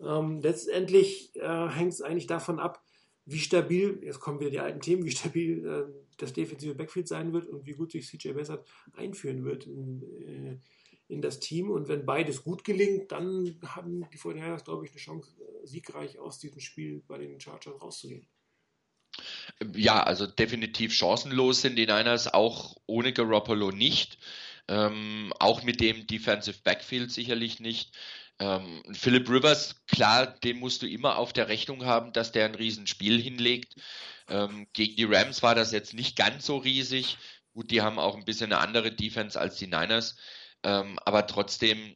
Ähm, 0.00 0.40
letztendlich 0.40 1.34
äh, 1.36 1.68
hängt 1.68 1.92
es 1.92 2.02
eigentlich 2.02 2.26
davon 2.26 2.58
ab, 2.58 2.83
wie 3.26 3.40
stabil, 3.40 4.00
jetzt 4.02 4.20
kommen 4.20 4.40
wieder 4.40 4.50
die 4.50 4.60
alten 4.60 4.80
Themen, 4.80 5.04
wie 5.04 5.10
stabil 5.10 5.66
äh, 5.66 5.84
das 6.18 6.32
defensive 6.32 6.74
Backfield 6.74 7.08
sein 7.08 7.32
wird 7.32 7.46
und 7.46 7.66
wie 7.66 7.72
gut 7.72 7.92
sich 7.92 8.06
CJ 8.06 8.32
Bessert 8.32 8.66
einführen 8.92 9.44
wird 9.44 9.66
in, 9.66 10.02
äh, 10.22 11.12
in, 11.12 11.22
das 11.22 11.40
Team. 11.40 11.70
Und 11.70 11.88
wenn 11.88 12.04
beides 12.04 12.42
gut 12.42 12.64
gelingt, 12.64 13.12
dann 13.12 13.58
haben 13.64 14.08
die 14.10 14.18
49 14.18 14.64
glaube 14.64 14.84
ich, 14.84 14.90
eine 14.90 15.00
Chance, 15.00 15.30
äh, 15.40 15.66
siegreich 15.66 16.18
aus 16.18 16.38
diesem 16.38 16.60
Spiel 16.60 17.02
bei 17.06 17.18
den 17.18 17.40
Chargers 17.40 17.80
rauszugehen. 17.80 18.26
Ja, 19.74 20.02
also 20.02 20.26
definitiv 20.26 20.92
chancenlos 20.92 21.62
sind 21.62 21.76
die 21.76 21.86
Niners 21.86 22.32
auch 22.32 22.76
ohne 22.86 23.12
Garoppolo 23.12 23.70
nicht. 23.70 24.18
Ähm, 24.66 25.32
auch 25.38 25.62
mit 25.62 25.80
dem 25.80 26.06
Defensive 26.06 26.58
Backfield 26.64 27.10
sicherlich 27.10 27.60
nicht. 27.60 27.96
Ähm, 28.40 28.82
Philip 28.92 29.28
Rivers, 29.28 29.76
klar, 29.86 30.26
den 30.26 30.58
musst 30.58 30.82
du 30.82 30.88
immer 30.88 31.18
auf 31.18 31.32
der 31.32 31.48
Rechnung 31.48 31.84
haben, 31.84 32.12
dass 32.12 32.32
der 32.32 32.46
ein 32.46 32.54
Riesenspiel 32.54 33.20
hinlegt. 33.20 33.76
Ähm, 34.28 34.66
gegen 34.72 34.96
die 34.96 35.04
Rams 35.04 35.42
war 35.42 35.54
das 35.54 35.72
jetzt 35.72 35.94
nicht 35.94 36.16
ganz 36.16 36.46
so 36.46 36.56
riesig. 36.56 37.18
Gut, 37.52 37.70
die 37.70 37.82
haben 37.82 37.98
auch 37.98 38.16
ein 38.16 38.24
bisschen 38.24 38.52
eine 38.52 38.60
andere 38.60 38.90
Defense 38.90 39.40
als 39.40 39.56
die 39.56 39.68
Niners. 39.68 40.16
Ähm, 40.64 40.98
aber 41.04 41.26
trotzdem, 41.26 41.94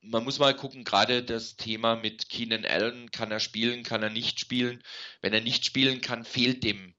man 0.00 0.24
muss 0.24 0.38
mal 0.38 0.56
gucken, 0.56 0.84
gerade 0.84 1.22
das 1.22 1.56
Thema 1.56 1.96
mit 1.96 2.28
Keenan 2.28 2.64
Allen, 2.64 3.10
kann 3.10 3.30
er 3.30 3.40
spielen, 3.40 3.84
kann 3.84 4.02
er 4.02 4.10
nicht 4.10 4.40
spielen. 4.40 4.82
Wenn 5.20 5.32
er 5.32 5.42
nicht 5.42 5.64
spielen 5.64 6.00
kann, 6.00 6.24
fehlt 6.24 6.64
dem, 6.64 6.94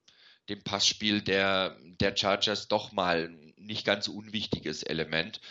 dem 0.48 0.64
Passspiel 0.64 1.22
der, 1.22 1.78
der 1.84 2.16
Chargers 2.16 2.68
doch 2.68 2.92
mal 2.94 3.28
ein 3.30 3.54
nicht 3.58 3.86
ganz 3.86 4.08
unwichtiges 4.08 4.84
Element. 4.84 5.42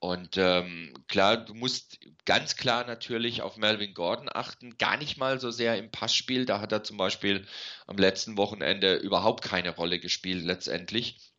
Und 0.00 0.36
ähm, 0.36 0.94
klar, 1.08 1.36
du 1.38 1.54
musst 1.54 1.98
ganz 2.24 2.54
klar 2.54 2.86
natürlich 2.86 3.42
auf 3.42 3.56
Melvin 3.56 3.94
Gordon 3.94 4.28
achten, 4.32 4.78
gar 4.78 4.96
nicht 4.96 5.16
mal 5.16 5.40
so 5.40 5.50
sehr 5.50 5.76
im 5.76 5.90
Passspiel. 5.90 6.46
Da 6.46 6.60
hat 6.60 6.70
er 6.70 6.84
zum 6.84 6.96
Beispiel 6.96 7.46
am 7.86 7.96
letzten 7.98 8.36
Wochenende 8.36 8.94
überhaupt 8.96 9.42
keine 9.42 9.74
Rolle 9.74 9.98
gespielt 9.98 10.44
letztendlich, 10.44 11.32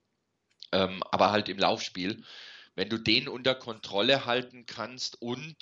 ähm, 0.73 1.01
aber 1.03 1.31
halt 1.31 1.47
im 1.47 1.57
Laufspiel. 1.57 2.23
Wenn 2.75 2.89
du 2.89 2.97
den 2.97 3.29
unter 3.29 3.55
Kontrolle 3.55 4.25
halten 4.25 4.65
kannst 4.65 5.21
und 5.21 5.55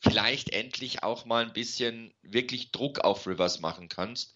vielleicht 0.00 0.50
endlich 0.50 1.02
auch 1.02 1.26
mal 1.26 1.44
ein 1.44 1.52
bisschen 1.52 2.14
wirklich 2.22 2.72
Druck 2.72 3.00
auf 3.00 3.26
Rivers 3.26 3.60
machen 3.60 3.88
kannst, 3.88 4.34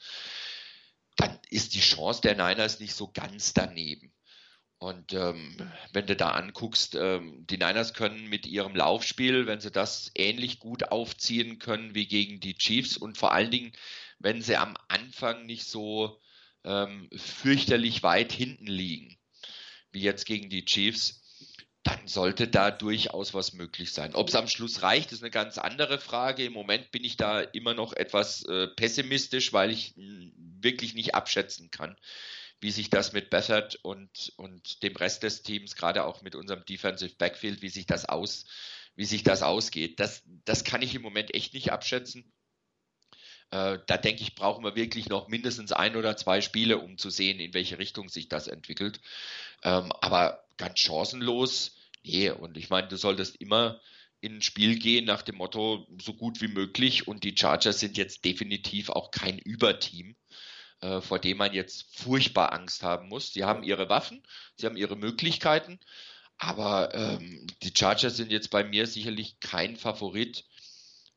dann 1.17 1.39
ist 1.51 1.75
die 1.75 1.81
Chance 1.81 2.21
der 2.21 2.35
Niners 2.35 2.81
nicht 2.81 2.95
so 2.95 3.11
ganz 3.13 3.55
daneben. 3.55 4.13
Und 4.79 5.13
ähm, 5.13 5.57
wenn 5.93 6.07
du 6.07 6.15
da 6.15 6.31
anguckst, 6.31 6.95
ähm, 6.95 7.45
die 7.49 7.57
Niners 7.57 7.95
können 7.95 8.29
mit 8.29 8.47
ihrem 8.47 8.77
Laufspiel, 8.77 9.47
wenn 9.47 9.61
sie 9.61 9.73
das 9.73 10.13
ähnlich 10.15 10.61
gut 10.61 10.93
aufziehen 10.93 11.59
können 11.59 11.95
wie 11.97 12.07
gegen 12.07 12.39
die 12.39 12.57
Chiefs 12.57 12.97
und 12.97 13.19
vor 13.19 13.33
allen 13.33 13.51
Dingen, 13.51 13.73
wenn 14.21 14.41
sie 14.41 14.57
am 14.57 14.77
Anfang 14.87 15.47
nicht 15.47 15.65
so 15.65 16.21
ähm, 16.65 17.11
fürchterlich 17.17 18.05
weit 18.05 18.31
hinten 18.31 18.69
liegen, 18.69 19.19
wie 19.91 20.03
jetzt 20.03 20.27
gegen 20.27 20.49
die 20.49 20.65
Chiefs, 20.65 21.23
dann 21.83 22.07
sollte 22.07 22.47
da 22.47 22.71
durchaus 22.71 23.35
was 23.35 23.55
möglich 23.55 23.93
sein. 23.93 24.15
Ob 24.15 24.29
es 24.29 24.35
am 24.35 24.47
Schluss 24.47 24.83
reicht, 24.83 25.11
ist 25.11 25.23
eine 25.23 25.31
ganz 25.31 25.59
andere 25.59 25.99
Frage. 25.99 26.45
Im 26.45 26.53
Moment 26.53 26.91
bin 26.93 27.03
ich 27.03 27.17
da 27.17 27.41
immer 27.41 27.75
noch 27.75 27.95
etwas 27.95 28.45
äh, 28.45 28.69
pessimistisch, 28.69 29.53
weil 29.53 29.71
ich 29.71 29.97
mh, 29.97 30.31
wirklich 30.61 30.95
nicht 30.95 31.15
abschätzen 31.15 31.71
kann, 31.71 31.97
wie 32.61 32.71
sich 32.71 32.91
das 32.91 33.13
mit 33.13 33.31
Bethard 33.31 33.77
und, 33.83 34.33
und 34.37 34.83
dem 34.83 34.97
Rest 34.97 35.23
des 35.23 35.43
Teams, 35.43 35.77
gerade 35.77 36.05
auch 36.05 36.23
mit 36.23 36.35
unserem 36.35 36.65
Defensive 36.65 37.15
Backfield, 37.17 37.63
wie 37.63 37.69
sich 37.69 37.87
das 37.87 38.05
aus, 38.05 38.47
wie 38.97 39.05
sich 39.05 39.23
das 39.23 39.43
ausgeht. 39.43 40.01
Das, 40.01 40.23
das 40.45 40.65
kann 40.65 40.83
ich 40.83 40.95
im 40.95 41.03
Moment 41.03 41.35
echt 41.35 41.55
nicht 41.55 41.71
abschätzen. 41.71 42.33
Äh, 43.51 43.79
da 43.87 43.97
denke 43.97 44.23
ich, 44.23 44.35
brauchen 44.35 44.65
wir 44.65 44.75
wirklich 44.77 45.09
noch 45.09 45.29
mindestens 45.29 45.73
ein 45.73 45.97
oder 45.97 46.17
zwei 46.17 46.41
Spiele, 46.41 46.79
um 46.79 46.99
zu 46.99 47.11
sehen, 47.11 47.39
in 47.39 47.55
welche 47.55 47.79
Richtung 47.79 48.09
sich 48.09 48.29
das 48.29 48.49
entwickelt. 48.49 49.01
Ähm, 49.63 49.93
aber 50.01 50.45
ganz 50.57 50.81
chancenlos, 50.81 51.77
nee. 52.03 52.31
Und 52.31 52.57
ich 52.57 52.71
meine, 52.71 52.89
du 52.89 52.97
solltest 52.97 53.37
immer 53.37 53.81
in 54.21 54.39
ein 54.39 54.43
Spiel 54.43 54.79
gehen 54.81 55.05
nach 55.05 55.23
dem 55.23 55.37
Motto, 55.37 55.87
so 56.03 56.13
gut 56.13 56.41
wie 56.41 56.49
möglich. 56.49 57.07
Und 57.07 57.23
die 57.23 57.37
Chargers 57.39 57.79
sind 57.79 57.97
jetzt 57.97 58.25
definitiv 58.25 58.91
auch 58.91 59.13
kein 59.13 59.39
Überteam 59.39 60.17
äh, 60.81 61.01
vor 61.01 61.19
dem 61.19 61.39
man 61.39 61.53
jetzt 61.53 61.87
furchtbar 61.97 62.53
Angst 62.53 62.83
haben 62.83 63.09
muss. 63.09 63.33
Sie 63.33 63.45
haben 63.45 63.63
ihre 63.63 63.89
Waffen, 63.89 64.23
sie 64.57 64.67
haben 64.67 64.77
ihre 64.77 64.97
Möglichkeiten, 64.97 65.79
aber 66.37 66.95
ähm, 66.95 67.47
die 67.63 67.73
Chargers 67.77 68.17
sind 68.17 68.31
jetzt 68.31 68.51
bei 68.51 68.65
mir 68.65 68.87
sicherlich 68.87 69.41
kein 69.41 69.77
Favorit 69.77 70.45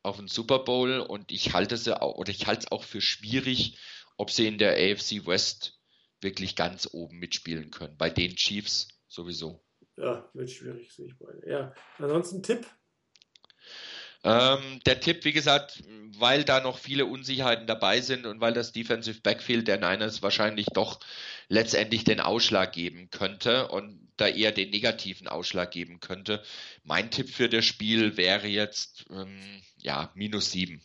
auf 0.02 0.16
den 0.16 0.28
Super 0.28 0.58
Bowl 0.60 0.98
und 0.98 1.30
ich 1.30 1.52
halte 1.52 1.76
es 1.76 1.86
auch, 1.88 2.16
oder 2.16 2.30
ich 2.30 2.46
halte 2.46 2.66
es 2.66 2.72
auch 2.72 2.82
für 2.82 3.00
schwierig, 3.00 3.78
ob 4.16 4.30
sie 4.30 4.46
in 4.46 4.58
der 4.58 4.72
AFC 4.72 5.26
West 5.26 5.78
wirklich 6.20 6.56
ganz 6.56 6.88
oben 6.92 7.18
mitspielen 7.18 7.70
können. 7.70 7.96
Bei 7.96 8.10
den 8.10 8.34
Chiefs 8.36 8.88
sowieso. 9.08 9.64
Ja, 9.96 10.28
wird 10.32 10.50
schwierig, 10.50 10.92
sehe 10.92 11.06
ich 11.06 11.18
beide. 11.18 11.48
Ja, 11.48 11.74
ansonsten 11.98 12.42
Tipp 12.42 12.66
ähm, 14.24 14.80
der 14.86 15.00
Tipp, 15.00 15.24
wie 15.24 15.32
gesagt, 15.32 15.82
weil 16.18 16.44
da 16.44 16.60
noch 16.60 16.78
viele 16.78 17.06
Unsicherheiten 17.06 17.66
dabei 17.66 18.00
sind 18.00 18.26
und 18.26 18.40
weil 18.40 18.52
das 18.52 18.72
Defensive 18.72 19.20
Backfield 19.20 19.66
der 19.66 19.78
Niners 19.78 20.22
wahrscheinlich 20.22 20.66
doch 20.66 21.00
letztendlich 21.48 22.04
den 22.04 22.20
Ausschlag 22.20 22.72
geben 22.72 23.10
könnte 23.10 23.68
und 23.68 24.08
da 24.16 24.28
eher 24.28 24.52
den 24.52 24.70
negativen 24.70 25.26
Ausschlag 25.26 25.70
geben 25.70 26.00
könnte. 26.00 26.42
Mein 26.84 27.10
Tipp 27.10 27.28
für 27.28 27.48
das 27.48 27.64
Spiel 27.64 28.16
wäre 28.16 28.46
jetzt 28.46 29.06
ähm, 29.10 29.62
ja 29.76 30.12
minus 30.14 30.52
sieben. 30.52 30.82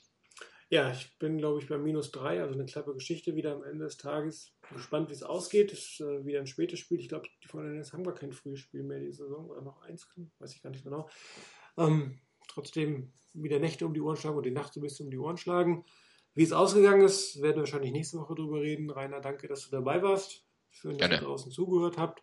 Ja, 0.69 0.91
ich 0.91 1.17
bin, 1.17 1.37
glaube 1.37 1.61
ich, 1.61 1.69
bei 1.69 1.77
minus 1.77 2.11
drei, 2.11 2.41
also 2.41 2.53
eine 2.53 2.65
klappe 2.65 2.93
Geschichte 2.93 3.35
wieder 3.35 3.53
am 3.53 3.63
Ende 3.63 3.85
des 3.85 3.97
Tages. 3.97 4.51
Gespannt, 4.73 5.09
wie 5.09 5.13
es 5.13 5.23
ausgeht. 5.23 5.71
Ist 5.71 6.01
äh, 6.01 6.25
wieder 6.25 6.39
ein 6.39 6.47
spätes 6.47 6.79
Spiel. 6.79 6.99
Ich 6.99 7.07
glaube, 7.07 7.29
die 7.41 7.47
Fortinanders 7.47 7.93
haben 7.93 8.03
gar 8.03 8.15
kein 8.15 8.33
frühes 8.33 8.59
Spiel 8.59 8.83
mehr 8.83 8.99
die 8.99 9.13
Saison 9.13 9.49
oder 9.49 9.61
noch 9.61 9.81
eins, 9.83 10.09
weiß 10.39 10.53
ich 10.53 10.61
gar 10.61 10.71
nicht 10.71 10.83
genau. 10.83 11.09
Ähm, 11.77 12.19
trotzdem 12.47 13.11
wieder 13.33 13.59
Nächte 13.59 13.85
um 13.85 13.93
die 13.93 14.01
Ohren 14.01 14.17
schlagen 14.17 14.37
und 14.37 14.45
die 14.45 14.51
Nacht 14.51 14.73
so 14.73 14.79
ein 14.79 14.83
bisschen 14.83 15.07
um 15.07 15.11
die 15.11 15.19
Ohren 15.19 15.37
schlagen. 15.37 15.85
Wie 16.33 16.43
es 16.43 16.51
ausgegangen 16.51 17.01
ist, 17.01 17.41
werden 17.41 17.55
wir 17.55 17.61
wahrscheinlich 17.61 17.91
nächste 17.91 18.19
Woche 18.19 18.35
drüber 18.35 18.61
reden. 18.61 18.89
Rainer, 18.89 19.21
danke, 19.21 19.47
dass 19.47 19.63
du 19.63 19.71
dabei 19.71 20.01
warst. 20.01 20.45
Schön, 20.69 20.97
dass 20.97 21.09
ihr 21.09 21.17
draußen 21.17 21.51
zugehört 21.51 21.97
habt. 21.97 22.21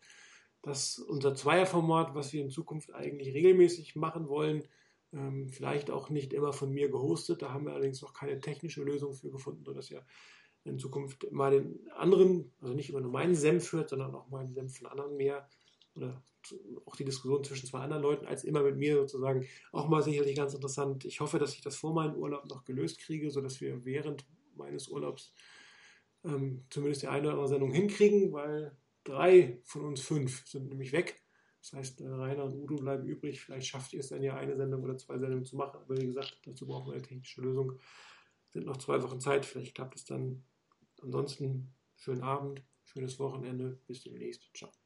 Das 0.62 0.98
ist 0.98 0.98
unser 1.00 1.34
Zweierformat, 1.34 2.14
was 2.14 2.32
wir 2.32 2.40
in 2.40 2.50
Zukunft 2.50 2.94
eigentlich 2.94 3.34
regelmäßig 3.34 3.96
machen 3.96 4.28
wollen. 4.28 4.66
Ähm, 5.12 5.48
vielleicht 5.48 5.90
auch 5.90 6.10
nicht 6.10 6.32
immer 6.32 6.52
von 6.52 6.72
mir 6.72 6.90
gehostet. 6.90 7.42
Da 7.42 7.52
haben 7.52 7.66
wir 7.66 7.72
allerdings 7.72 8.02
noch 8.02 8.14
keine 8.14 8.40
technische 8.40 8.82
Lösung 8.82 9.14
für 9.14 9.30
gefunden, 9.30 9.64
sodass 9.64 9.90
ihr 9.90 10.04
in 10.64 10.78
Zukunft 10.78 11.30
mal 11.30 11.50
den 11.50 11.90
anderen, 11.90 12.52
also 12.60 12.72
nicht 12.72 12.90
immer 12.90 13.00
nur 13.00 13.12
meinen 13.12 13.34
Senf 13.34 13.72
hört, 13.72 13.90
sondern 13.90 14.14
auch 14.14 14.28
mal 14.28 14.44
den 14.44 14.54
Senf 14.54 14.78
von 14.78 14.86
anderen 14.86 15.16
mehr 15.16 15.48
oder 15.94 16.22
auch 16.84 16.96
die 16.96 17.04
Diskussion 17.04 17.44
zwischen 17.44 17.66
zwei 17.66 17.80
anderen 17.80 18.02
Leuten 18.02 18.26
als 18.26 18.44
immer 18.44 18.62
mit 18.62 18.76
mir 18.76 18.96
sozusagen 18.96 19.46
auch 19.72 19.88
mal 19.88 20.02
sicherlich 20.02 20.36
ganz 20.36 20.54
interessant. 20.54 21.04
Ich 21.04 21.20
hoffe, 21.20 21.38
dass 21.38 21.54
ich 21.54 21.62
das 21.62 21.76
vor 21.76 21.94
meinem 21.94 22.16
Urlaub 22.16 22.46
noch 22.48 22.64
gelöst 22.64 22.98
kriege, 23.00 23.30
sodass 23.30 23.60
wir 23.60 23.84
während 23.84 24.24
meines 24.56 24.88
Urlaubs 24.88 25.32
ähm, 26.24 26.64
zumindest 26.70 27.02
die 27.02 27.08
eine 27.08 27.22
oder 27.22 27.32
andere 27.32 27.48
Sendung 27.48 27.72
hinkriegen, 27.72 28.32
weil 28.32 28.76
drei 29.04 29.60
von 29.64 29.84
uns 29.84 30.00
fünf 30.00 30.46
sind 30.46 30.68
nämlich 30.68 30.92
weg. 30.92 31.22
Das 31.60 31.72
heißt, 31.72 32.00
äh, 32.02 32.08
Rainer 32.08 32.44
und 32.44 32.54
Udo 32.54 32.76
bleiben 32.76 33.06
übrig. 33.06 33.40
Vielleicht 33.40 33.68
schafft 33.68 33.92
ihr 33.94 34.00
es 34.00 34.08
dann 34.08 34.22
ja 34.22 34.36
eine 34.36 34.56
Sendung 34.56 34.82
oder 34.82 34.98
zwei 34.98 35.18
Sendungen 35.18 35.44
zu 35.44 35.56
machen. 35.56 35.80
Aber 35.80 35.96
wie 35.96 36.06
gesagt, 36.06 36.38
dazu 36.44 36.66
brauchen 36.66 36.88
wir 36.88 36.94
eine 36.94 37.02
technische 37.02 37.40
Lösung. 37.40 37.78
Sind 38.52 38.66
noch 38.66 38.76
zwei 38.76 39.02
Wochen 39.02 39.20
Zeit. 39.20 39.46
Vielleicht 39.46 39.74
klappt 39.74 39.96
es 39.96 40.04
dann. 40.04 40.44
Ansonsten 41.00 41.74
schönen 41.96 42.22
Abend, 42.22 42.62
schönes 42.84 43.18
Wochenende. 43.18 43.78
Bis 43.86 44.02
demnächst. 44.02 44.50
Ciao. 44.54 44.83